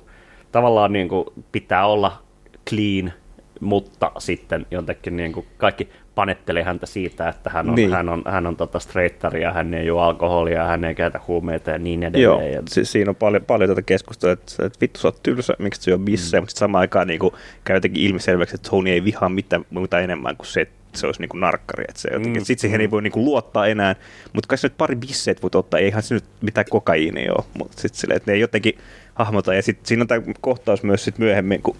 tavallaan 0.51 0.93
niin 0.93 1.09
kuin 1.09 1.25
pitää 1.51 1.85
olla 1.87 2.21
clean, 2.69 3.13
mutta 3.61 4.11
sitten 4.17 4.65
jotenkin 4.71 5.17
niin 5.17 5.33
kuin 5.33 5.45
kaikki 5.57 5.89
panettelee 6.15 6.63
häntä 6.63 6.85
siitä, 6.85 7.29
että 7.29 7.49
hän 7.49 7.69
on, 7.69 7.75
Niin. 7.75 7.91
hän 7.91 8.09
on, 8.09 8.21
hän 8.27 8.47
on 8.47 8.55
tota 8.55 8.79
straittari 8.79 9.41
ja 9.41 9.51
hän 9.53 9.73
ei 9.73 9.85
juo 9.85 10.01
alkoholia, 10.01 10.63
hän 10.63 10.83
ei 10.83 10.95
käytä 10.95 11.19
huumeita 11.27 11.71
ja 11.71 11.77
niin 11.77 12.03
edelleen. 12.03 12.23
Joo, 12.23 12.41
Ja, 12.41 12.61
si- 12.69 12.85
siinä 12.85 13.09
on 13.09 13.15
paljon, 13.15 13.43
paljon 13.45 13.69
tätä 13.69 13.81
keskustelua, 13.81 14.33
että, 14.33 14.65
että 14.65 14.77
vittu 14.81 14.99
sä 14.99 15.07
oot 15.07 15.23
tylsä, 15.23 15.53
miksi 15.59 15.81
sä 15.81 15.91
juo 15.91 15.97
bissejä, 15.99 16.41
mm. 16.41 16.43
mutta 16.43 16.59
samaan 16.59 16.79
aikaan 16.79 17.07
niin 17.07 17.19
kuin, 17.19 17.33
käy 17.63 17.75
jotenkin 17.75 18.03
ilmiselväksi, 18.03 18.55
että 18.55 18.69
Tony 18.69 18.89
ei 18.89 19.03
vihaa 19.03 19.29
mitään 19.29 19.65
muuta 19.69 19.99
enemmän 19.99 20.37
kuin 20.37 20.47
se, 20.47 20.61
että 20.61 20.76
se 20.97 21.05
olisi 21.05 21.21
niin 21.21 21.29
kuin 21.29 21.41
narkkari. 21.41 21.85
Että 21.89 22.01
se 22.01 22.09
jotenkin, 22.11 22.41
Mm. 22.41 22.45
Sitten 22.45 22.61
siihen 22.61 22.81
ei 22.81 22.91
voi 22.91 23.01
niin 23.01 23.11
kuin, 23.11 23.25
luottaa 23.25 23.67
enää, 23.67 23.95
mutta 24.33 24.47
kai 24.47 24.57
se 24.57 24.67
nyt 24.67 24.77
pari 24.77 24.95
bisseet 24.95 25.43
voit 25.43 25.55
ottaa, 25.55 25.79
eihän 25.79 26.03
se 26.03 26.15
nyt 26.15 26.25
mitään 26.41 26.65
kokaiinia 26.69 27.33
ole, 27.33 27.45
mutta 27.57 27.81
sitten 27.81 27.99
silleen, 27.99 28.17
että 28.17 28.31
ne 28.31 28.35
ei 28.35 28.41
jotenkin 28.41 28.77
hahmota. 29.13 29.53
Ja 29.53 29.61
sitten 29.61 29.87
siinä 29.87 30.01
on 30.01 30.07
tämä 30.07 30.21
kohtaus 30.41 30.83
myös 30.83 31.03
sit 31.03 31.17
myöhemmin, 31.17 31.61
kun 31.61 31.77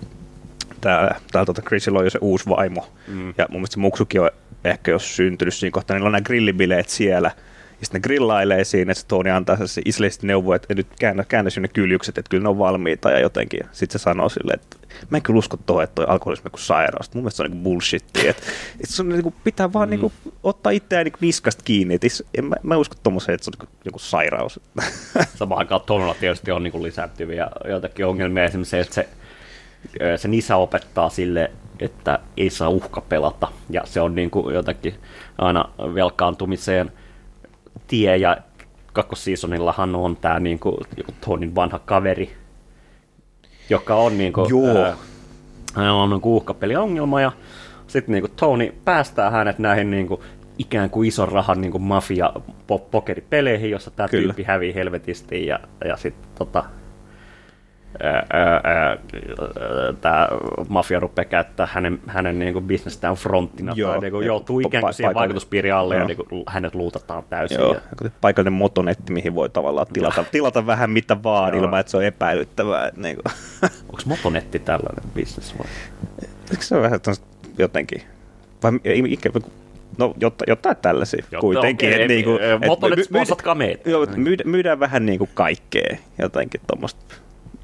tää, 0.82 1.20
tää 1.32 1.46
tota 1.46 1.62
Chrisilla 1.62 2.00
on 2.00 2.06
jo 2.06 2.10
se 2.10 2.20
uusi 2.22 2.50
vaimo. 2.50 2.88
Mm. 3.08 3.34
Ja 3.38 3.46
mun 3.50 3.60
mielestä 3.60 3.74
se 3.74 3.80
Muksukin 3.80 4.22
on 4.22 4.30
ehkä 4.64 4.92
jos 4.92 5.16
syntynyt 5.16 5.54
siinä 5.54 5.72
kohtaa, 5.72 5.96
niillä 5.96 6.08
on 6.08 6.12
nämä 6.12 6.22
grillibileet 6.22 6.90
siellä. 6.90 7.32
Ja 7.80 7.86
sitten 7.86 8.00
ne 8.00 8.04
grillailee 8.04 8.64
siinä, 8.64 8.92
että 8.92 9.02
se 9.02 9.08
Tony 9.08 9.30
antaa 9.30 9.68
se 9.68 9.82
isleisesti 9.86 10.28
neuvo, 10.28 10.54
että 10.54 10.74
nyt 10.74 10.88
käännä, 11.00 11.24
käännä 11.24 11.50
sinne 11.50 11.68
kyljykset, 11.68 12.18
että 12.18 12.30
kyllä 12.30 12.44
ne 12.44 12.50
on 12.50 12.60
valmiita 12.60 13.12
ja 13.12 13.20
jotenkin. 13.20 13.60
Sitten 13.72 14.00
se 14.00 14.04
sanoo 14.04 14.30
silleen, 14.30 14.60
että 14.60 14.78
mä 15.10 15.18
en 15.18 15.24
kyllä 15.24 15.38
usko 15.38 15.58
tuohon, 15.58 15.84
että 15.84 15.96
toi 15.96 16.06
alkoholismi 16.08 16.48
on 16.48 16.52
kuin 16.52 16.62
sairaus. 16.62 17.14
Mun 17.14 17.24
mielestä 17.24 17.38
se 17.38 17.44
on 17.44 17.52
niin 17.52 17.64
bullshittia. 17.64 18.30
Että, 18.30 18.44
että 18.74 18.96
se 18.96 19.02
on 19.02 19.10
niin 19.10 19.24
kuin, 19.24 19.36
pitää 19.44 19.74
vaan 19.74 19.88
mm. 19.88 19.90
niin 19.90 20.00
kuin, 20.00 20.14
ottaa 20.44 20.72
itseään 20.72 21.06
niin 21.06 21.14
niskasta 21.22 21.64
kiinni. 21.64 21.94
Että 21.94 22.08
is- 22.08 22.24
en, 22.38 22.46
mä, 22.46 22.56
mä 22.64 22.78
usko 22.78 22.96
tuommoiseen, 23.04 23.36
että 23.36 23.46
se 23.46 23.52
on 23.62 23.68
niin 23.68 23.80
joku 23.86 24.00
sairaus. 24.00 24.60
samaan 25.36 25.60
aikaan 25.60 25.82
Tonella 25.82 26.16
tietysti 26.20 26.52
on 26.52 26.64
niin 26.64 26.72
kuin 26.72 26.84
lisääntyviä 26.84 27.48
joitakin 27.68 28.06
ongelmia, 28.06 28.44
esimerkiksi 28.44 28.72
se, 28.72 28.80
että 28.80 28.96
se, 28.96 29.10
ö, 30.02 30.18
sen 30.18 30.34
isä 30.34 30.56
opettaa 30.56 31.10
sille, 31.10 31.52
että 31.80 32.20
ei 32.38 32.50
saa 32.50 32.70
uhka 32.70 33.02
pelata, 33.02 33.48
ja 33.70 33.82
se 33.86 34.02
on 34.02 34.16
niin 34.16 34.30
kuin 34.30 34.56
jotakin 34.56 34.96
aina 35.38 35.70
velkaantumiseen 35.96 36.92
tie, 37.88 38.18
ja 38.18 38.38
kakkosseasonillahan 38.94 39.96
on 39.96 40.16
tämä 40.16 40.40
niin 40.40 40.60
kuin 40.60 40.78
Tonin 41.26 41.56
vanha 41.56 41.80
kaveri, 41.80 42.32
joka 43.70 43.96
on 43.96 44.18
niin 44.18 44.34
kuin, 44.34 44.50
Joo. 44.50 44.96
hänellä 45.76 46.04
on 46.04 46.10
niin 46.10 46.22
uhkapeliongelma, 46.24 47.22
ja 47.22 47.32
sitten 47.88 48.14
niin 48.14 48.22
kuin 48.22 48.34
Tony 48.36 48.74
päästää 48.86 49.32
hänet 49.32 49.60
näihin 49.60 49.92
niin 49.92 50.08
kuin 50.08 50.22
ikään 50.58 50.90
kuin 50.90 51.08
ison 51.08 51.28
rahan 51.28 51.62
niin 51.62 51.72
kuin 51.72 51.82
mafia 51.82 52.34
po- 52.42 52.88
pokeripeleihin, 52.92 53.72
jossa 53.72 53.92
tämä 53.92 54.08
tyyppi 54.08 54.44
hävii 54.44 54.76
helvetisti 54.76 55.46
ja, 55.46 55.60
ja 55.86 55.98
sitten 55.98 56.30
tota, 56.38 56.64
tämä 60.02 60.28
mafia 60.70 61.00
rupeaa 61.00 61.26
käyttää 61.26 61.68
hänen, 61.72 62.00
hänen 62.08 62.40
niin 62.40 62.54
kuin 62.54 62.66
bisnestään 62.66 63.16
fronttina 63.16 63.74
Joo. 63.76 63.92
tai 63.92 64.00
niin 64.02 64.12
kuin 64.12 64.24
Ja 64.24 64.28
joutuu 64.28 64.60
ikään 64.60 64.82
kuin 64.82 64.94
siihen 64.94 65.14
vaikutuspiirin 65.16 65.74
alle 65.74 65.96
ja 65.96 66.00
Joo. 66.00 66.08
niin 66.08 66.18
kuin 66.18 66.44
hänet 66.48 66.76
luutataan 66.76 67.24
täysin. 67.30 67.60
Joo, 67.60 67.74
Ja, 67.74 67.80
ja 68.04 68.10
paikallinen 68.22 68.54
motonetti, 68.54 69.14
mihin 69.14 69.36
voi 69.36 69.50
tavallaan 69.50 69.88
tilata, 69.94 70.24
tilata 70.32 70.66
vähän 70.66 70.90
mitä 70.90 71.24
vaan 71.24 71.54
Joo. 71.54 71.64
ilman, 71.64 71.80
että 71.80 71.92
se 71.92 71.98
on 71.98 72.04
epäilyttävää. 72.04 72.88
Että 72.88 73.02
niin 73.02 73.16
kuin. 73.16 73.34
onko 73.90 74.02
Motonetti 74.06 74.60
tällainen 74.60 75.04
bisnes 75.16 75.56
vai? 75.60 75.68
Eikö 76.52 76.64
se 76.64 76.76
ole 76.76 76.84
vähän 76.84 77.00
jotenkin? 77.58 78.02
Vai 78.64 78.72
ei, 78.84 79.04
ikävä, 79.08 79.40
no 79.98 80.14
jotta, 80.22 80.46
jotain 80.48 80.78
tällaisia 80.78 81.20
Jotta- 81.32 81.40
kuitenkin. 81.40 81.94
että 81.94 82.08
niinku, 82.08 82.32
et 82.32 82.68
Motonet 82.68 82.98
my- 82.98 83.04
sponsatkaa 83.04 83.56
meitä. 83.56 83.90
Joo, 83.90 84.08
myydään, 84.16 84.50
myydään 84.50 84.80
vähän 84.80 85.06
niinku 85.06 85.30
kaikkea, 85.34 85.98
jotenkin 86.20 86.62
tuommoista 86.68 87.16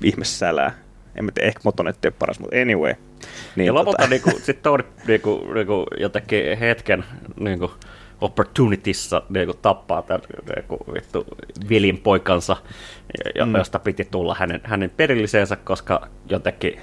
ihmessälää. 0.03 0.75
En 1.15 1.25
mä 1.25 1.31
tiedä, 1.31 1.47
ehkä 1.47 1.59
Motonetti 1.63 2.07
on 2.07 2.13
paras, 2.19 2.39
mutta 2.39 2.55
anyway. 2.57 2.93
Niin, 3.55 3.65
ja 3.65 3.73
lopulta 3.73 4.03
tota- 4.03 4.09
niinku, 4.09 4.29
sitten 4.29 4.55
Tony 4.63 4.83
niinku, 5.07 5.47
niinku, 5.53 5.85
jotenkin 5.99 6.57
hetken 6.57 7.03
niinku, 7.39 7.71
opportunitissa 8.21 9.21
niinku, 9.29 9.53
tappaa 9.53 10.01
tämän 10.01 10.21
niinku, 10.55 10.77
vittu, 10.93 11.25
velin 11.69 11.97
poikansa, 11.97 12.57
Mm. 13.45 13.55
josta 13.55 13.79
piti 13.79 14.07
tulla 14.11 14.35
hänen, 14.39 14.61
hänen 14.63 14.89
perilliseensä, 14.89 15.55
koska 15.55 16.07
jotenkin... 16.29 16.79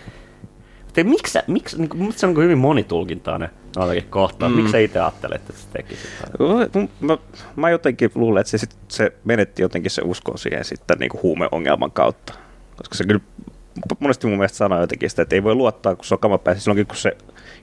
Te, 0.93 1.05
miksi, 1.05 1.39
miksi, 1.47 1.79
niinku, 1.79 1.97
miksi 1.97 2.18
se 2.18 2.27
on 2.27 2.31
niinku 2.31 2.41
hyvin 2.41 2.59
monitulkintainen 2.59 3.49
jotenkin 3.77 4.11
kohtaa? 4.11 4.49
Mm. 4.49 4.55
Mm. 4.55 4.57
Miksi 4.57 4.73
sä 4.73 4.79
itse 4.79 5.01
ajattelet, 5.01 5.41
että 5.41 5.53
se 5.62 5.68
teki 5.73 5.95
sitä? 5.97 6.89
Mä, 7.01 7.18
mä 7.57 7.71
jotenkin 7.71 8.11
luulen, 8.14 8.41
että 8.41 8.51
se, 8.51 8.59
sit, 8.59 8.77
se 8.89 9.12
menetti 9.25 9.62
jotenkin 9.62 9.91
se 9.91 10.03
uskon 10.05 10.39
siihen 10.39 10.64
sitten 10.64 10.99
niin 10.99 11.11
kuin 11.11 11.23
huumeongelman 11.23 11.91
kautta. 11.91 12.35
Koska 12.81 12.95
se 12.95 13.05
kyllä 13.05 13.20
monesti 13.99 14.26
mun 14.26 14.39
mielestä 14.39 14.59
sanoo 14.59 14.81
jotenkin 14.81 15.11
sitä, 15.11 15.22
että 15.22 15.35
ei 15.35 15.43
voi 15.43 15.55
luottaa, 15.55 15.97
kun 15.97 16.05
se 16.05 16.14
on 16.14 16.18
kamapäissä 16.18 16.64
silloinkin, 16.64 16.87
kun 16.87 16.97
se 16.97 17.16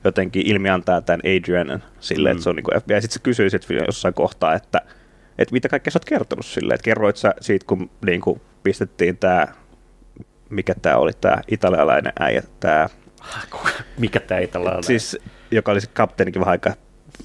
jotenkin 0.04 0.48
ilmiantaa 0.48 1.02
tämän 1.02 1.20
Adrianen 1.20 1.84
silleen, 2.00 2.36
mm. 2.36 2.38
että 2.38 2.44
se 2.44 2.50
on 2.50 2.56
niin 2.56 2.64
kuin, 2.64 2.82
ja 2.88 3.02
sitten 3.02 3.14
se 3.14 3.20
kysyy 3.20 3.50
sit 3.50 3.68
jossain 3.88 4.14
kohtaa, 4.14 4.54
että, 4.54 4.82
että 5.38 5.54
mitä 5.54 5.70
kaikkea 5.70 5.92
sä 5.92 5.98
oot 5.98 6.06
kertonut 6.06 6.46
silleen, 6.46 6.76
että 6.76 6.86
kerroit 6.86 7.18
sä 7.18 7.34
siitä, 7.42 7.66
kun 7.66 7.90
niin 8.06 8.22
kuin 8.22 8.42
pistettiin 8.64 9.18
tämä, 9.18 9.48
mikä 10.50 10.76
tämä 10.82 10.98
oli, 10.98 11.12
tämä 11.22 11.38
italialainen 11.48 12.14
äijä, 12.20 12.44
tämä 12.60 12.90
Mikä 14.00 14.20
tämä 14.20 14.40
ei 14.40 14.48
tällainen? 14.48 14.84
Siis, 14.84 15.18
joka 15.52 15.72
oli 15.72 15.82
se 15.82 15.88
kapteenikin 15.94 16.40
vähän 16.40 16.52
aikaa. 16.52 16.74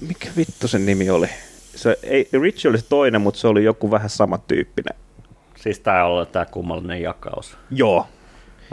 Mikä 0.07 0.29
vittu 0.37 0.67
sen 0.67 0.85
nimi 0.85 1.09
oli? 1.09 1.27
Se, 1.75 1.97
ei, 2.03 2.29
Richie 2.41 2.69
oli 2.69 2.77
se 2.77 2.85
toinen, 2.89 3.21
mutta 3.21 3.39
se 3.39 3.47
oli 3.47 3.63
joku 3.63 3.91
vähän 3.91 4.09
samantyyppinen. 4.09 4.95
Siis 5.63 5.79
tää 5.79 6.05
on 6.05 6.27
tämä 6.27 6.45
kummallinen 6.45 7.01
jakaus. 7.01 7.57
Joo, 7.71 8.07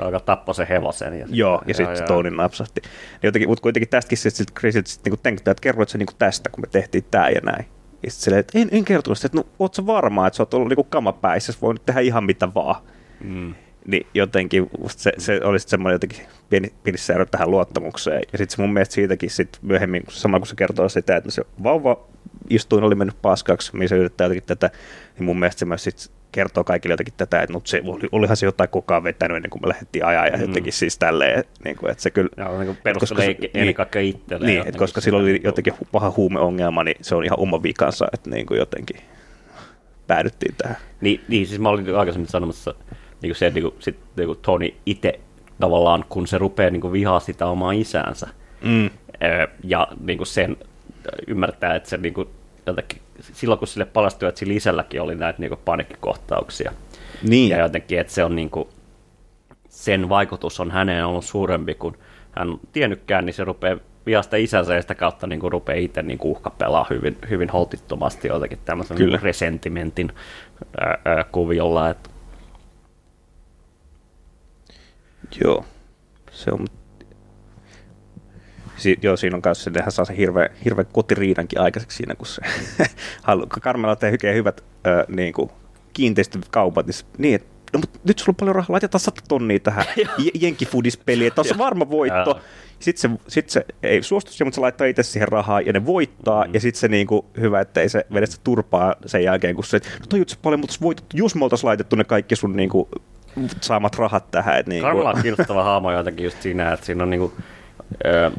Joka 0.04 0.20
tappoi 0.20 0.54
sen 0.54 0.66
hevosen. 0.66 1.18
Ja 1.18 1.26
joo, 1.30 1.62
ja 1.66 1.74
sitten 1.74 2.06
Tony 2.06 2.30
napsahti. 2.30 2.80
Niin 2.80 2.90
jotenkin, 3.22 3.48
mutta 3.48 3.62
kuitenkin 3.62 3.88
tästäkin 3.88 4.18
sitten 4.18 4.36
sit 4.36 4.54
Chrisiltä 4.58 4.90
sit 4.90 5.04
niinku 5.04 5.20
että 5.24 5.54
kerroit 5.60 5.88
sä 5.88 5.98
niinku 5.98 6.12
tästä, 6.18 6.50
kun 6.50 6.60
me 6.60 6.66
tehtiin 6.66 7.04
tää 7.10 7.30
ja 7.30 7.40
näin. 7.40 7.66
Ja 8.02 8.10
sitten 8.10 8.24
silleen, 8.24 8.40
että 8.40 8.58
en, 8.58 8.68
en 8.72 8.84
kertonut 8.84 9.18
sitä, 9.18 9.26
että 9.26 9.38
no, 9.38 9.44
oot 9.58 9.74
sä 9.74 9.86
varma, 9.86 10.26
että 10.26 10.36
sä 10.36 10.42
oot 10.42 10.54
ollut 10.54 10.68
niinku 10.68 10.84
kamapäissä, 10.84 11.52
sä 11.52 11.58
voinut 11.62 11.86
tehdä 11.86 12.00
ihan 12.00 12.24
mitä 12.24 12.54
vaan. 12.54 12.82
Mm. 13.20 13.54
Niin 13.86 14.06
jotenkin 14.14 14.70
se, 14.86 15.12
se 15.18 15.40
oli 15.44 15.58
sitten 15.58 15.70
semmoinen 15.70 15.94
jotenkin 15.94 16.26
pieni, 16.48 16.72
pieni 16.82 16.98
säädö 16.98 17.26
tähän 17.26 17.50
luottamukseen. 17.50 18.22
Ja 18.32 18.38
sitten 18.38 18.56
se 18.56 18.62
mun 18.62 18.72
mielestä 18.72 18.94
siitäkin 18.94 19.30
sit 19.30 19.58
myöhemmin, 19.62 20.02
sama 20.08 20.38
kun 20.38 20.46
se 20.46 20.56
kertoo 20.56 20.88
sitä, 20.88 21.16
että 21.16 21.30
se 21.30 21.42
vauva 21.62 22.08
istuin 22.50 22.84
oli 22.84 22.94
mennyt 22.94 23.22
paskaksi, 23.22 23.72
se 23.86 23.96
yrittää 23.96 24.24
jotenkin 24.24 24.46
tätä, 24.46 24.70
niin 25.18 25.24
mun 25.24 25.38
mielestä 25.38 25.58
se 25.58 25.64
myös 25.64 25.84
sit 25.84 26.10
kertoo 26.32 26.64
kaikille 26.64 26.92
jotenkin 26.92 27.14
tätä, 27.16 27.42
että 27.42 27.52
no, 27.52 27.60
se 27.64 27.82
oli, 27.86 28.08
olihan 28.12 28.36
se 28.36 28.46
jotain 28.46 28.70
kokaan 28.70 29.04
vetänyt 29.04 29.36
ennen 29.36 29.50
kuin 29.50 29.62
me 29.62 29.68
lähdettiin 29.68 30.04
ajaa 30.04 30.26
ja 30.26 30.36
Mm. 30.36 30.42
jotenkin 30.42 30.72
siis 30.72 30.98
tälleen, 30.98 31.44
niin 31.64 31.76
kuin, 31.76 31.90
että 31.90 32.02
se 32.02 32.10
kyllä... 32.10 32.28
Ja 32.36 32.58
niin 32.64 32.78
perustelee 32.82 33.26
se- 33.26 33.30
ennen 33.54 33.66
niin, 33.66 33.74
kaikkea 33.74 34.02
itselleen. 34.02 34.46
Niin, 34.54 34.66
että 34.68 34.78
koska 34.78 35.00
sillä 35.00 35.18
oli 35.18 35.40
jotenkin 35.44 35.72
paha 35.92 36.12
huumeongelma, 36.16 36.84
niin 36.84 36.96
se 37.00 37.14
on 37.14 37.24
ihan 37.24 37.38
oma 37.40 37.62
vikansa, 37.62 38.08
että 38.12 38.30
niin 38.30 38.46
kuin 38.46 38.58
jotenkin 38.58 38.96
päädyttiin 40.06 40.54
tähän. 40.58 40.76
Niin, 41.00 41.20
niin, 41.28 41.46
siis 41.46 41.60
mä 41.60 41.68
olin 41.68 41.96
aikaisemmin 41.96 42.28
sanomassa 42.28 42.74
niin 43.22 43.30
kuin 43.30 43.36
se, 43.36 43.46
että 43.46 43.60
niin 43.60 43.70
kuin, 43.72 43.82
sit, 43.82 43.98
niin 44.16 44.26
kuin 44.26 44.38
Tony 44.42 44.68
itse 44.86 45.20
tavallaan, 45.60 46.04
kun 46.08 46.26
se 46.26 46.38
rupeaa 46.38 46.70
niin 46.70 46.80
kuin 46.80 46.92
vihaa 46.92 47.20
sitä 47.20 47.46
omaa 47.46 47.72
isäänsä. 47.72 48.28
Mm. 48.64 48.90
Ja 49.64 49.88
niin 50.04 50.18
kuin 50.18 50.26
sen 50.26 50.56
ymmärtää, 51.26 51.74
että 51.74 51.88
se 51.88 51.96
niin 51.96 52.14
kuin, 52.14 52.28
jotenkin, 52.66 53.02
silloin 53.20 53.58
kun 53.58 53.68
sille 53.68 53.84
paljastui, 53.84 54.28
että 54.28 54.38
sillä 54.38 54.54
isälläkin 54.54 55.02
oli 55.02 55.14
näitä 55.14 55.38
niin 55.38 55.50
kuin 55.50 55.60
panikkikohtauksia. 55.64 56.72
Niin. 57.22 57.50
Ja 57.50 57.58
jotenkin, 57.58 58.00
että 58.00 58.12
se 58.12 58.24
on 58.24 58.36
niin 58.36 58.50
kuin, 58.50 58.68
sen 59.68 60.08
vaikutus 60.08 60.60
on 60.60 60.70
häneen 60.70 61.06
ollut 61.06 61.24
suurempi 61.24 61.74
kuin 61.74 61.94
hän 62.32 62.50
on 62.50 62.60
tiennytkään, 62.72 63.26
niin 63.26 63.34
se 63.34 63.44
rupeaa 63.44 63.76
vihasta 64.06 64.36
isänsä 64.36 64.74
ja 64.74 64.82
sitä 64.82 64.94
kautta 64.94 65.26
niin 65.26 65.40
kuin 65.40 65.52
rupeaa 65.52 65.78
itse 65.78 66.02
niin 66.02 66.18
kuin 66.18 66.32
uhkapelaa 66.32 66.86
hyvin, 66.90 67.18
hyvin 67.30 67.48
holtittomasti 67.48 68.28
jotenkin 68.28 68.58
tämmöisen 68.64 68.96
Kyllä. 68.96 69.16
niin 69.16 69.22
resentimentin 69.22 70.12
ää, 70.80 70.98
ää, 71.04 71.24
kuviolla. 71.24 71.90
Että 71.90 72.10
Joo, 75.44 75.64
se 76.30 76.50
on... 76.50 76.66
Si- 78.80 78.98
joo, 79.02 79.16
siinä 79.16 79.36
on 79.36 79.42
kanssa, 79.42 79.70
sehän 79.74 79.92
saa 79.92 80.04
sen 80.04 80.16
hirveän, 80.16 80.48
hirveän 80.64 80.86
kotiriidankin 80.92 81.60
aikaiseksi 81.60 81.96
siinä, 81.96 82.14
kun 82.14 82.26
se 82.26 82.42
Carmela 83.60 83.96
tekee 83.96 84.34
hyvät 84.34 84.64
ö, 84.86 85.04
niin 85.08 85.32
kuin, 85.32 85.50
kiinteistökaupat, 85.92 86.86
niin, 86.86 86.94
se- 86.94 87.04
niin 87.18 87.34
että 87.34 87.48
no, 87.72 87.78
mutta 87.80 87.98
nyt 88.04 88.18
sulla 88.18 88.30
on 88.30 88.36
paljon 88.36 88.54
rahaa, 88.56 88.72
laitetaan 88.72 89.00
100 89.00 89.20
tonnia 89.28 89.58
tähän 89.60 89.84
Je- 90.24 90.30
Jenkkifoodispeliin, 90.40 91.28
että 91.28 91.40
on 91.40 91.44
se 91.44 91.58
varma 91.58 91.90
voitto. 91.90 92.40
Sitten 92.78 93.10
se, 93.10 93.18
sit 93.28 93.50
se 93.50 93.64
ei 93.82 94.02
suostu 94.02 94.32
siihen, 94.32 94.46
mutta 94.46 94.54
se 94.54 94.60
laittaa 94.60 94.86
itse 94.86 95.02
siihen 95.02 95.28
rahaa 95.28 95.60
ja 95.60 95.72
ne 95.72 95.86
voittaa. 95.86 96.44
Mm. 96.46 96.54
Ja 96.54 96.60
sitten 96.60 96.80
se 96.80 96.88
niinku, 96.88 97.26
hyvä, 97.40 97.60
että 97.60 97.80
ei 97.80 97.88
se 97.88 98.06
vedä 98.14 98.26
sitä 98.26 98.40
turpaa 98.44 98.94
sen 99.06 99.24
jälkeen, 99.24 99.54
kun 99.54 99.64
se, 99.64 99.76
että 99.76 99.88
no 100.00 100.06
tajut 100.08 100.28
se 100.28 100.36
paljon, 100.42 100.60
mutta 100.60 100.76
voitot, 100.82 101.04
jos 101.14 101.34
me 101.34 101.44
oltaisiin 101.44 101.68
laitettu 101.68 101.96
ne 101.96 102.04
kaikki 102.04 102.36
sun 102.36 102.56
niinku, 102.56 102.88
saamat 103.60 103.96
rahat 103.98 104.30
tähän. 104.30 104.58
Et 104.58 104.66
niinku, 104.66 104.86
Karmela 104.86 105.10
on 105.10 105.22
kiinnostava 105.22 105.64
hahmo 105.64 105.92
jotenkin 105.92 106.24
just 106.24 106.42
siinä, 106.42 106.72
että 106.72 106.86
siinä 106.86 107.02
on 107.02 107.10
niinku, 107.10 107.32
ö, 108.06 108.30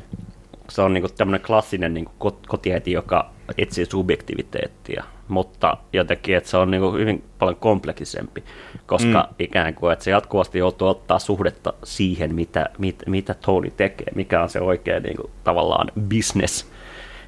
se 0.71 0.81
on 0.81 0.93
niinku 0.93 1.09
tämmöinen 1.09 1.41
klassinen 1.41 1.93
niinku 1.93 2.11
kot- 2.19 2.47
kotiäiti, 2.47 2.91
joka 2.91 3.31
etsii 3.57 3.85
subjektiviteettia, 3.85 5.03
mutta 5.27 5.77
jotenkin, 5.93 6.37
että 6.37 6.49
se 6.49 6.57
on 6.57 6.71
niinku 6.71 6.91
hyvin 6.91 7.23
paljon 7.39 7.55
kompleksisempi, 7.55 8.43
koska 8.85 9.27
mm. 9.29 9.35
ikään 9.39 9.73
kuin, 9.73 9.93
että 9.93 10.05
se 10.05 10.11
jatkuvasti 10.11 10.59
joutuu 10.59 10.87
ottaa 10.87 11.19
suhdetta 11.19 11.73
siihen, 11.83 12.35
mitä, 12.35 12.69
mit, 12.77 13.03
mitä 13.07 13.33
Tony 13.33 13.71
tekee, 13.77 14.07
mikä 14.15 14.41
on 14.43 14.49
se 14.49 14.59
oikea 14.61 14.99
niinku, 14.99 15.29
tavallaan 15.43 15.87
business, 16.09 16.71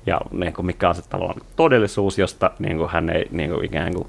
ja 0.06 0.22
niinku, 0.32 0.64
mikä 0.64 0.90
on 0.90 0.96
se 0.96 1.02
tavallaan 1.10 1.42
todellisuus, 1.56 2.20
josta 2.20 2.52
niinku, 2.60 2.88
hän 2.88 3.10
ei 3.10 3.28
niinku, 3.32 3.62
ikään 3.64 3.94
kuin, 3.94 4.08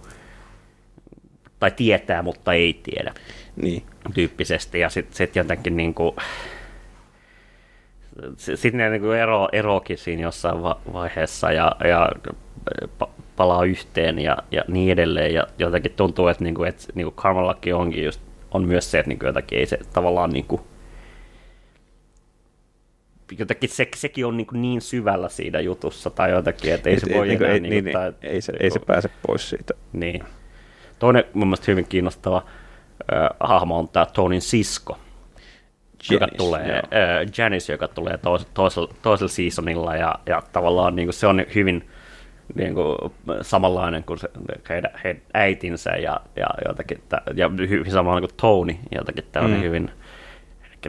tai 1.61 1.71
tietää, 1.71 2.23
mutta 2.23 2.53
ei 2.53 2.81
tiedä 2.83 3.15
Niin. 3.57 3.83
tyyppisesti, 4.15 4.81
ja 4.81 4.91
sitten 4.91 5.17
sit 5.17 5.37
jotenkin 5.37 5.77
niin 5.77 5.95
kuin, 5.95 6.17
sitten 8.37 8.79
ne 8.79 8.91
niin 8.91 9.15
ero, 9.15 9.49
eroakin 9.53 9.99
siinä 9.99 10.23
jossain 10.23 10.63
va- 10.63 10.81
vaiheessa 10.93 11.53
ja, 11.53 11.73
ja 11.85 12.09
pa- 13.03 13.11
palaa 13.37 13.65
yhteen 13.65 14.19
ja, 14.19 14.37
ja 14.51 14.65
niin 14.69 14.93
edelleen, 14.93 15.35
ja 15.35 15.47
jotenkin 15.59 15.93
tuntuu, 15.93 16.29
että, 16.29 16.45
niin 16.45 16.55
kuin, 16.55 16.69
että 16.69 16.85
niin 16.95 17.05
kuin 17.05 17.15
Carmelakin 17.15 17.75
onkin 17.75 18.05
just, 18.05 18.21
on 18.51 18.65
myös 18.65 18.91
se, 18.91 18.99
että 18.99 19.09
niin 19.09 19.19
kuin 19.19 19.27
jotenkin 19.27 19.59
ei 19.59 19.67
se 19.67 19.79
tavallaan 19.93 20.31
niin 20.31 20.45
kuin, 20.45 20.61
jotenkin 23.39 23.69
se, 23.69 23.89
sekin 23.97 24.27
on 24.27 24.37
niin, 24.37 24.47
kuin 24.47 24.63
niin 24.63 24.81
syvällä 24.81 25.29
siinä 25.29 25.61
jutussa 25.61 26.11
tai 26.11 26.31
jotenkin, 26.31 26.75
että 26.75 26.91
ei 26.91 27.01
se 27.01 27.15
voi 27.15 27.27
niinku, 27.27 27.45
enää 27.45 27.55
ei, 27.55 27.61
niin, 27.61 27.71
niin, 27.71 27.85
kuin, 27.85 27.93
tai, 27.93 28.13
niin, 28.23 28.33
ei, 28.33 28.41
se, 28.41 28.53
ei 28.61 28.71
se 28.71 28.79
pääse 28.79 29.11
pois 29.27 29.51
siitä. 29.51 29.75
niin. 29.93 30.25
Toinen 30.99 31.25
mun 31.35 31.49
mielestä 31.49 31.65
hyvin 31.69 31.87
kiinnostava 31.89 32.37
äh, 32.37 33.29
hahmo 33.41 33.79
on 33.79 33.89
tämä 33.89 34.07
Tonin 34.07 34.41
sisko, 34.41 34.99
joka 36.11 36.29
tulee, 36.37 36.69
joo. 36.69 36.77
äh, 36.77 37.27
Janice, 37.39 37.73
joka 37.73 37.89
tulee 37.89 38.19
tois, 38.19 38.47
toisella, 38.55 38.95
toisella 39.03 39.29
seasonilla 39.29 39.97
ja, 39.97 40.15
ja 40.27 40.43
tavallaan 40.53 40.97
niin 40.97 41.07
kuin 41.07 41.15
se 41.15 41.27
on 41.27 41.45
hyvin 41.55 41.89
niin 42.55 42.75
kuin, 42.75 42.97
samanlainen 43.43 44.05
kuin 44.05 44.19
se, 44.19 44.29
heidän, 44.69 44.91
heidän 45.05 45.23
äitinsä 45.35 45.91
ja, 45.91 46.21
ja, 46.37 46.47
jotakin, 46.69 47.03
ja 47.35 47.51
hyvin 47.69 47.93
samanlainen 47.93 48.29
kuin 48.29 48.37
Tony, 48.37 48.75
jotakin 48.95 49.25
tämmöinen 49.33 49.61
Mm. 49.61 49.65
hyvin 49.65 49.91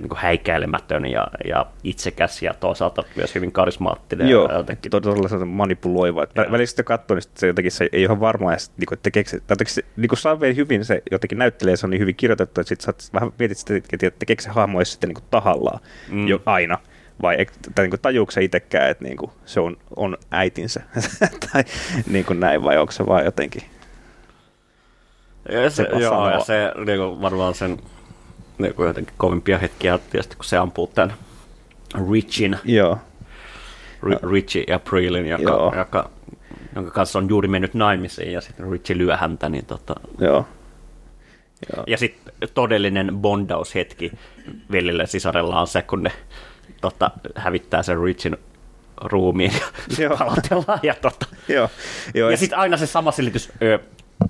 niin 0.02 0.10
kuin 0.10 0.20
häikäilemätön 0.20 1.06
ja, 1.06 1.28
ja 1.48 1.66
itsekäs 1.84 2.42
ja 2.42 2.54
toisaalta 2.54 3.04
myös 3.16 3.36
hyvin 3.36 3.52
karismaattinen. 3.52 4.30
Joo, 4.30 4.48
ja 4.48 4.58
jotenkin, 4.58 4.92
todella 4.92 5.46
manipuloiva. 5.46 6.24
Että 6.24 6.42
Joo. 6.42 6.52
välillä 6.52 6.66
sitten 6.66 6.86
katsoo, 6.86 7.16
niin 7.16 7.24
se 7.36 7.48
jotenkin 7.48 7.72
se 7.72 7.90
ei 7.92 8.08
ole 8.08 8.20
varma, 8.20 8.52
ja 8.52 8.58
sitten, 8.58 8.80
niin 8.80 8.88
kuin, 8.88 9.00
tekeekö 9.04 9.30
se, 9.30 9.40
tai 9.48 9.58
se, 9.68 9.86
niin 9.98 10.10
kuin 10.10 10.20
saa 10.20 10.38
hyvin, 10.56 10.86
se 10.86 11.04
jotenkin 11.12 11.38
näyttelee, 11.38 11.76
se 11.76 11.86
on 11.86 11.90
niin 11.90 12.02
hyvin 12.02 12.16
kirjoitettu, 12.16 12.62
että 12.62 12.70
sitten 12.70 12.94
sä 13.00 13.14
vähän 13.14 13.32
mietit 13.40 13.58
sitten, 13.58 13.78
että 13.78 14.20
tekeekö 14.20 14.44
se 14.44 14.50
hahmo 14.50 14.86
sitten 14.86 15.08
niin 15.08 15.16
kuin 15.16 15.26
tahallaan 15.32 15.80
mm. 16.12 16.28
jo 16.28 16.42
aina, 16.46 16.78
vai 17.22 17.46
tai 17.76 17.86
niin 17.86 17.90
kuin 17.90 18.02
tajuuko 18.02 18.32
se 18.32 18.44
itsekään, 18.44 18.90
että 18.90 19.04
niin 19.04 19.18
kuin 19.18 19.32
se 19.46 19.60
on, 19.60 19.78
on 19.96 20.18
äitinsä, 20.32 20.82
tai 21.52 21.64
niin 22.12 22.26
kuin 22.26 22.40
näin, 22.40 22.64
vai 22.64 22.78
onko 22.78 22.92
se 22.92 23.06
vaan 23.06 23.26
jotenkin, 23.26 23.62
Ja 25.50 25.70
se, 25.70 25.88
se 25.94 26.00
joo, 26.00 26.30
ja 26.30 26.40
se 26.40 26.72
niin 26.86 27.00
kuin 27.00 27.22
varmaan 27.22 27.54
sen 27.54 27.78
niin 28.58 28.74
jotenkin 28.78 29.16
kovimpia 29.18 29.58
hetkiä 29.58 29.98
tietysti, 29.98 30.36
kun 30.36 30.46
se 30.46 30.58
ampuu 30.58 30.88
tämän 30.88 31.14
Richin, 32.12 32.58
joo, 32.64 32.98
Ri- 34.04 34.32
Richie 34.32 34.64
ja 34.68 34.80
Preelin, 34.80 35.28
joka, 35.28 35.44
Joo. 35.44 35.74
joka, 35.78 36.10
jonka 36.76 36.92
kanssa 36.92 37.20
on 37.20 37.30
juuri 37.30 37.48
mennyt 37.48 37.74
naimisiin, 37.74 38.32
ja 38.32 38.42
sitten 38.42 38.72
Richie 38.72 38.98
lyö 38.98 39.18
häntä, 39.18 39.50
niin 39.50 39.66
tota, 39.66 39.96
joo. 40.20 40.46
joo. 41.76 41.84
ja 41.88 41.98
sitten 41.98 42.34
todellinen 42.54 43.16
bondaushetki 43.18 44.12
veljellä 44.72 45.04
ja 45.04 45.08
sisarella 45.08 45.60
on 45.62 45.68
se, 45.68 45.82
kun 45.82 46.04
ne 46.04 46.12
tota, 46.82 47.12
hävittää 47.36 47.84
sen 47.84 48.04
Richin 48.04 48.38
ruumiin 49.02 49.52
ja 49.98 50.10
palautellaan. 50.20 50.80
Ja, 50.84 50.96
tota, 51.02 51.26
Joo, 51.48 51.70
joo, 52.14 52.30
ja 52.30 52.38
sitten 52.38 52.60
aina 52.60 52.78
se 52.78 52.88
sama 52.88 53.12
selitys, 53.12 53.52
ö, 53.62 53.80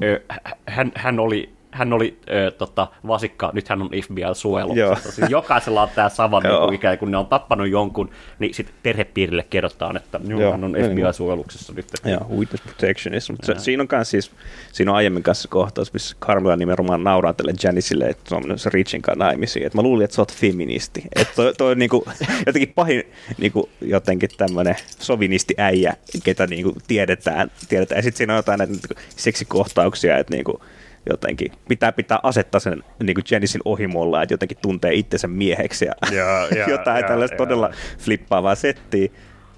ö, 0.04 0.22
hän, 0.68 0.92
hän 0.96 1.20
oli 1.20 1.55
hän 1.76 1.94
oli 1.94 2.18
ö, 2.30 2.52
tota, 2.52 2.88
vasikka, 3.08 3.52
nyt 3.54 3.70
hän 3.70 3.82
on 3.82 3.90
FBI-suojeluksessa. 4.04 5.12
Siis 5.12 5.30
jokaisella 5.30 5.82
on 5.82 5.90
tämä 5.96 6.10
sama 6.10 6.40
niin 6.44 6.58
kuin, 6.58 6.74
ikään 6.74 6.98
kuin 6.98 7.12
ne 7.12 7.18
on 7.18 7.26
tappanut 7.26 7.68
jonkun, 7.68 8.10
niin 8.40 8.54
sitten 8.54 8.76
perhepiirille 8.84 9.46
kerrotaan, 9.50 9.98
että 9.98 10.20
Joo, 10.28 10.52
hän 10.52 10.64
on 10.64 10.72
niin. 10.72 10.86
FBI-suojeluksessa 10.86 11.74
nyt. 11.74 11.86
Joo, 12.06 12.28
witness 12.38 12.64
protectionism. 12.64 13.34
Mutta 13.34 13.46
se, 13.46 13.60
siinä 13.60 13.84
on 13.84 13.88
kans 13.88 14.10
siis, 14.10 14.32
siinä 14.72 14.92
on 14.92 14.98
aiemmin 14.98 15.24
kanssa 15.24 15.48
kohtaus, 15.48 15.94
missä 15.94 16.16
Carmela 16.22 16.56
nimenomaan 16.56 17.04
nauraa 17.04 17.34
tälle 17.34 17.54
Janicille, 17.64 18.06
että 18.06 18.30
se 18.30 18.36
on 18.36 18.42
mennyt 18.42 18.62
se 18.62 18.70
Richin 18.70 19.02
kanssa 19.02 19.26
naimisiin. 19.26 19.66
Et 19.66 19.74
mä 19.74 19.82
luulin, 19.82 20.04
että 20.06 20.16
sä 20.16 20.22
oot 20.22 20.34
feministi. 20.34 21.04
Että 21.16 21.34
toi, 21.36 21.54
toi 21.54 21.72
on 21.72 21.80
niinku, 21.80 22.06
jotenkin 22.48 22.74
pahin 22.76 23.04
niinku, 23.38 23.70
jotenkin 23.82 24.30
tämmönen 24.38 24.76
sovinisti 25.00 25.54
äijä, 25.58 25.94
ketä 26.24 26.48
niinku 26.48 26.74
tiedetään. 26.88 27.52
tiedetään. 27.70 28.00
Ja 28.00 28.04
sitten 28.04 28.18
siinä 28.18 28.34
on 28.34 28.38
jotain 28.38 28.58
näitä 28.58 28.74
niinku, 28.74 29.02
seksikohtauksia, 29.16 30.18
että 30.18 30.34
niinku, 30.34 30.62
jotenkin 31.10 31.52
pitää 31.68 31.92
pitää 31.92 32.20
asettaa 32.24 32.60
sen 32.60 32.84
niin 33.04 33.16
kuin 33.16 33.26
Janicin 33.32 33.62
ohimolla, 33.66 34.24
että 34.24 34.34
jotenkin 34.34 34.58
tuntee 34.62 34.94
itsensä 34.94 35.28
mieheksi 35.28 35.86
ja 35.86 35.94
Joo, 36.12 36.48
joo, 36.58 36.70
jotain 36.70 37.00
joo, 37.00 37.08
tällaista 37.08 37.36
joo. 37.36 37.46
todella 37.46 37.70
flippaavaa 38.00 38.56
settiä. 38.56 39.10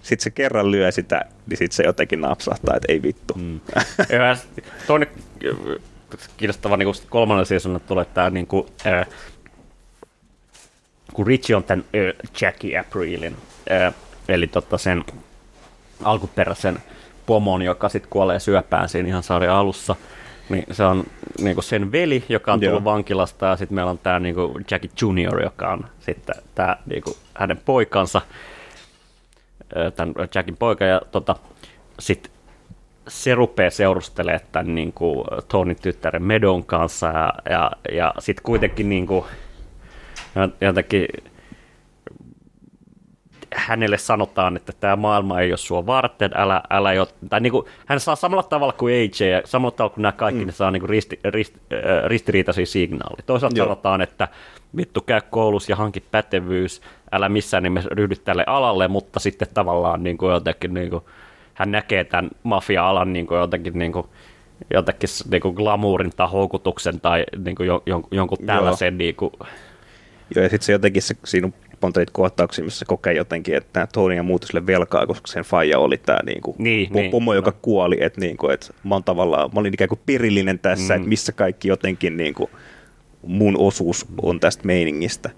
Sitten 0.02 0.24
se 0.24 0.30
kerran 0.30 0.72
lyö 0.72 0.91
sitä, 0.91 1.26
niin 1.48 1.58
sitten 1.58 1.76
se 1.76 1.84
jotenkin 1.84 2.22
napsahtaa, 2.22 2.76
että 2.76 2.91
ei 2.91 3.02
vittu. 3.04 3.34
Mm. 3.34 3.60
Ja 4.10 4.38
toinen 4.88 5.08
kiinnostava 6.38 6.78
niin 6.78 6.93
kolmannen 7.10 7.45
seasonilla 7.45 7.80
tulee 7.80 8.06
tämä 8.06 8.30
niin 8.30 8.48
kuin, 8.48 8.68
äh, 8.86 9.08
kun 11.14 11.28
Richie 11.28 11.56
on 11.56 11.64
tämän 11.64 11.86
äh, 11.95 12.30
Jackie 12.41 12.78
Aprilin, 12.78 13.38
äh, 13.72 13.93
eli 14.28 14.48
tota 14.48 14.78
sen 14.78 15.04
alkuperäisen 16.04 16.80
pomon, 17.26 17.62
joka 17.62 17.89
sitten 17.89 18.10
kuolee 18.10 18.39
syöpään 18.39 18.89
siinä 18.89 19.10
ihan 19.10 19.24
sarjan 19.24 19.56
alussa, 19.56 19.95
niin 20.50 20.66
se 20.72 20.84
on 20.84 21.04
niin 21.41 21.56
kuin 21.56 21.64
sen 21.64 21.91
veli, 21.91 22.24
joka 22.30 22.54
on 22.54 22.60
tullut 22.60 22.84
Joo. 22.84 22.84
vankilasta, 22.84 23.45
ja 23.45 23.58
sitten 23.58 23.76
meillä 23.76 23.91
on 23.91 23.98
tämä 23.98 24.20
niin 24.20 24.36
kuin 24.36 24.66
Jackie 24.72 24.91
Junior, 25.02 25.43
joka 25.43 25.72
on 25.72 25.86
sitten 26.00 26.36
tämä 26.56 26.78
niin 26.86 27.04
kuin 27.04 27.16
hänen 27.34 27.58
poikansa, 27.66 28.22
tämän 29.95 30.14
Jackin 30.36 30.58
poika, 30.58 30.86
ja 30.86 31.02
tota, 31.12 31.36
sitten 32.00 32.32
se 33.08 33.36
rupeaa 33.36 33.70
seurustelemaan 33.70 34.41
tämän 34.52 34.76
niin 34.76 34.93
kuin, 34.93 35.26
Tonin 35.48 35.78
tyttären 35.82 36.24
Medon 36.24 36.66
kanssa, 36.66 37.08
ja, 37.08 37.34
ja, 37.50 37.72
ja 37.91 38.14
sitten 38.20 38.43
kuitenkin 38.43 38.89
niin 38.89 39.08
kuin, 39.08 39.26
jotenkin 40.62 41.08
hänelle 43.56 43.98
sanotaan, 43.98 44.56
että 44.56 44.74
tämä 44.80 44.95
maailma 44.95 45.39
ei 45.39 45.52
ole 45.52 45.58
sua 45.58 45.86
varten, 45.86 46.32
älä, 46.36 46.64
älä 46.70 46.93
jo, 46.93 47.08
tai 47.30 47.39
niin 47.39 47.52
kuin, 47.52 47.66
hän 47.86 48.00
saa 48.00 48.16
samalla 48.16 48.43
tavalla 48.43 48.74
kuin 48.74 48.95
AJ, 48.95 49.30
ja 49.30 49.41
samalla 49.45 49.76
tavalla 49.76 49.93
kuin 49.93 50.02
nämä 50.02 50.12
kaikki, 50.12 50.41
mm. 50.41 50.48
ne 50.48 50.52
saa 50.52 50.72
niin 50.72 50.82
kuin 50.82 50.89
risti, 50.89 51.20
risti, 51.24 51.60
äh, 51.74 52.06
ristiriitaisia 52.06 52.66
signaaleja. 52.66 53.24
Toisaalta 53.26 53.58
Joo. 53.58 53.66
sanotaan, 53.66 54.02
että 54.02 54.28
vittu 54.78 55.02
käy 55.02 55.22
koulussa 55.30 55.72
ja 55.72 55.76
hanki 55.76 56.00
pätevyys, 56.00 56.82
älä 57.12 57.30
missään 57.30 57.64
nimessä 57.64 57.89
ryhdy 57.91 58.16
tälle 58.16 58.43
alalle, 58.48 58.88
mutta 58.88 59.20
sitten 59.20 59.48
tavallaan 59.54 60.04
niin 60.04 60.18
kuin 60.18 60.34
jotenkin 60.34 60.74
niin 60.74 60.89
kuin, 60.89 61.04
hän 61.54 61.72
näkee 61.72 62.04
tämän 62.04 62.30
mafia-alan 62.43 63.14
niin 63.14 63.28
kuin 63.28 63.39
jotenkin 63.39 63.80
niin 63.80 63.91
kuin, 63.91 64.08
jotenkin 64.74 65.10
niin 65.32 65.41
kuin 65.41 65.56
glamourin 65.56 66.12
tai 66.16 66.28
houkutuksen 66.28 67.02
tai 67.02 67.24
niin 67.45 67.56
kuin 67.56 67.68
jon, 67.68 67.82
jon, 67.86 68.04
jonkun 68.12 68.38
tällaisen 68.45 68.98
niin 68.98 69.16
kuin, 69.16 69.32
Joo, 70.36 70.43
ja 70.43 70.50
sitten 70.50 70.66
se 70.66 70.72
jotenkin, 70.72 71.02
se, 71.02 71.16
siinä 71.26 71.48
on 71.48 71.54
monta 71.82 71.99
niitä 71.99 72.11
kohtauksia, 72.11 72.63
missä 72.63 72.80
se 72.80 72.86
kokee 72.86 73.13
jotenkin, 73.13 73.55
että 73.55 73.88
Tony 73.93 74.15
ja 74.15 74.23
muut 74.23 74.43
sille 74.43 74.67
velkaa, 74.67 75.07
koska 75.07 75.28
sen 75.28 75.43
faija 75.43 75.80
oli 75.80 75.97
tämä 75.97 76.19
niinku, 76.25 76.55
Niin, 76.57 76.93
niin, 76.93 77.11
pomo, 77.11 77.34
joka 77.34 77.51
kuoli, 77.51 77.97
että 77.99 78.21
niinku, 78.21 78.49
et 78.49 78.75
mä, 78.84 78.95
oon 78.95 79.03
tavallaan, 79.03 79.49
mä 79.53 79.59
olin 79.59 79.73
ikään 79.73 79.89
kuin 79.89 79.99
perillinen 80.05 80.59
tässä, 80.59 80.93
mm. 80.93 80.97
että 80.97 81.09
missä 81.09 81.32
kaikki 81.32 81.67
jotenkin 81.67 82.17
niinku, 82.17 82.49
mun 83.21 83.57
osuus 83.57 84.05
on 84.21 84.39
tästä 84.39 84.65
meiningistä. 84.65 85.30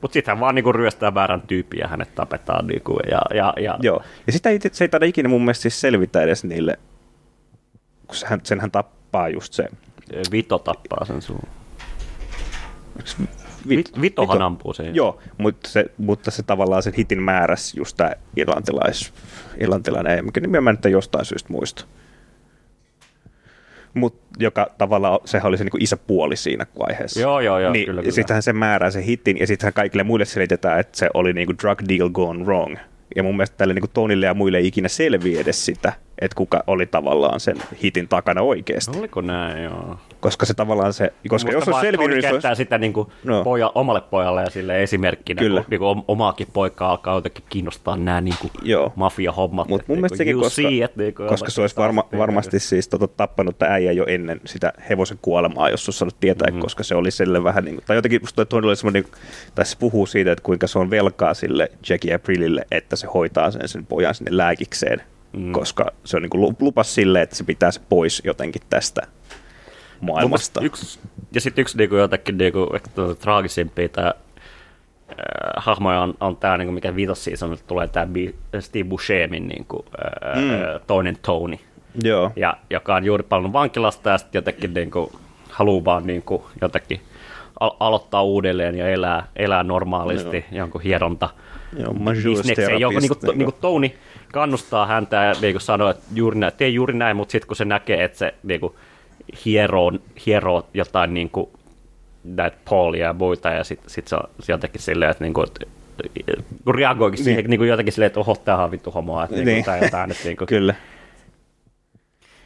Mutta 0.00 0.12
sitten 0.12 0.32
hän 0.32 0.40
vaan 0.40 0.54
niinku 0.54 0.72
ryöstää 0.72 1.14
väärän 1.14 1.42
tyypin 1.42 1.80
ja 1.80 1.88
hänet 1.88 2.14
tapetaan. 2.14 2.66
Niinku, 2.66 2.98
ja, 3.10 3.22
ja, 3.34 3.52
ja, 3.56 3.78
Joo, 3.82 4.02
ja 4.26 4.32
sitä 4.32 4.50
ei, 4.50 4.58
se 4.72 4.84
ei 4.84 4.88
taida 4.88 5.06
ikinä 5.06 5.28
mun 5.28 5.42
mielestä 5.42 5.62
siis 5.62 5.80
selvitä 5.80 6.22
edes 6.22 6.44
niille, 6.44 6.78
kun 8.06 8.16
hän, 8.26 8.40
sen 8.42 8.60
hän 8.60 8.70
tappaa 8.70 9.28
just 9.28 9.52
se. 9.52 9.68
Vito 10.32 10.58
tappaa 10.58 11.04
sen 11.04 11.22
suun. 11.22 11.48
Vit, 13.68 14.00
Vitohan 14.00 14.42
ampuu 14.42 14.72
sen. 14.72 14.94
Joo, 14.94 15.18
mutta 15.38 15.68
se, 15.68 15.84
mutta 15.98 16.30
se 16.30 16.42
tavallaan 16.42 16.82
sen 16.82 16.94
hitin 16.98 17.22
määräs 17.22 17.74
just 17.74 17.96
tämä 17.96 18.12
irlantilais, 18.36 19.12
irlantilainen, 19.60 20.24
mikä 20.24 20.40
nimi 20.40 20.60
mä 20.60 20.72
nyt 20.72 20.84
jostain 20.84 21.24
syystä 21.24 21.52
muista. 21.52 21.84
Mut 23.94 24.20
joka 24.38 24.70
tavallaan, 24.78 25.18
sehän 25.24 25.48
oli 25.48 25.58
se 25.58 25.64
niinku 25.64 25.78
isäpuoli 25.80 26.36
siinä 26.36 26.66
vaiheessa. 26.78 27.20
Joo, 27.20 27.40
joo, 27.40 27.58
joo, 27.58 27.72
niin, 27.72 27.86
kyllä, 27.86 28.02
kyllä. 28.02 28.14
Sittenhän 28.14 28.42
se 28.42 28.52
määrää 28.52 28.90
sen 28.90 29.02
hitin, 29.02 29.38
ja 29.38 29.46
sittenhän 29.46 29.72
kaikille 29.72 30.02
muille 30.02 30.24
selitetään, 30.24 30.80
että 30.80 30.98
se 30.98 31.08
oli 31.14 31.32
niinku 31.32 31.54
drug 31.62 31.78
deal 31.88 32.10
gone 32.10 32.44
wrong. 32.44 32.76
Ja 33.16 33.22
mun 33.22 33.36
mielestä 33.36 33.56
tälle 33.56 33.74
niinku 33.74 33.88
Tonille 33.88 34.26
ja 34.26 34.34
muille 34.34 34.58
ei 34.58 34.66
ikinä 34.66 34.88
selviä 34.88 35.40
edes 35.40 35.64
sitä, 35.64 35.92
että 36.20 36.36
kuka 36.36 36.64
oli 36.66 36.86
tavallaan 36.86 37.40
sen 37.40 37.56
hitin 37.82 38.08
takana 38.08 38.42
oikeasti. 38.42 38.98
Oliko 38.98 39.20
näin, 39.20 39.64
joo. 39.64 39.98
Koska 40.24 40.46
se 40.46 40.54
tavallaan 40.54 40.92
se, 40.92 41.12
koska 41.28 41.50
jos 41.52 41.56
Musta 41.58 41.70
on 41.70 41.72
vaan, 41.72 41.84
että 41.84 41.96
selvinnyt, 41.98 42.20
Tony 42.24 42.32
niin 42.32 42.46
olisi, 42.46 42.56
sitä 42.62 42.78
niinku 42.78 43.12
No. 43.24 43.44
poja, 43.44 43.72
omalle 43.74 44.00
pojalle 44.00 44.42
ja 44.42 44.50
sille 44.50 44.82
esimerkkinä, 44.82 45.38
Kyllä. 45.38 45.60
kun 45.60 45.70
niinku 45.70 45.86
om- 45.86 46.04
omaakin 46.08 46.46
poikaa 46.52 46.90
alkaa 46.90 47.14
jotenkin 47.14 47.44
kiinnostaa 47.48 47.96
nämä 47.96 48.20
niinku 48.20 48.50
Joo. 48.62 48.92
mafia-hommat. 48.96 49.68
Mutta 49.68 49.84
mun 49.88 49.94
niinku, 49.94 50.00
mielestä 50.00 50.16
sekin, 50.16 50.36
koska, 50.36 50.62
see 50.62 50.84
it, 50.84 50.96
niinku, 50.96 51.22
koska 51.28 51.50
se 51.50 51.60
olisi 51.60 51.76
varma, 51.76 52.08
varmasti 52.18 52.58
siis 52.60 52.88
tota, 52.88 53.08
tappanut 53.08 53.58
tämä 53.58 53.72
äijä 53.72 53.92
jo 53.92 54.04
ennen 54.08 54.40
sitä 54.44 54.72
hevosen 54.90 55.18
kuolemaa, 55.22 55.70
jos 55.70 55.88
olisi 55.88 55.98
saanut 55.98 56.16
tietää, 56.20 56.46
Mhm. 56.46 56.52
mm-hmm. 56.54 56.62
koska 56.62 56.82
se 56.82 56.94
oli 56.94 57.10
sille 57.10 57.44
vähän 57.44 57.64
niin 57.64 57.74
kuin, 57.74 57.84
tai 57.86 57.96
jotenkin 57.96 58.22
musta 58.22 58.44
toi 58.44 58.60
oli 58.64 58.76
semmoinen, 58.76 59.04
tai 59.54 59.64
se 59.66 59.76
puhuu 59.78 60.06
siitä, 60.06 60.32
että 60.32 60.42
kuinka 60.42 60.66
se 60.66 60.78
on 60.78 60.90
velkaa 60.90 61.34
sille 61.34 61.70
Jackie 61.88 62.14
Aprilille, 62.14 62.66
että 62.70 62.96
se 62.96 63.06
hoitaa 63.14 63.50
sen, 63.50 63.68
sen 63.68 63.86
pojan 63.86 64.14
sinne 64.14 64.36
lääkikseen, 64.36 65.02
Mm. 65.32 65.52
koska 65.52 65.90
se 66.04 66.16
on 66.16 66.22
niin 66.22 66.30
kuin 66.30 66.56
lupas 66.60 66.94
sille, 66.94 67.22
että 67.22 67.36
se 67.36 67.44
pitää 67.44 67.70
se 67.70 67.80
pois 67.88 68.22
jotenkin 68.24 68.62
tästä 68.70 69.02
maailmasta. 70.04 70.60
Yksi, 70.60 70.98
ja 71.34 71.40
sitten 71.40 71.62
yksi 71.62 71.78
niinku 71.78 71.96
jotenkin 71.96 72.38
niinku, 72.38 72.70
traagisimpia 73.20 73.88
tää, 73.88 74.06
äh, 75.10 75.14
hahmoja 75.56 76.00
on, 76.00 76.14
on 76.20 76.36
tämä, 76.36 76.56
niinku, 76.56 76.72
mikä 76.72 76.96
viitos 76.96 77.24
seasonilla 77.24 77.62
tulee 77.66 77.88
tämä 77.88 78.06
Steve 78.60 78.84
Buscemiin 78.84 79.48
niinku, 79.48 79.84
Mm. 80.34 80.80
toinen 80.86 81.16
Tony, 81.22 81.56
Joo, 82.04 82.32
ja, 82.36 82.56
joka 82.70 82.94
on 82.94 83.04
juuri 83.04 83.22
palannut 83.22 83.52
vankilasta 83.52 84.10
ja 84.10 84.18
sitten 84.18 84.38
jotenkin 84.38 84.74
niinku, 84.74 85.12
haluaa 85.50 85.84
vaan 85.84 86.06
niinku, 86.06 86.46
jotenkin 86.60 87.00
al- 87.60 87.76
aloittaa 87.80 88.22
uudelleen 88.22 88.74
ja 88.78 88.88
elää, 88.88 89.26
elää 89.36 89.62
normaalisti 89.62 90.36
Joo. 90.36 90.58
jonkun 90.58 90.80
hieronta 90.80 91.28
bisnekseen, 92.32 92.80
joka 92.80 93.00
niinku, 93.00 93.14
massage-terapist, 93.14 93.38
niinku 93.38 93.58
Tony 93.60 93.90
kannustaa 94.32 94.86
häntä 94.86 95.16
ja 95.16 95.34
niinku 95.40 95.60
sanoo, 95.60 95.90
että 95.90 96.02
juuri 96.14 96.38
näin, 96.38 96.52
tee 96.56 96.68
juuri 96.68 96.94
näin, 96.94 97.16
mutta 97.16 97.32
sitten 97.32 97.46
kun 97.48 97.56
se 97.56 97.64
näkee, 97.64 98.04
että 98.04 98.18
se 98.18 98.34
niinku, 98.42 98.76
hieroo, 99.44 99.92
hieroo 100.26 100.66
jotain 100.74 101.14
niinku, 101.14 101.50
näitä 102.24 102.56
Paulia 102.70 103.06
ja 103.06 103.12
muita, 103.12 103.48
ja 103.48 103.64
sitten 103.64 103.90
sit 103.90 104.08
se 104.08 104.16
on 104.16 104.28
jotenkin 104.48 104.80
silleen, 104.80 105.10
että 105.10 105.24
niinku, 105.24 105.42
et, 105.42 105.68
kun 106.64 106.74
reagoikin 106.74 107.16
niin. 107.16 107.24
siihen 107.24 107.44
niinku 107.44 107.64
jotenkin 107.64 107.92
silleen, 107.92 108.06
että 108.06 108.20
oho, 108.20 108.36
tämähän 108.36 108.64
on 108.64 108.70
vittu 108.70 108.90
homoa, 108.90 109.24
että 109.24 109.36
niinku, 109.36 109.50
Niin. 109.50 109.64
tai 109.64 109.84
jotain, 109.84 110.10
että 110.10 110.24
niinku, 110.24 110.46
kyllä. 110.46 110.74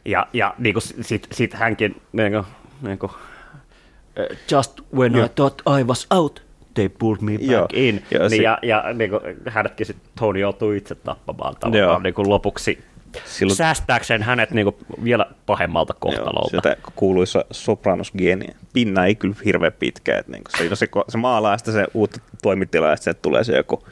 ja, 0.05 0.27
ja 0.33 0.55
niinku, 0.59 0.81
sit, 0.81 1.29
sit 1.33 1.55
hänkin 1.55 2.01
niinku, 2.13 2.45
niinku, 2.83 3.11
eh, 4.17 4.39
just 4.53 4.81
when 4.95 5.13
Joo. 5.17 5.27
I 5.27 5.29
thought 5.29 5.63
I 5.81 5.85
was 5.85 6.07
out, 6.11 6.43
they 6.75 6.89
pulled 6.89 7.21
me 7.23 7.33
back 7.33 7.51
Joo. 7.51 7.67
in. 7.73 8.03
Joo, 8.11 8.29
niin, 8.29 8.43
ja, 8.43 8.59
ja 8.63 8.85
niinku, 8.95 9.21
hänetkin 9.49 9.87
sitten 9.87 10.11
Tony 10.19 10.39
joutuu 10.39 10.73
itse 10.73 10.95
tappamaan 10.95 11.57
tavallaan 11.61 12.03
niinku, 12.03 12.29
lopuksi 12.29 12.85
Silloin- 13.25 13.57
säästääkseen 13.57 14.23
hänet 14.23 14.51
niinku, 14.51 14.79
vielä 15.05 15.27
pahemmalta 15.47 15.95
kohtalolta. 15.95 16.57
Joo, 16.57 16.63
sitä 16.63 16.77
kuuluisa 16.97 17.45
sopranos 17.51 18.13
Pinna 18.73 19.07
ei 19.07 19.15
kyllä 19.15 19.37
hirveän 19.45 19.73
pitkä. 19.73 20.19
Että 20.19 20.33
niin 20.33 20.43
se, 20.59 20.77
se, 20.77 20.89
se 21.09 21.19
maalaa 21.19 21.59
sitä 21.59 21.73
se 21.73 21.87
uutta 21.95 22.21
toimitilaa, 22.43 22.97
sieltä 22.97 23.21
tulee 23.23 23.45
se 23.45 23.57
joku 23.57 23.85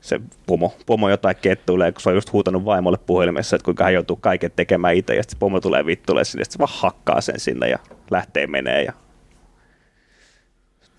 se 0.00 0.20
pomo, 0.46 0.76
pomo 0.86 1.10
jotain 1.10 1.36
kettuilee, 1.36 1.92
kun 1.92 2.00
se 2.00 2.08
on 2.08 2.14
just 2.14 2.32
huutanut 2.32 2.64
vaimolle 2.64 2.98
puhelimessa, 3.06 3.56
että 3.56 3.64
kuinka 3.64 3.84
hän 3.84 3.94
joutuu 3.94 4.16
kaiken 4.16 4.50
tekemään 4.56 4.94
itse, 4.94 5.14
ja 5.14 5.22
sitten 5.22 5.38
pomo 5.38 5.60
tulee 5.60 5.86
vittuille 5.86 6.24
sinne, 6.24 6.40
ja 6.40 6.44
sitten 6.44 6.52
se 6.54 6.58
vaan 6.58 6.80
hakkaa 6.82 7.20
sen 7.20 7.40
sinne 7.40 7.68
ja 7.68 7.78
lähtee 8.10 8.46
menee 8.46 8.82
ja 8.82 8.92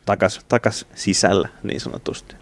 takas, 0.06 0.42
takas 0.48 0.86
sisällä 0.96 1.50
niin 1.64 1.80
sanotusti. 1.80 2.36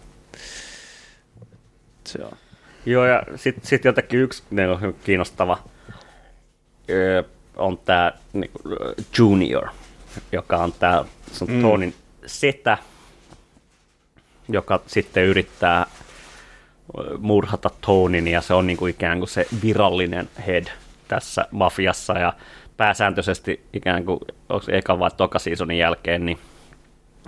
Se 2.04 2.22
on. 2.22 2.47
Joo, 2.88 3.06
ja 3.06 3.22
sitten 3.36 3.66
sit 3.66 3.84
jotenkin 3.84 4.20
yksi 4.20 4.42
on 4.82 4.94
kiinnostava 5.04 5.58
öö, 6.90 7.22
on 7.56 7.78
tämä 7.78 8.12
niin, 8.32 8.50
Junior, 9.18 9.68
joka 10.32 10.56
on 10.56 10.72
tämä 10.72 11.04
Mm. 11.46 11.62
Tonin 11.62 11.94
setä, 12.26 12.78
joka 14.48 14.80
sitten 14.86 15.24
yrittää 15.24 15.86
ö, 16.98 17.18
murhata 17.18 17.70
Tonin, 17.80 18.28
ja 18.28 18.40
se 18.40 18.54
on 18.54 18.66
niin 18.66 18.76
kuin 18.76 18.90
ikään 18.90 19.18
kuin 19.18 19.28
se 19.28 19.46
virallinen 19.62 20.28
head 20.46 20.66
tässä 21.08 21.46
mafiassa, 21.50 22.12
ja 22.12 22.32
pääsääntöisesti 22.76 23.60
ikään 23.72 24.04
kuin, 24.04 24.20
onko 24.48 24.66
eka 24.68 24.98
vai 24.98 25.10
toka 25.16 25.38
seasonin 25.38 25.78
jälkeen, 25.78 26.26
niin 26.26 26.38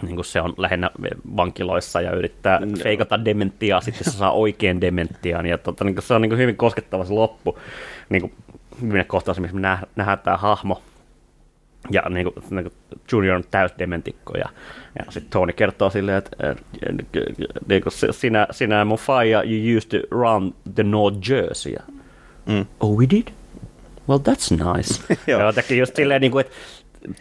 niin 0.03 0.15
kuin 0.15 0.25
se 0.25 0.41
on 0.41 0.55
lähinnä 0.57 0.91
vankiloissa 1.37 2.01
ja 2.01 2.13
yrittää 2.13 2.61
no. 2.61 2.77
feikata 2.83 3.25
dementiaa, 3.25 3.81
sitten 3.81 4.05
se 4.05 4.19
saa 4.19 4.33
oikein 4.33 4.81
dementiaan, 4.81 5.47
ja 5.47 5.59
tota, 5.59 5.85
niin 5.85 5.95
kuin 5.95 6.05
se 6.05 6.15
on 6.15 6.23
niin 6.23 6.31
kuin 6.31 6.39
hyvin 6.39 6.57
koskettava 6.57 7.05
se 7.05 7.13
loppu, 7.13 7.59
niin 8.09 8.21
kuin 8.21 8.33
viimeinen 8.81 9.07
kohtaus, 9.07 9.41
missä 9.41 9.55
me 9.55 9.61
nä- 9.61 9.87
nähdään 9.97 10.19
tämä 10.19 10.37
hahmo, 10.37 10.83
ja 11.91 12.03
niin 12.09 12.33
kuin, 12.33 12.45
niin 12.51 12.65
kuin 12.65 13.01
Junior 13.13 13.37
on 13.37 13.45
täysdementikko, 13.51 14.33
ja, 14.39 14.49
ja 14.99 15.13
sitten 15.13 15.31
Tony 15.31 15.53
kertoo 15.53 15.91
silleen, 15.91 16.19
että 16.19 16.57
niin 17.69 17.83
kuin 17.83 17.93
sinä, 18.11 18.47
sinä 18.51 18.79
ja 18.79 18.85
mun 18.85 18.99
faija, 18.99 19.43
you 19.43 19.77
used 19.77 20.01
to 20.01 20.17
run 20.17 20.55
the 20.75 20.83
North 20.83 21.31
Jersey. 21.31 21.75
Mm. 22.47 22.67
Oh, 22.81 22.99
we 22.99 23.07
did? 23.11 23.29
Well, 24.09 24.19
that's 24.19 24.75
nice. 24.75 25.03
Joo. 25.27 25.41
ja 25.41 25.47
jotenkin 25.47 25.79
just 25.79 25.97
silleen, 25.97 26.21
niin 26.21 26.33
kuin, 26.33 26.41
että 26.41 26.57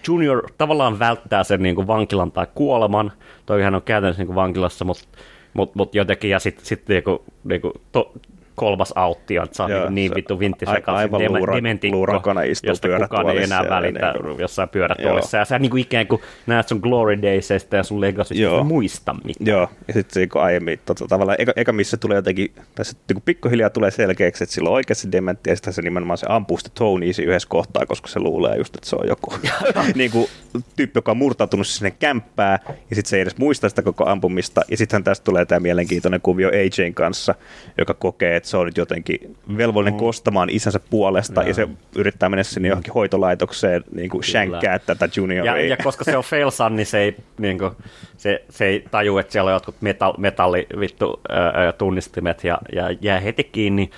Junior 0.08 0.52
tavallaan 0.58 1.00
välttää 1.00 1.44
sen 1.44 1.64
niin 1.64 1.76
kuin 1.76 1.88
vankilan 1.88 2.32
tai 2.32 2.48
kuoleman. 2.56 3.12
Toihan 3.46 3.76
on 3.76 3.82
käytännössä 3.82 4.22
niin 4.22 4.28
kuin 4.28 4.36
vankilassa, 4.36 4.86
mutta 4.86 5.08
mut, 5.54 5.76
mut 5.76 5.96
jotenkin, 5.96 6.30
ja 6.30 6.40
sitten 6.40 6.66
sit, 6.66 6.88
niin 6.88 7.04
kuin, 7.04 7.20
niin 7.44 7.62
to, 7.92 8.14
kolmas 8.60 8.94
autti 8.96 9.36
että 9.36 9.64
on 9.64 9.72
Joo, 9.72 9.82
niin, 9.84 9.96
niin 9.96 10.10
se- 10.12 10.16
vittu 10.16 10.40
vintti 10.40 10.66
sekaisin 10.66 11.10
dem- 11.12 11.38
luura- 11.38 11.56
dementikko, 11.56 11.98
luurakana 11.98 12.42
istuu 12.42 12.70
josta 12.72 12.88
kukaan 12.88 13.30
ei 13.30 13.44
enää 13.44 13.64
ja 13.64 13.70
välitä 13.70 14.12
niin 14.14 14.24
kuin- 14.24 14.40
jossain 14.40 14.70
pyörätuolissa. 14.70 15.38
Ja 15.38 15.46
sä 15.46 15.60
niin 15.60 15.70
kuin 15.72 15.82
ikään 15.82 16.08
kuin 16.08 16.22
näet 16.48 16.68
sun 16.68 16.80
glory 16.80 17.22
daysista 17.22 17.76
ja 17.76 17.84
sun 17.84 18.02
legacysta, 18.02 18.44
Joo. 18.44 18.56
Joo. 18.56 18.64
muista 18.64 19.16
mitään. 19.24 19.48
Joo, 19.48 19.70
ja 19.88 19.94
sitten 19.94 20.30
kun 20.30 20.42
aiemmin, 20.42 20.80
tota, 20.86 21.08
tavallaan 21.08 21.36
eka, 21.42 21.54
eka, 21.56 21.74
missä 21.74 21.98
tulee 21.98 22.16
jotenkin, 22.16 22.52
tässä 22.76 22.98
niin 23.14 23.22
pikkuhiljaa 23.26 23.70
tulee 23.70 23.92
selkeäksi, 23.92 24.44
että 24.44 24.54
sillä 24.54 24.70
on 24.70 24.76
oikeasti 24.76 25.12
dementti, 25.12 25.50
ja 25.50 25.56
sitten 25.56 25.74
se 25.74 25.82
nimenomaan 25.82 26.18
se 26.18 26.26
ampuu 26.30 26.58
sitä 26.58 26.70
Tonyä 26.74 27.14
siinä 27.14 27.30
yhdessä 27.32 27.50
kohtaa, 27.50 27.86
koska 27.86 28.08
se 28.08 28.20
luulee 28.20 28.58
just, 28.58 28.76
että 28.76 28.90
se 28.90 28.96
on 28.96 29.08
joku 29.08 29.34
niin 29.96 30.12
kuin, 30.12 30.28
tyyppi, 30.76 30.98
joka 30.98 31.12
on 31.12 31.18
murtautunut 31.18 31.68
sinne 31.68 31.92
kämppää, 31.92 32.60
ja 32.68 32.96
sitten 32.96 33.10
se 33.10 33.16
ei 33.16 33.22
edes 33.22 33.38
muista 33.38 33.70
sitä 33.70 33.82
koko 33.82 34.06
ampumista, 34.10 34.62
ja 34.72 34.78
sittenhän 34.78 35.04
tästä 35.04 35.24
tulee 35.24 35.46
tämä 35.46 35.60
mielenkiintoinen 35.60 36.22
kuvio 36.22 36.50
AJn 36.50 36.94
kanssa, 36.94 37.36
joka 37.78 37.94
kokee, 37.94 38.36
että 38.36 38.49
se 38.50 38.58
on 38.58 38.66
nyt 38.66 38.78
jotenkin 38.78 39.38
velvollinen 39.58 39.94
Mm. 39.94 40.00
kostamaan 40.00 40.50
isänsä 40.50 40.80
puolesta, 40.90 41.44
ja 41.44 41.54
se 41.54 41.68
yrittää 41.96 42.30
mennä 42.30 42.44
sinne 42.44 42.70
johonkin 42.70 42.94
hoitolaitokseen 42.94 43.84
niin 43.92 44.10
kuin 44.10 44.24
shänkkää 44.24 44.80
tätä 44.80 45.10
junioria. 45.16 45.58
Ja, 45.58 45.66
ja 45.68 45.78
koska 45.78 46.04
se 46.04 46.18
on 46.18 46.24
Felsan, 46.24 46.76
niin 46.76 46.86
se 46.86 46.98
ei, 47.00 47.16
niin 47.38 47.58
kuin, 47.60 47.72
se, 48.18 48.44
se 48.50 48.66
ei 48.66 48.86
taju, 48.92 49.18
että 49.18 49.32
siellä 49.32 49.50
on 49.50 49.54
jotkut 49.54 49.76
metall, 49.82 50.14
metallivittu 50.18 51.20
ää, 51.30 51.72
tunnistimet 51.72 52.44
ja, 52.44 52.58
ja 52.74 52.96
jää 53.02 53.20
heti 53.20 53.44
kiinni. 53.44 53.90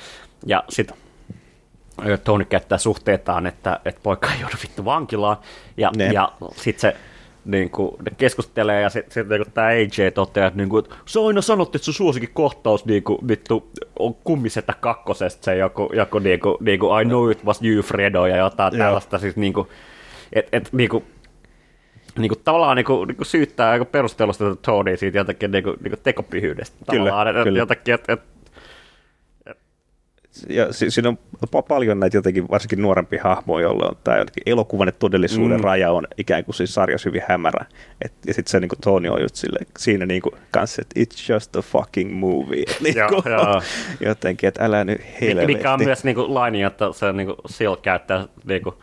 Ja 0.46 0.64
sitten 0.70 0.98
Tony 2.24 2.46
käyttää 2.46 2.78
suhteitaan, 2.78 3.48
että, 3.48 3.80
että 3.86 4.02
poika 4.04 4.32
ei 4.34 4.40
joudu 4.42 4.56
vittu 4.64 4.86
vankilaan. 4.86 5.38
Ja, 5.78 5.92
Ne. 5.98 6.06
ja 6.12 6.32
sitten 6.56 6.82
se 6.82 6.96
niin 7.46 7.70
kuin, 7.70 7.96
ne 8.06 8.12
keskustelee 8.18 8.82
ja 8.82 8.90
sitten 8.90 9.12
sit, 9.14 9.30
niin 9.30 9.54
tämä 9.54 9.68
AJ 9.68 10.12
toteaa, 10.14 10.48
että, 10.48 10.58
niin 10.58 10.70
kuin, 10.70 10.84
että 10.84 10.96
sä 11.06 11.20
aina 11.28 11.42
sanot, 11.42 11.76
että 11.76 11.86
sun 11.86 11.94
suosikin 11.94 12.30
kohtaus 12.34 12.86
niin 12.86 13.04
kuin, 13.04 13.28
vittu, 13.28 13.72
on 14.00 14.16
kummisetä 14.16 14.74
kakkosesta 14.80 15.46
se 15.46 15.56
joku, 15.56 15.90
joku 15.94 16.20
niin 16.20 16.40
kuin, 16.40 16.58
niin 16.60 16.80
kuin, 16.80 17.02
I 17.02 17.06
know 17.06 17.32
it 17.32 17.46
was 17.46 17.62
you 17.62 17.84
Fredo 17.84 18.26
ja 18.26 18.38
jotain 18.38 18.74
Joo. 18.74 18.86
tällaista 18.86 19.20
siis 19.20 19.36
niin 19.36 19.54
kuin, 19.54 19.68
et, 20.34 20.48
et, 20.52 20.70
niin 20.72 20.90
kuin, 20.90 21.04
niinku, 22.18 22.36
tavallaan 22.36 22.76
niinku, 22.76 23.06
niinku 23.06 23.24
syyttää 23.24 23.70
aika 23.70 23.86
perustelusta 23.86 24.56
Tonya 24.56 24.98
siitä 24.98 25.18
jotenkin 25.18 25.52
niinku, 25.52 25.74
niinku 25.84 26.00
tekopyhyydestä. 26.04 26.78
Kyllä, 26.92 27.10
Tavallaan, 27.10 27.38
et- 27.38 27.44
kyllä. 27.44 27.60
Jotenkin, 27.60 27.94
et, 27.94 28.10
et, 28.10 28.22
ja 30.50 30.74
si- 30.74 30.92
siinä 30.92 31.10
on 31.10 31.18
pa- 31.46 31.64
paljon 31.68 32.00
näitä 32.00 32.18
jotenkin 32.18 32.50
varsinkin 32.50 32.82
nuorempia 32.82 33.24
hahmoja, 33.24 33.64
joilla 33.64 33.86
on 33.90 33.96
tämä 34.04 34.18
jotenkin 34.18 34.44
elokuvan 34.46 34.88
ja 34.88 34.92
todellisuuden 34.92 35.58
Mm. 35.58 35.64
raja 35.64 35.92
on 35.92 36.08
ikään 36.18 36.46
kuin 36.46 36.56
siis 36.56 36.74
sarjassa 36.74 37.10
hyvin 37.10 37.22
hämärä. 37.30 37.66
Et, 38.06 38.14
ja 38.28 38.34
sitten 38.34 38.52
se 38.52 38.60
niin 38.60 38.70
kuin 38.70 38.80
Tony 38.82 39.10
on 39.10 39.22
just 39.22 39.36
sille, 39.36 39.60
siinä 39.78 40.06
niin 40.06 40.22
kuin 40.22 40.36
kanssa, 40.52 40.82
että 40.82 41.00
it's 41.00 41.34
just 41.34 41.56
a 41.56 41.62
fucking 41.62 42.12
movie. 42.20 42.62
Et 42.68 42.78
niin 42.82 42.96
Joo, 42.98 43.10
kuin, 43.10 43.24
joo. 43.32 43.62
jotenkin, 44.10 44.48
että 44.48 44.66
älä 44.66 44.84
nyt 44.84 45.02
helvetti. 45.22 45.54
mikä 45.56 45.74
on 45.74 45.84
myös 45.84 46.04
niinku 46.04 46.34
laini, 46.34 46.62
että 46.64 46.86
se 46.94 47.14
niinku 47.14 47.36
Seal 47.48 47.76
käyttää 47.76 48.28
niinku 48.46 48.76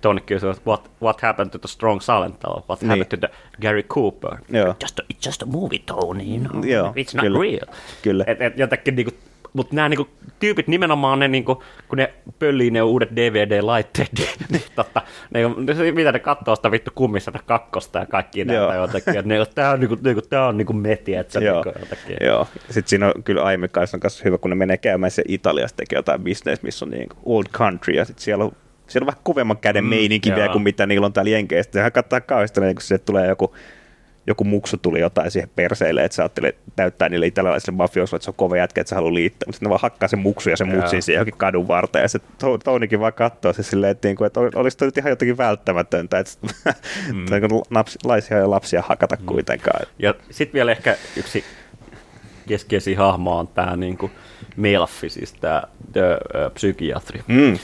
Tony 0.00 0.20
kysyy, 0.26 0.50
että 0.50 0.62
what, 0.66 0.90
what 1.02 1.20
happened 1.22 1.50
to 1.50 1.58
the 1.58 1.68
strong 1.68 2.00
silent 2.00 2.40
fellow? 2.42 2.62
What 2.68 2.80
Niin. 2.82 2.88
happened 2.90 3.08
to 3.08 3.16
the 3.16 3.28
Gary 3.62 3.82
Cooper? 3.82 4.36
Joo. 4.50 4.74
Just 4.82 4.98
a, 4.98 5.02
it's 5.14 5.26
just 5.28 5.42
a 5.42 5.46
movie, 5.46 5.78
Tony, 5.86 6.24
you 6.24 6.38
know? 6.38 6.64
Joo, 6.64 6.88
it's 6.92 7.14
not 7.16 7.22
kyllä. 7.24 7.38
real. 7.40 7.74
Kyllä. 8.02 8.24
Et, 8.26 8.40
et 8.42 8.58
jotenkin 8.58 8.96
niinku, 8.96 9.10
mutta 9.52 9.76
nämä 9.76 9.88
niinku, 9.88 10.08
tyypit 10.40 10.68
nimenomaan 10.68 11.18
ne, 11.18 11.28
niinku, 11.28 11.62
kun 11.88 11.98
ne 11.98 12.14
pöllii 12.38 12.70
ne 12.70 12.82
uudet 12.82 13.16
DVD-laitteet, 13.16 14.10
niin 14.50 14.62
totta, 14.74 15.02
ne, 15.34 15.40
ne, 15.42 15.92
mitä 15.92 16.12
ne 16.12 16.18
katsoo 16.18 16.56
sitä 16.56 16.70
vittu 16.70 16.90
kummissa 16.94 17.30
sitä 17.32 17.44
kakkosta 17.46 17.98
ja 17.98 18.06
kaikki 18.06 18.44
näitä 18.44 18.74
jotenkin, 18.74 19.28
ne, 19.28 19.46
tää 19.54 19.70
on, 19.70 19.80
niinku, 19.80 19.96
niinku, 20.04 20.22
tää 20.22 20.46
on 20.46 20.56
niinku 20.56 20.72
metiä, 20.72 21.20
että 21.20 21.32
se 21.32 21.44
Joo, 21.44 21.62
niinku, 21.64 21.80
jotenkin. 21.80 22.16
joo. 22.26 22.48
Sitten 22.70 22.88
siinä 22.88 23.06
on 23.06 23.22
kyllä 23.22 23.68
kanssa 23.70 23.96
on 23.96 24.00
kanssa 24.00 24.22
hyvä, 24.24 24.38
kun 24.38 24.50
ne 24.50 24.54
menee 24.56 24.76
käymään 24.76 25.10
se 25.10 25.22
Italiassa 25.28 25.76
tekee 25.76 25.98
jotain 25.98 26.24
business, 26.24 26.62
missä 26.62 26.84
on 26.84 26.90
niin 26.90 27.08
old 27.24 27.46
country, 27.52 27.94
ja 27.94 28.04
sitten 28.04 28.24
siellä 28.24 28.44
on, 28.44 28.52
siellä 28.86 29.04
on 29.04 29.06
vähän 29.06 29.20
kovemman 29.24 29.58
käden 29.58 29.84
Mm, 29.84 29.90
meininki 29.90 30.34
vielä 30.34 30.52
kuin 30.52 30.62
mitä 30.62 30.86
niillä 30.86 31.06
on 31.06 31.12
täällä 31.12 31.30
Jenkeissä. 31.30 31.72
Sehän 31.72 31.92
kattaa 31.92 32.20
kauheasti, 32.20 32.60
niin 32.60 32.74
kun 32.74 32.82
sieltä 32.82 33.04
tulee 33.04 33.28
joku, 33.28 33.54
joku 34.28 34.44
muksu 34.44 34.76
tuli 34.76 35.00
jotain 35.00 35.30
siihen 35.30 35.50
perseille, 35.56 36.04
että 36.04 36.16
sä 36.16 36.22
ajattelee 36.22 36.54
täyttää 36.76 37.08
niille 37.08 37.26
italialaisille 37.26 37.76
mafioisille, 37.76 38.16
että 38.16 38.24
se 38.24 38.30
on 38.30 38.34
kova 38.34 38.56
jätkä, 38.56 38.80
että 38.80 38.88
sä 38.88 38.94
haluaa 38.96 39.14
liittää, 39.14 39.46
mutta 39.46 39.56
sitten 39.56 39.66
ne 39.66 39.70
vaan 39.70 39.80
hakkaa 39.82 40.08
sen 40.08 40.18
muksu 40.18 40.50
ja 40.50 40.56
se 40.56 40.64
Joo. 40.64 40.76
mutsin 40.76 41.02
siihen 41.02 41.16
johonkin 41.18 41.38
kadun 41.38 41.68
varteen, 41.68 42.02
ja 42.02 42.08
se 42.08 42.18
To- 42.38 42.58
Tonykin 42.58 43.00
vaan 43.00 43.12
katsoo 43.12 43.52
se 43.52 43.62
silleen, 43.62 43.90
että, 43.90 44.08
niinku, 44.08 44.24
että 44.24 44.40
ol- 44.40 44.50
olisi 44.54 44.76
toi 44.76 44.88
nyt 44.88 44.98
ihan 44.98 45.10
jotenkin 45.10 45.38
välttämätöntä, 45.38 46.18
että 46.18 46.32
mm. 47.12 47.26
laisia 48.04 48.38
ja 48.38 48.50
lapsia 48.50 48.82
hakata 48.88 49.16
Mm. 49.16 49.26
kuitenkaan. 49.26 49.86
Ja 49.98 50.14
sitten 50.30 50.54
vielä 50.54 50.72
ehkä 50.72 50.96
yksi 51.16 51.44
keskeisiä 52.48 52.98
hahmo 52.98 53.38
on 53.38 53.48
tämä 53.48 53.76
niinku 53.76 54.10
Melfi, 54.56 55.08
siis 55.10 55.32
tämä 55.32 55.62
psykiatri. 56.54 57.20
Mm. 57.26 57.58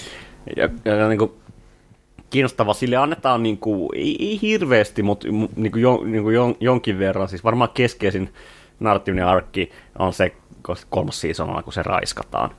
Ja, 0.57 0.69
ja 0.85 1.09
niinku, 1.09 1.44
kiinnostava, 2.35 2.75
sille 2.75 2.97
annetaan 2.97 3.43
niinku, 3.43 3.93
ei, 3.95 4.17
ei 4.19 4.39
hirveästi, 4.43 5.03
mutta 5.03 5.29
niinku, 5.57 5.79
jo, 5.79 6.01
niinku 6.05 6.31
jon, 6.31 6.57
jonkin 6.61 6.99
verran, 6.99 7.29
siis 7.29 7.45
varmaan 7.45 7.71
keskeisin 7.75 8.33
narratiivinen 8.81 9.27
arkki 9.27 9.71
on 9.99 10.13
se 10.13 10.33
kolmas 10.91 11.21
seasonalla, 11.21 11.63
kun 11.63 11.73
se 11.73 11.83
raiskataan. 11.83 12.51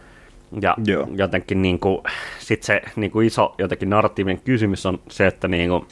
Ja 0.61 0.75
Joo. 0.85 1.07
jotenkin 1.15 1.61
niinku, 1.61 2.03
sit 2.39 2.63
se 2.63 2.81
niinku 2.95 3.21
iso 3.21 3.55
jotenkin 3.57 3.89
narratiivinen 3.89 4.41
kysymys 4.41 4.85
on 4.85 4.99
se, 5.09 5.27
että 5.27 5.47
niinku, 5.47 5.87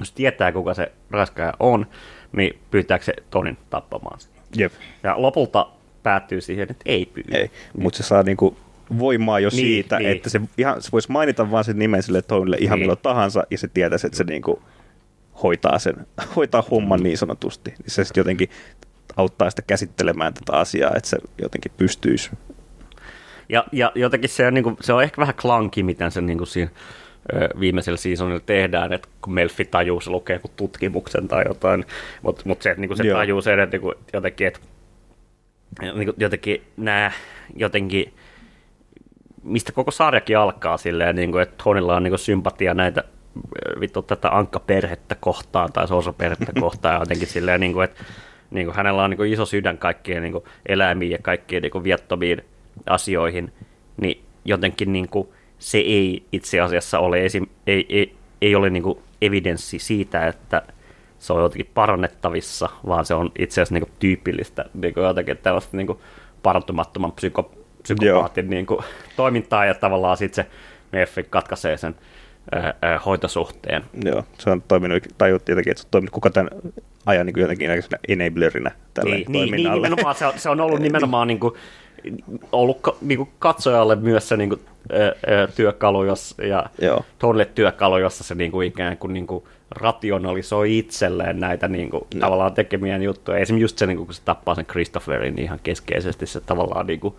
jos 0.00 0.12
tietää, 0.12 0.52
kuka 0.52 0.74
se 0.74 0.92
raiskaaja 1.10 1.52
on, 1.60 1.86
niin 2.32 2.58
pyytääkö 2.70 3.04
se 3.04 3.14
Tonin 3.30 3.58
tappamaan 3.70 4.20
sen. 4.20 4.30
Jep. 4.56 4.72
Ja 5.02 5.22
lopulta 5.22 5.68
päättyy 6.02 6.40
siihen, 6.40 6.70
että 6.70 6.82
ei 6.86 7.06
pyydä. 7.06 7.38
Ei, 7.38 7.50
mutta 7.78 7.96
se 7.96 8.02
saa 8.02 8.22
niinku 8.22 8.56
voimaa 8.98 9.40
jo 9.40 9.48
Niin, 9.48 9.56
niin, 9.56 9.66
siitä, 9.66 9.98
niin. 9.98 10.06
niin. 10.06 10.16
että 10.16 10.30
se, 10.30 10.40
ihan, 10.58 10.82
se 10.82 10.88
voisi 10.92 11.12
mainita 11.12 11.50
vaan 11.50 11.64
sen 11.64 11.78
nimen 11.78 12.02
sille 12.02 12.22
Tonille 12.22 12.56
ihan 12.56 12.60
Niin. 12.60 12.70
niin. 12.70 12.82
milloin 12.82 12.98
tahansa, 13.02 13.44
ja 13.50 13.58
se 13.58 13.68
tietäisi, 13.68 14.06
että 14.06 14.16
se 14.16 14.24
niinku 14.24 14.62
hoitaa, 15.42 15.78
sen, 15.78 15.96
hoitaa 16.36 16.64
homman 16.70 17.02
niin 17.02 17.18
sanotusti. 17.18 17.70
Niin 17.70 17.90
se 17.90 18.04
sitten 18.04 18.20
jotenkin 18.20 18.48
auttaa 19.16 19.50
sitä 19.50 19.62
käsittelemään 19.62 20.34
tätä 20.34 20.52
asiaa, 20.52 20.92
että 20.96 21.08
se 21.08 21.18
jotenkin 21.42 21.72
pystyisi. 21.76 22.30
Ja, 23.48 23.64
ja 23.72 23.92
jotenkin 23.94 24.30
se 24.30 24.46
on, 24.46 24.54
niin 24.54 24.64
kuin, 24.64 24.76
se 24.80 24.92
on 24.92 25.02
ehkä 25.02 25.20
vähän 25.20 25.34
klanki, 25.34 25.82
miten 25.82 26.10
se 26.10 26.20
niin 26.20 26.38
kuin 26.38 26.48
siinä 26.48 26.70
viimeisellä 27.60 27.96
seasonilla 27.96 28.40
tehdään, 28.46 28.92
että 28.92 29.08
kun 29.22 29.32
Melfi 29.32 29.64
tajuu, 29.64 30.00
se 30.00 30.10
lukee 30.10 30.36
joku 30.36 30.48
tutkimuksen 30.56 31.28
tai 31.28 31.44
jotain, 31.48 31.84
mutta 32.22 32.42
mut 32.44 32.62
se, 32.62 32.74
niin 32.74 32.88
kuin 32.88 32.98
se 32.98 33.06
Joo. 33.06 33.18
tajuu 33.18 33.42
sen, 33.42 33.60
että 33.60 33.76
niin 33.76 33.92
jotenkin, 34.12 34.46
että 34.46 34.60
niin 35.80 36.04
kuin, 36.04 36.14
jotenkin 36.18 36.62
nämä 36.76 37.10
jotenkin, 37.56 38.14
mistä 39.42 39.72
koko 39.72 39.90
sarjakin 39.90 40.38
alkaa 40.38 40.76
silleen, 40.76 41.16
niin 41.16 41.32
kuin, 41.32 41.42
että 41.42 41.64
Tonilla 41.64 41.96
on 41.96 42.02
niin 42.02 42.10
kuin 42.10 42.18
sympatia 42.18 42.74
näitä 42.74 43.04
ö, 43.36 43.80
vittu 43.80 44.02
tätä 44.02 44.28
Ankka-perhettä 44.30 45.14
kohtaan 45.14 45.72
tai 45.72 45.88
Sousa-perhettä 45.88 46.52
kohtaan, 46.60 47.00
jotenkin 47.00 47.28
silleen, 47.28 47.60
niin 47.60 47.72
kuin, 47.72 47.84
että 47.84 48.04
niin 48.50 48.66
kuin 48.66 48.76
hänellä 48.76 49.04
on 49.04 49.10
niin 49.10 49.16
kuin 49.16 49.32
iso 49.32 49.46
sydän 49.46 49.78
kaikkien 49.78 50.22
niin 50.22 50.32
kuin 50.32 50.44
eläimiin 50.66 51.10
ja 51.10 51.18
kaikkiin 51.22 51.62
niin 51.62 51.70
kuin 51.72 51.84
viattomiin 51.84 52.44
asioihin, 52.86 53.52
niin 53.96 54.24
jotenkin 54.44 54.92
niin 54.92 55.08
kuin 55.08 55.28
se 55.58 55.78
ei 55.78 56.26
itse 56.32 56.60
asiassa 56.60 56.98
ole, 56.98 57.24
esim, 57.24 57.46
ei, 57.66 57.86
ei, 57.88 58.14
ei 58.42 58.54
ole 58.54 58.70
niin 58.70 58.82
kuin 58.82 58.98
evidenssi 59.22 59.78
siitä, 59.78 60.26
että 60.26 60.62
se 61.18 61.32
on 61.32 61.42
jotenkin 61.42 61.70
parannettavissa, 61.74 62.68
vaan 62.86 63.04
se 63.04 63.14
on 63.14 63.32
itse 63.38 63.60
asiassa 63.60 63.74
niin 63.74 63.84
kuin 63.84 63.92
tyypillistä 63.98 64.64
niin 64.74 64.94
kuin 64.94 65.04
jotenkin 65.04 65.38
tällaista 65.38 65.76
niin 65.76 65.86
kuin 65.86 65.98
parantumattoman 66.42 67.12
psyko, 67.12 67.52
psykopaatin 67.82 68.50
niin 68.50 68.66
kuin, 68.66 68.80
toimintaa, 69.16 69.64
ja 69.64 69.74
tavallaan 69.74 70.16
sitten 70.16 70.44
se 70.44 70.50
Murphy 70.98 71.22
katkaisee 71.22 71.76
sen 71.76 71.94
ää, 72.52 72.74
ää, 72.82 72.98
hoitosuhteen. 72.98 73.82
Joo, 74.04 74.24
se 74.38 74.50
on 74.50 74.62
toiminut, 74.68 75.02
tai 75.18 75.30
jotenkin, 75.30 75.70
että 75.70 75.80
se 75.80 75.86
on 75.86 75.90
toiminut 75.90 76.12
koko 76.12 76.30
tämän 76.30 76.50
ajan 77.06 77.26
niin 77.26 77.40
jotenkin 77.40 77.66
jonkinlaisena 77.66 77.98
enablerina 78.08 78.70
tälle 78.94 79.14
Niin, 79.14 79.24
niin, 79.28 79.32
niin 79.32 79.50
toiminnalle. 79.50 79.88
nimenomaan 79.88 80.14
se 80.14 80.26
on, 80.26 80.32
se 80.36 80.48
on 80.48 80.60
ollut 80.60 80.80
nimenomaan 80.88 81.28
niin 81.28 81.40
kuin, 81.40 81.54
ollut 82.52 82.78
ka, 82.80 82.96
niin 83.00 83.18
kuin 83.18 83.28
katsojalle 83.38 83.96
myös 83.96 84.28
se 84.28 84.36
niin 84.36 84.48
kuin, 84.48 84.60
ö, 84.92 85.14
ö, 85.28 85.48
työkalu, 85.56 86.04
jos, 86.04 86.34
ja. 86.48 87.00
Tonille 87.18 87.44
työkalu, 87.44 87.98
jossa 87.98 88.24
se 88.24 88.34
niin 88.34 88.50
kuin, 88.52 88.68
ikään 88.68 88.96
kuin, 88.96 89.12
niin 89.12 89.26
kuin 89.26 89.44
rationalisoi 89.70 90.78
itselleen 90.78 91.40
näitä 91.40 91.68
niin 91.68 91.90
kuin, 91.90 92.04
no. 92.14 92.20
tavallaan 92.20 92.54
tekemiä 92.54 92.96
juttuja. 92.96 93.38
Esimerkiksi 93.38 93.64
just 93.64 93.78
se, 93.78 93.86
niin 93.86 93.96
kuin, 93.96 94.06
kun 94.06 94.14
se 94.14 94.22
tappaa 94.24 94.54
sen 94.54 94.66
Christopherin, 94.66 95.34
niin 95.34 95.44
ihan 95.44 95.60
keskeisesti 95.62 96.26
se 96.26 96.40
tavallaan 96.40 96.86
niin 96.86 97.00
kuin, 97.00 97.14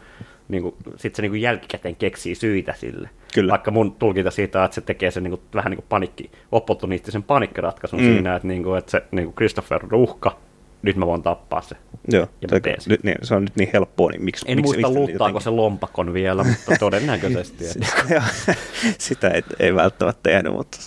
niin 0.47 0.63
kuin, 0.63 0.75
sit 0.97 1.15
se 1.15 1.21
niin 1.21 1.31
kuin 1.31 1.41
jälkikäteen 1.41 1.95
keksii 1.95 2.35
syitä 2.35 2.73
sille. 2.77 3.09
Kyllä. 3.33 3.51
Vaikka 3.51 3.71
mun 3.71 3.95
tulkinta 3.95 4.31
siitä 4.31 4.59
on, 4.59 4.65
että 4.65 4.75
se 4.75 4.81
tekee 4.81 5.11
sen 5.11 5.23
niin 5.23 5.31
kuin, 5.31 5.41
vähän 5.55 5.69
niin 5.71 5.77
kuin 5.77 5.85
panikki, 5.89 6.31
opportunistisen 6.51 7.23
panikkiratkaisun 7.23 7.99
mm. 7.99 8.05
siinä, 8.05 8.35
että, 8.35 8.47
niin 8.47 8.63
kuin, 8.63 8.77
että 8.79 8.91
se 8.91 9.03
niin 9.11 9.25
kuin 9.25 9.35
Christopher 9.35 9.85
on 9.85 9.93
uhka, 9.93 10.37
nyt 10.81 10.95
mä 10.95 11.05
voin 11.05 11.23
tappaa 11.23 11.61
se. 11.61 11.75
Joo, 12.11 12.27
Ja 12.41 12.47
se, 12.49 12.59
teen 12.59 12.81
sen. 12.81 12.91
nyt, 12.91 13.03
niin, 13.03 13.15
se 13.23 13.35
on 13.35 13.41
nyt 13.43 13.55
niin 13.55 13.69
helppoa, 13.73 14.11
niin 14.11 14.23
miksi, 14.23 14.45
En 14.47 14.57
miksi, 14.57 14.71
muista 14.73 14.89
luuttaako 14.99 15.39
se 15.39 15.49
lompakon 15.49 16.13
vielä, 16.13 16.43
mutta 16.43 16.71
todennäköisesti. 16.79 17.65
että- 17.67 18.13
Joo, 18.13 18.23
sitä 18.97 19.27
ei, 19.29 19.43
ei 19.59 19.75
välttämättä 19.75 20.19
tehnyt, 20.23 20.53
mutta 20.53 20.77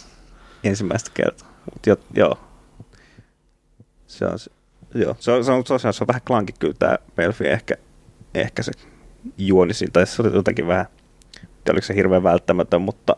ensimmäistä 0.65 1.11
kertaa. 1.15 1.49
Mut 1.75 1.87
jo, 1.87 1.97
joo. 2.15 2.39
Se 4.07 4.25
on, 4.27 4.39
se- 4.39 4.51
joo. 4.95 5.17
Se 5.19 5.31
on, 5.33 5.45
se 5.45 5.53
on, 5.53 5.65
tosiaan, 5.65 5.95
se 5.95 6.05
on 6.05 6.09
vähän 6.09 6.23
klanki 6.25 6.53
kyllä 6.59 6.75
tämä 6.79 6.97
Melfi 7.17 7.49
ehkä, 7.49 7.75
ehkä 8.35 8.63
se 8.63 8.73
juoni 9.39 9.75
siinä, 9.75 9.91
tai 9.93 10.07
se 10.07 10.23
oli 10.23 10.35
jotenkin 10.35 10.67
vähän, 10.67 10.87
että 11.43 11.73
oliko 11.73 11.87
se 11.87 11.95
hirveän 11.95 12.23
välttämätön, 12.23 12.83
mutta, 12.83 13.17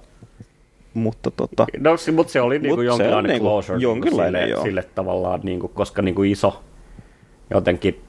mutta 0.95 1.31
tota, 1.31 1.67
No, 1.81 1.97
se- 1.97 2.13
mutta 2.13 2.33
se 2.33 2.41
oli 2.41 2.59
niinku 2.59 2.77
se 2.81 2.85
jonkinlainen 2.85 3.19
on 3.19 3.25
niinku 3.25 3.47
closure 3.49 3.79
jonkinlainen, 3.79 4.43
sille, 4.43 4.53
joo. 4.55 4.63
sille 4.63 4.83
tavallaan, 4.95 5.41
niinku, 5.43 5.69
koska 5.69 6.03
niinku 6.03 6.23
iso, 6.23 6.63
jotenkin 7.51 8.01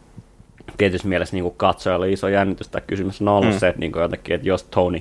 tietyssä 0.78 1.08
mielessä 1.08 1.36
niinku 1.36 1.50
katsojalle 1.52 2.12
iso 2.12 2.28
jännitys 2.28 2.68
tai 2.68 2.82
kysymys 2.88 3.22
on 3.22 3.28
ollut 3.28 3.54
Mm. 3.54 3.60
se, 3.60 3.68
että 3.68 3.80
niinku 3.80 4.00
jotenkin, 4.00 4.36
että 4.36 4.48
jos 4.48 4.64
Tony 4.64 5.00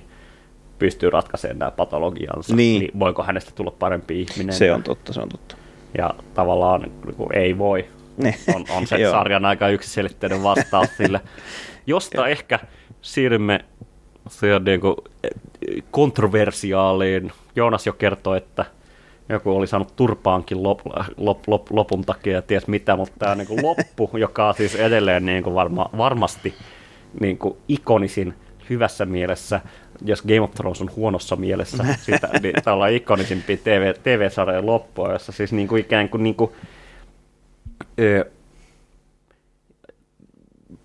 pystyy 0.78 1.10
ratkaisemaan 1.10 1.58
nämä 1.58 1.70
patologiansa, 1.70 2.56
Niin. 2.56 2.80
niin. 2.80 2.98
voiko 2.98 3.22
hänestä 3.22 3.50
tulla 3.54 3.70
parempi 3.70 4.20
ihminen. 4.22 4.54
se 4.54 4.72
on 4.72 4.82
totta, 4.82 5.12
se 5.12 5.20
on 5.20 5.28
totta. 5.28 5.56
Ja 5.98 6.14
tavallaan 6.34 6.82
niinku, 7.04 7.28
ei 7.34 7.58
voi. 7.58 7.84
Niin. 8.16 8.34
On, 8.54 8.64
on 8.76 8.86
se 8.86 8.96
sarjan 9.10 9.44
aika 9.44 9.68
yksiselitteinen 9.68 10.42
vastaus 10.42 10.88
sille. 10.96 11.20
Josta 11.86 12.26
ehkä 12.28 12.58
siirrymme 13.02 13.64
niin 14.64 14.80
kuin 14.80 14.96
kontroversiaaliin. 15.90 17.32
Joonas 17.56 17.86
jo 17.86 17.92
kertoi, 17.92 18.36
että 18.36 18.64
joku 19.28 19.56
oli 19.56 19.66
saanut 19.66 19.96
turpaankin 19.96 20.62
lop, 20.62 20.80
lop, 21.16 21.38
lop, 21.46 21.70
lopun 21.70 22.04
takia 22.04 22.32
ja 22.32 22.42
ties 22.42 22.66
mitä, 22.66 22.96
mutta 22.96 23.14
tämä 23.18 23.34
niin 23.34 23.46
kuin 23.46 23.62
loppu, 23.62 24.10
joka 24.18 24.48
on 24.48 24.54
siis 24.54 24.74
edelleen 24.74 25.26
niin 25.26 25.42
kuin 25.42 25.54
varma, 25.54 25.90
varmasti 25.96 26.54
niin 27.20 27.38
kuin 27.38 27.56
ikonisin 27.68 28.34
hyvässä 28.70 29.06
mielessä, 29.06 29.60
jos 30.04 30.22
Game 30.22 30.40
of 30.40 30.50
Thrones 30.50 30.80
on 30.80 30.90
huonossa 30.96 31.36
mielessä, 31.36 31.84
sitä, 32.06 32.28
niin 32.42 32.54
tämä 32.64 32.76
on 32.76 32.90
ikonisimpia 32.90 33.56
TV, 33.56 33.94
TV-sarjojen 34.02 34.66
loppua, 34.66 35.12
jossa 35.12 35.32
siis 35.32 35.52
niin 35.52 35.68
kuin 35.68 35.80
ikään 35.80 36.08
kuin, 36.08 36.22
niin 36.22 36.34
kuin 36.34 36.50
ö, 38.00 38.30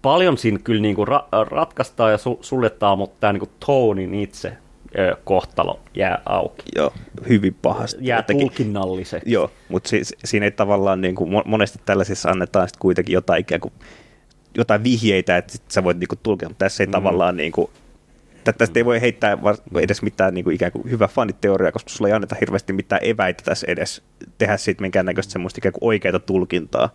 paljon 0.04 0.38
siinä 0.38 0.60
kyllä 0.64 0.82
niinku 0.82 1.06
ra- 1.06 1.47
ratkaistaan 1.49 2.12
ja 2.12 2.18
su- 2.18 2.38
suljetaan, 2.41 2.97
mutta 2.97 3.18
tämä 3.20 3.34
niinku 3.34 3.49
Tonin 3.66 4.14
itse 4.14 4.54
ö, 4.99 5.18
kohtalo 5.24 5.80
jää 5.93 6.22
auki. 6.26 6.64
Joo, 6.76 6.93
hyvin 7.30 7.56
pahasti. 7.62 7.97
Jää 8.01 8.20
Jotenkin- 8.20 8.47
tulkinnalliseksi. 8.47 9.32
Joo, 9.32 9.51
mutta 9.70 9.89
siis, 9.89 10.16
siinä 10.26 10.45
ei 10.45 10.51
tavallaan, 10.51 11.01
niin 11.01 11.16
kuin, 11.16 11.43
monesti 11.45 11.80
tällaisissa 11.86 12.30
annetaan 12.30 12.68
sit 12.68 12.78
kuitenkin 12.78 13.14
jotain 13.14 13.41
ikään 13.41 13.62
kuin, 13.62 13.74
jotain 14.58 14.84
vihjeitä, 14.84 15.38
että 15.38 15.51
sit 15.51 15.64
sä 15.68 15.84
voit 15.84 15.99
niin 15.99 16.08
kuin, 16.08 16.20
tulkita, 16.24 16.49
mutta 16.49 16.66
tässä 16.66 16.84
ei 16.84 16.88
mm. 16.88 16.91
tavallaan 16.91 17.38
niin 17.38 17.51
kuin, 17.51 17.70
tä- 18.43 18.54
tästä 18.54 18.80
ei 18.80 18.86
voi 18.86 19.01
heittää 19.01 19.38
edes 19.80 20.01
mitään 20.01 20.34
niin 20.34 20.43
kuin, 20.43 20.56
ikään 20.56 20.72
kuin 20.72 20.89
hyvä 20.91 21.08
faniteoriaa, 21.08 21.72
koska 21.72 21.89
sulla 21.89 22.08
ei 22.10 22.14
anneta 22.14 22.36
hirveästi 22.41 22.74
mitään 22.74 23.01
eväitä 23.04 23.43
tässä 23.45 23.68
edes 23.70 24.01
tehdä 24.38 24.58
siitä 24.58 24.82
minkäännäköistä 24.82 25.34
semmoista 25.34 25.60
ikään 25.60 25.74
kuin 25.74 25.88
oikeaa 25.88 26.20
tulkintaa, 26.20 26.89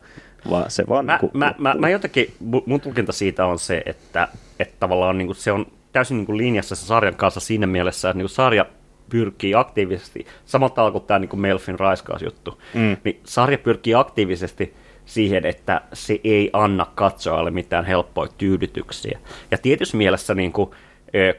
vaan 0.51 0.71
se 0.71 0.85
vaan 0.89 1.05
Mä, 1.07 1.13
niin 1.13 1.21
kuin, 1.21 1.31
mä, 1.35 1.55
mä, 1.59 1.75
mä 1.75 1.89
jotenkin, 1.89 2.35
mu- 2.45 2.63
mun 2.67 2.81
tulkinta 2.81 3.13
siitä 3.13 3.47
on 3.47 3.59
se, 3.59 3.83
että, 3.87 4.29
että 4.59 4.75
tavallaan 4.81 5.19
niin 5.19 5.27
kuin 5.29 5.37
se 5.37 5.53
on 5.53 5.67
täysin 5.93 6.17
niin 6.17 6.27
kuin 6.27 6.39
linjassa 6.39 6.75
se 6.77 6.87
sarjan 6.87 7.15
kanssa 7.15 7.41
siinä 7.41 7.67
mielessä, 7.67 8.09
että 8.11 8.19
niin 8.19 8.25
kuin 8.25 8.35
sarja 8.35 8.67
pyrkii 9.11 9.55
aktiivisesti, 9.55 10.27
samalla 10.47 10.75
tavalla 10.75 10.93
kuin 10.93 11.05
tämä 11.05 11.19
niin 11.19 11.29
kuin 11.29 11.41
Melfin 11.41 11.79
raiskausjuttu, 11.79 12.63
Mm. 12.75 12.97
niin 13.05 13.21
sarja 13.25 13.59
pyrkii 13.59 13.95
aktiivisesti 13.95 14.75
siihen, 15.07 15.47
että 15.47 15.81
se 15.93 16.21
ei 16.25 16.51
anna 16.53 16.87
katsojalle 16.95 17.51
mitään 17.51 17.85
helppoja 17.85 18.31
tyydytyksiä. 18.39 19.19
Ja 19.51 19.59
tietyssä 19.59 19.97
mielessä, 19.97 20.35
niin 20.35 20.53
kuin, 20.53 20.71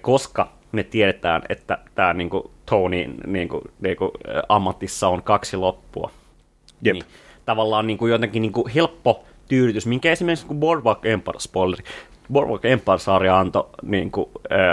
koska 0.02 0.52
me 0.72 0.84
tiedetään, 0.84 1.42
että 1.50 1.78
tämä 1.96 2.14
niin 2.14 2.30
kuin, 2.30 2.44
Tony 2.66 3.06
niin 3.28 3.50
kuin, 3.50 3.62
niin 3.82 3.98
kuin, 3.98 4.12
ammatissa 4.50 5.08
on 5.08 5.24
kaksi 5.24 5.58
loppua, 5.58 6.12
Jep. 6.82 6.94
niin 6.94 7.04
tavallaan 7.50 7.88
niin 7.88 7.98
kuin 7.98 8.12
jotenkin 8.12 8.42
niin 8.42 8.52
kuin 8.52 8.72
helppo 8.76 9.24
tyydytys, 9.48 9.86
minkä 9.86 10.12
esimerkiksi 10.12 10.46
kun 10.46 10.60
Boardwalk 10.60 11.06
Empire, 11.06 11.40
spoileri, 11.40 11.84
Boardwalk 12.32 12.66
Empire-sarja 12.66 13.40
antoi 13.40 13.70
niin 13.82 14.12
kuin, 14.12 14.30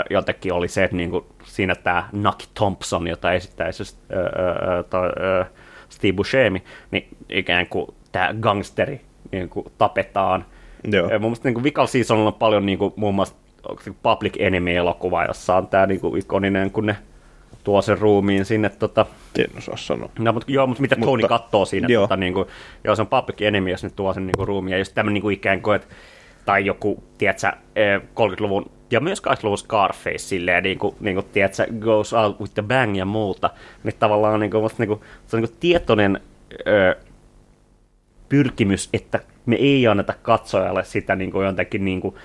jotenkin 0.09 0.53
oli 0.53 0.67
se, 0.67 0.83
että 0.83 0.97
niin 0.97 1.11
kuin, 1.11 1.25
siinä 1.43 1.75
tämä 1.75 2.09
Nucky 2.11 2.45
Thompson, 2.53 3.07
jota 3.07 3.33
esittää 3.33 3.67
ö, 3.67 4.15
ö, 4.15 4.19
ö, 4.19 4.83
toi, 4.83 5.09
ö, 5.09 5.45
Steve 5.89 6.13
Buscemi, 6.13 6.63
niin 6.91 7.07
ikään 7.29 7.67
kuin 7.67 7.87
tämä 8.11 8.35
gangsteri 8.41 9.01
niin 9.31 9.49
kuin, 9.49 9.65
tapetaan. 9.77 10.45
Joo. 10.91 11.09
Mun 11.09 11.21
mielestä 11.21 11.47
niin 11.47 11.53
kuin 11.53 11.63
Vikal 11.63 11.87
Seasonilla 11.87 12.27
on 12.27 12.33
paljon 12.33 12.65
niin 12.65 12.77
kuin, 12.77 12.93
muun 12.95 13.15
muassa 13.15 13.35
Public 14.03 14.33
Enemy-elokuva, 14.39 15.25
jossa 15.25 15.55
on 15.55 15.67
tämä 15.67 15.85
niin 15.85 15.99
kuin, 15.99 16.19
ikoninen, 16.19 16.71
kun 16.71 16.85
ne 16.85 16.95
tuo 17.67 17.81
sen 17.81 17.97
ruumiin 17.97 18.45
sinne 18.45 18.69
tota, 18.69 19.05
en 19.39 19.45
osaa 19.57 19.77
sanoa. 19.77 20.09
No, 20.19 20.33
mutta, 20.33 20.51
joo, 20.51 20.67
mutta 20.67 20.81
mitä 20.81 20.95
Tony 20.95 21.23
Mutta- 21.23 21.27
katsoo 21.27 21.65
siinä, 21.65 21.87
joo. 21.89 22.03
tota, 22.03 22.17
niin 22.17 22.33
kuin, 22.33 22.47
joo, 22.83 22.95
se 22.95 23.01
on 23.01 23.07
Public 23.07 23.41
Enemy, 23.41 23.69
jos 23.69 23.83
ne 23.83 23.89
tuo 23.89 24.13
sen 24.13 24.27
niin 24.27 24.37
kuin, 24.37 24.47
ruumiin, 24.47 24.71
ja 24.71 24.77
just 24.77 24.93
tämmöinen 24.93 25.13
niin 25.13 25.21
kuin, 25.21 25.33
ikään 25.33 25.61
kuin, 25.61 25.75
että, 25.75 25.95
tai 26.45 26.65
joku, 26.65 27.03
tiedätkö, 27.17 27.47
eh, 27.75 28.01
30-luvun, 28.01 28.71
ja 28.91 28.99
myös 28.99 29.21
80-luvun 29.21 29.57
Scarface, 29.57 30.17
silleen, 30.17 30.63
niin 30.63 30.79
kuin, 30.79 30.95
niin 30.99 31.15
kuin 31.15 31.25
tiedätkö, 31.31 31.65
goes 31.79 32.13
out 32.13 32.39
with 32.39 32.53
the 32.53 32.61
bang 32.61 32.97
ja 32.97 33.05
muuta, 33.05 33.49
niin 33.83 33.95
tavallaan 33.99 34.39
niin 34.39 34.51
kuin, 34.51 34.63
musta, 34.63 34.83
niin 34.83 34.87
kuin, 34.87 34.99
se 35.27 35.35
on 35.35 35.41
niin 35.41 35.49
kuin, 35.49 35.59
tietoinen 35.59 36.19
ö, 36.67 36.95
pyrkimys, 38.29 38.89
että 38.93 39.19
me 39.45 39.55
ei 39.55 39.87
anneta 39.87 40.13
katsojalle 40.21 40.83
sitä 40.83 41.15
niin 41.15 41.31
kuin 41.31 41.45
jotenkin 41.45 41.85
niin 41.85 42.01
kuin 42.01 42.15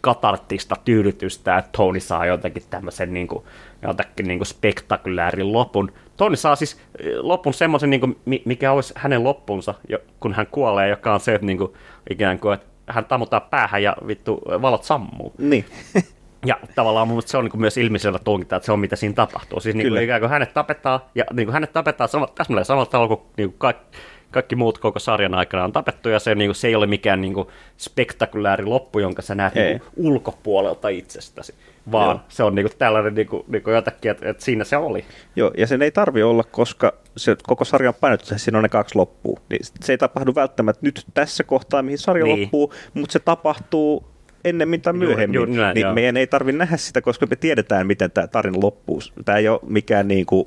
katarttista 0.00 0.76
tyydytystä, 0.84 1.58
että 1.58 1.70
Tony 1.76 2.00
saa 2.00 2.26
jotenkin 2.26 2.62
tämmöisen 2.70 3.14
niin 3.14 3.26
kuin, 3.28 3.44
jotenkin 3.82 4.28
niin 4.28 4.38
kuin 4.38 4.46
spektakuläärin 4.46 5.52
lopun. 5.52 5.92
Tony 6.16 6.36
saa 6.36 6.56
siis 6.56 6.80
eh, 6.98 7.12
lopun 7.16 7.54
semmoisen, 7.54 7.90
niin 7.90 8.00
kuin, 8.00 8.16
mi- 8.24 8.42
mikä 8.44 8.72
olisi 8.72 8.94
hänen 8.96 9.24
loppunsa, 9.24 9.74
kun 10.20 10.34
hän 10.34 10.46
kuolee, 10.46 10.88
joka 10.88 11.14
on 11.14 11.20
se, 11.20 11.34
että 11.34 11.46
niin 11.46 11.58
kuin, 11.58 11.72
ikään 12.10 12.38
kuin, 12.38 12.54
että 12.54 12.66
hän 12.86 13.04
tammutaan 13.04 13.42
päähän 13.42 13.82
ja 13.82 13.96
vittu 14.06 14.40
valot 14.62 14.84
sammuu. 14.84 15.32
Niin. 15.38 15.64
Ja 16.46 16.58
tavallaan 16.74 17.08
mun 17.08 17.22
se 17.22 17.38
on 17.38 17.44
niin 17.44 17.60
myös 17.60 17.76
ilmiselvä 17.76 18.18
tulkinta, 18.18 18.56
että 18.56 18.66
se 18.66 18.72
on 18.72 18.80
mitä 18.80 18.96
siinä 18.96 19.14
tapahtuu. 19.14 19.60
Siis 19.60 19.76
niin 19.76 19.88
kuin 19.88 20.02
ikään 20.02 20.20
kuin 20.20 20.30
hänet 20.30 20.54
tapetaan, 20.54 21.00
ja 21.14 21.24
niin 21.32 21.46
kuin 21.46 21.52
hänet 21.52 21.72
tapetaan 21.72 22.08
sama, 22.08 22.26
täsmälleen 22.26 22.64
samalla 22.64 22.86
tavalla 22.86 23.16
kuin, 23.16 23.28
niin 23.36 23.48
kuin 23.48 23.58
kaikki, 23.58 23.98
kaikki 24.30 24.56
muut 24.56 24.78
koko 24.78 24.98
sarjan 24.98 25.34
aikana 25.34 25.64
on 25.64 25.72
tapettu, 25.72 26.08
ja 26.08 26.18
se, 26.18 26.34
niin 26.34 26.48
kuin, 26.48 26.54
se 26.56 26.68
ei 26.68 26.74
ole 26.74 26.86
mikään 26.86 27.20
niin 27.20 27.34
kuin, 27.34 27.48
spektakulääri 27.78 28.64
loppu, 28.64 28.98
jonka 28.98 29.22
sä 29.22 29.34
näet 29.34 29.54
niin 29.54 29.80
kuin, 29.80 29.90
ulkopuolelta 29.96 30.88
itsestäsi, 30.88 31.54
vaan 31.92 32.16
Joo. 32.16 32.20
se 32.28 32.42
on 32.42 32.54
niin 32.54 32.66
kuin, 32.66 32.78
tällainen 32.78 33.14
niin 33.14 33.26
kuin, 33.26 33.42
niin 33.48 33.62
kuin 33.62 33.74
jotakin, 33.74 34.10
että, 34.10 34.28
että 34.30 34.44
siinä 34.44 34.64
se 34.64 34.76
oli. 34.76 35.04
Joo, 35.36 35.50
ja 35.56 35.66
sen 35.66 35.82
ei 35.82 35.90
tarvi 35.90 36.22
olla, 36.22 36.44
koska 36.44 36.92
se 37.16 37.36
koko 37.42 37.64
sarjan 37.64 37.94
painotus, 38.00 38.32
siinä 38.36 38.58
on 38.58 38.62
ne 38.62 38.68
kaksi 38.68 38.96
loppua. 38.98 39.40
Niin 39.50 39.60
se 39.80 39.92
ei 39.92 39.98
tapahdu 39.98 40.34
välttämättä 40.34 40.80
nyt 40.82 41.04
tässä 41.14 41.44
kohtaa, 41.44 41.82
mihin 41.82 41.98
sarja 41.98 42.24
Niin. 42.24 42.40
loppuu, 42.42 42.72
mutta 42.94 43.12
se 43.12 43.18
tapahtuu 43.18 44.04
ennemmin 44.44 44.80
tai 44.80 44.92
Juuri- 44.94 45.06
myöhemmin. 45.06 45.34
juuri 45.34 45.52
näin, 45.52 45.74
niin 45.74 45.82
joo. 45.84 45.94
meidän 45.94 46.16
ei 46.16 46.26
tarvitse 46.26 46.58
nähdä 46.58 46.76
sitä, 46.76 47.00
koska 47.00 47.26
me 47.26 47.36
tiedetään, 47.36 47.86
miten 47.86 48.10
tämä 48.10 48.26
tarina 48.26 48.58
loppuu. 48.62 49.00
Tämä 49.24 49.38
ei 49.38 49.48
ole 49.48 49.60
mikään 49.66 50.08
niin 50.08 50.26
kuin, 50.26 50.46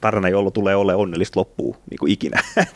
tarina, 0.00 0.28
jolla 0.28 0.50
tulee 0.50 0.76
ole 0.76 0.94
onnellista 0.94 1.40
loppua 1.40 1.76
niin 1.90 1.98
kuin 1.98 2.12
ikinä. 2.12 2.42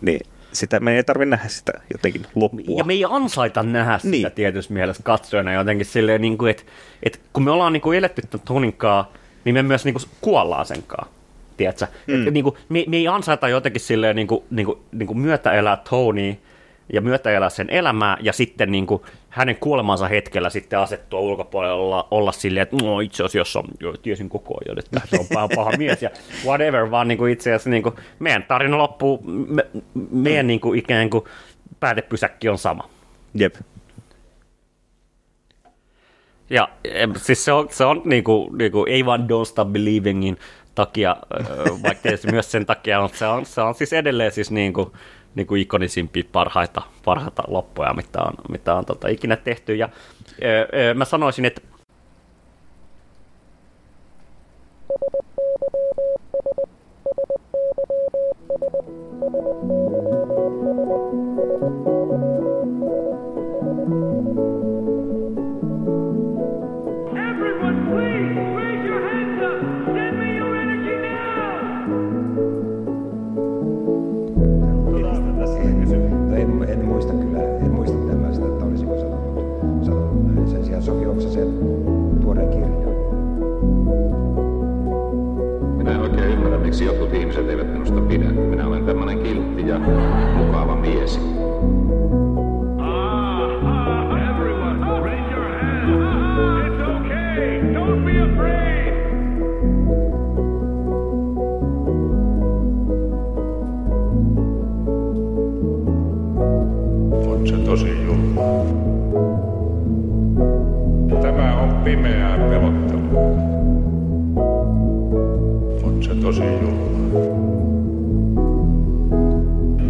niin 0.00 0.20
sitä, 0.52 0.80
meidän 0.80 0.96
ei 0.96 1.04
tarvitse 1.04 1.30
nähdä 1.30 1.48
sitä 1.48 1.72
jotenkin 1.92 2.26
loppua. 2.34 2.78
Ja 2.78 2.84
me 2.84 2.92
ei 2.92 3.04
ansaita 3.08 3.62
nähdä 3.62 3.98
sitä 3.98 4.10
Niin. 4.10 4.32
tietyssä 4.32 4.72
mielessä 4.74 5.02
katsojana 5.02 5.52
jotenkin 5.52 5.86
silleen, 5.86 6.20
niin 6.20 6.38
kuin, 6.38 6.50
että, 6.50 6.62
että 7.02 7.18
kun 7.32 7.42
me 7.42 7.50
ollaan 7.50 7.72
niin 7.72 7.80
kuin 7.80 7.98
eletty 7.98 8.22
tämän 8.22 8.46
Toninkaan, 8.46 9.04
niin 9.44 9.54
me 9.54 9.62
myös 9.62 9.84
niin 9.84 9.94
kuin 9.94 10.04
kuollaan 10.20 10.66
senkaan. 10.66 11.08
Tiedätkö? 11.56 11.86
Mm. 12.06 12.26
Et, 12.26 12.34
niin 12.34 12.44
kuin, 12.44 12.56
me, 12.68 12.84
me 12.88 12.96
ei 12.96 13.08
ansaita 13.08 13.48
jotenkin 13.48 13.80
silleen 13.80 14.16
niin 14.16 14.26
kuin, 14.26 14.44
niin 14.50 14.66
kuin, 14.66 14.78
niin 14.92 15.06
kuin 15.06 15.18
myötä 15.18 15.52
elää 15.52 15.76
Tony 15.90 16.36
ja 16.92 17.00
myötä 17.00 17.30
elää 17.30 17.50
sen 17.50 17.70
elämää 17.70 18.16
ja 18.20 18.32
sitten 18.32 18.72
niin 18.72 18.86
kuin, 18.86 19.02
hänen 19.28 19.56
kuolemansa 19.56 20.08
hetkellä 20.08 20.50
sitten 20.50 20.78
asettua 20.78 21.20
ulkopuolella 21.20 21.74
olla, 21.74 22.08
olla 22.10 22.32
silleen, 22.32 22.62
että 22.62 22.76
no 22.82 23.00
itse 23.00 23.24
asiassa 23.24 23.64
joo, 23.80 23.96
tiesin 23.96 24.28
koko 24.28 24.54
ajan, 24.64 24.78
että 24.78 25.00
se 25.04 25.16
on 25.20 25.26
paha, 25.34 25.48
paha 25.54 25.72
mies 25.78 26.02
ja 26.02 26.10
whatever, 26.44 26.90
vaan 26.90 27.08
niin 27.08 27.18
kuin 27.18 27.32
itse 27.32 27.50
asiassa 27.50 27.70
niin 27.70 27.82
kuin, 27.82 27.94
meidän 28.18 28.44
tarina 28.48 28.78
loppuu, 28.78 29.22
me, 29.24 29.66
meidän 30.10 30.46
niin 30.46 30.60
kuin, 30.60 30.78
ikään 30.78 31.10
kuin 31.10 31.24
päätepysäkki 31.80 32.48
on 32.48 32.58
sama. 32.58 32.88
Jep. 33.34 33.54
Ja 36.50 36.68
siis 37.16 37.44
se 37.44 37.52
on, 37.52 37.68
se 37.70 37.84
on 37.84 38.02
niinku, 38.04 38.50
niinku, 38.58 38.84
ei 38.88 39.06
vaan 39.06 39.20
Don't 39.20 39.44
Stop 39.44 39.68
Believingin 39.68 40.38
takia, 40.74 41.16
vaikka 41.82 42.02
tietysti 42.02 42.30
myös 42.30 42.50
sen 42.50 42.66
takia, 42.66 43.02
mutta 43.02 43.18
se 43.18 43.26
on, 43.26 43.46
se 43.46 43.60
on 43.60 43.74
siis 43.74 43.92
edelleen 43.92 44.32
siis 44.32 44.50
niinku, 45.34 45.54
niinku 45.54 45.54
ikonisimpia 45.54 46.24
parhaita, 46.32 46.82
parhaita 47.04 47.42
loppuja, 47.46 47.94
mitä 47.94 48.22
on, 48.22 48.34
mitä 48.48 48.74
on 48.74 48.84
tota, 48.84 49.08
ikinä 49.08 49.36
tehty. 49.36 49.74
Ja 49.74 49.88
ö, 50.42 50.68
ö, 50.90 50.94
mä 50.94 51.04
sanoisin, 51.04 51.44
että 51.44 51.60
Everyone, 63.74 64.61
Oksasen 81.42 82.20
tuoreen 82.20 82.48
kirjan. 82.48 82.72
Minä 85.76 85.90
en 85.90 86.00
oikein 86.00 86.32
ymmärrä, 86.32 86.58
miksi 86.58 86.84
jotkut 86.84 87.14
ihmiset 87.14 87.48
eivät 87.48 87.72
minusta 87.72 88.00
pidä. 88.00 88.24
Minä 88.24 88.66
olen 88.66 88.84
tämmöinen 88.86 89.18
kiltti 89.18 89.68
ja 89.68 89.78
mukava 90.36 90.76
mies. 90.76 91.20
tosi. 116.32 116.42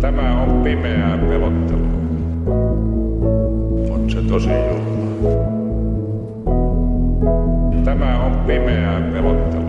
Tämä 0.00 0.42
on 0.42 0.62
pimeää 0.62 1.18
pelottelua. 1.18 1.86
On 3.94 4.10
se 4.10 4.22
tosi 4.22 4.50
juhla. 4.50 5.30
Tämä 7.84 8.24
on 8.24 8.32
pimeää 8.46 9.00
pelottelua. 9.12 9.61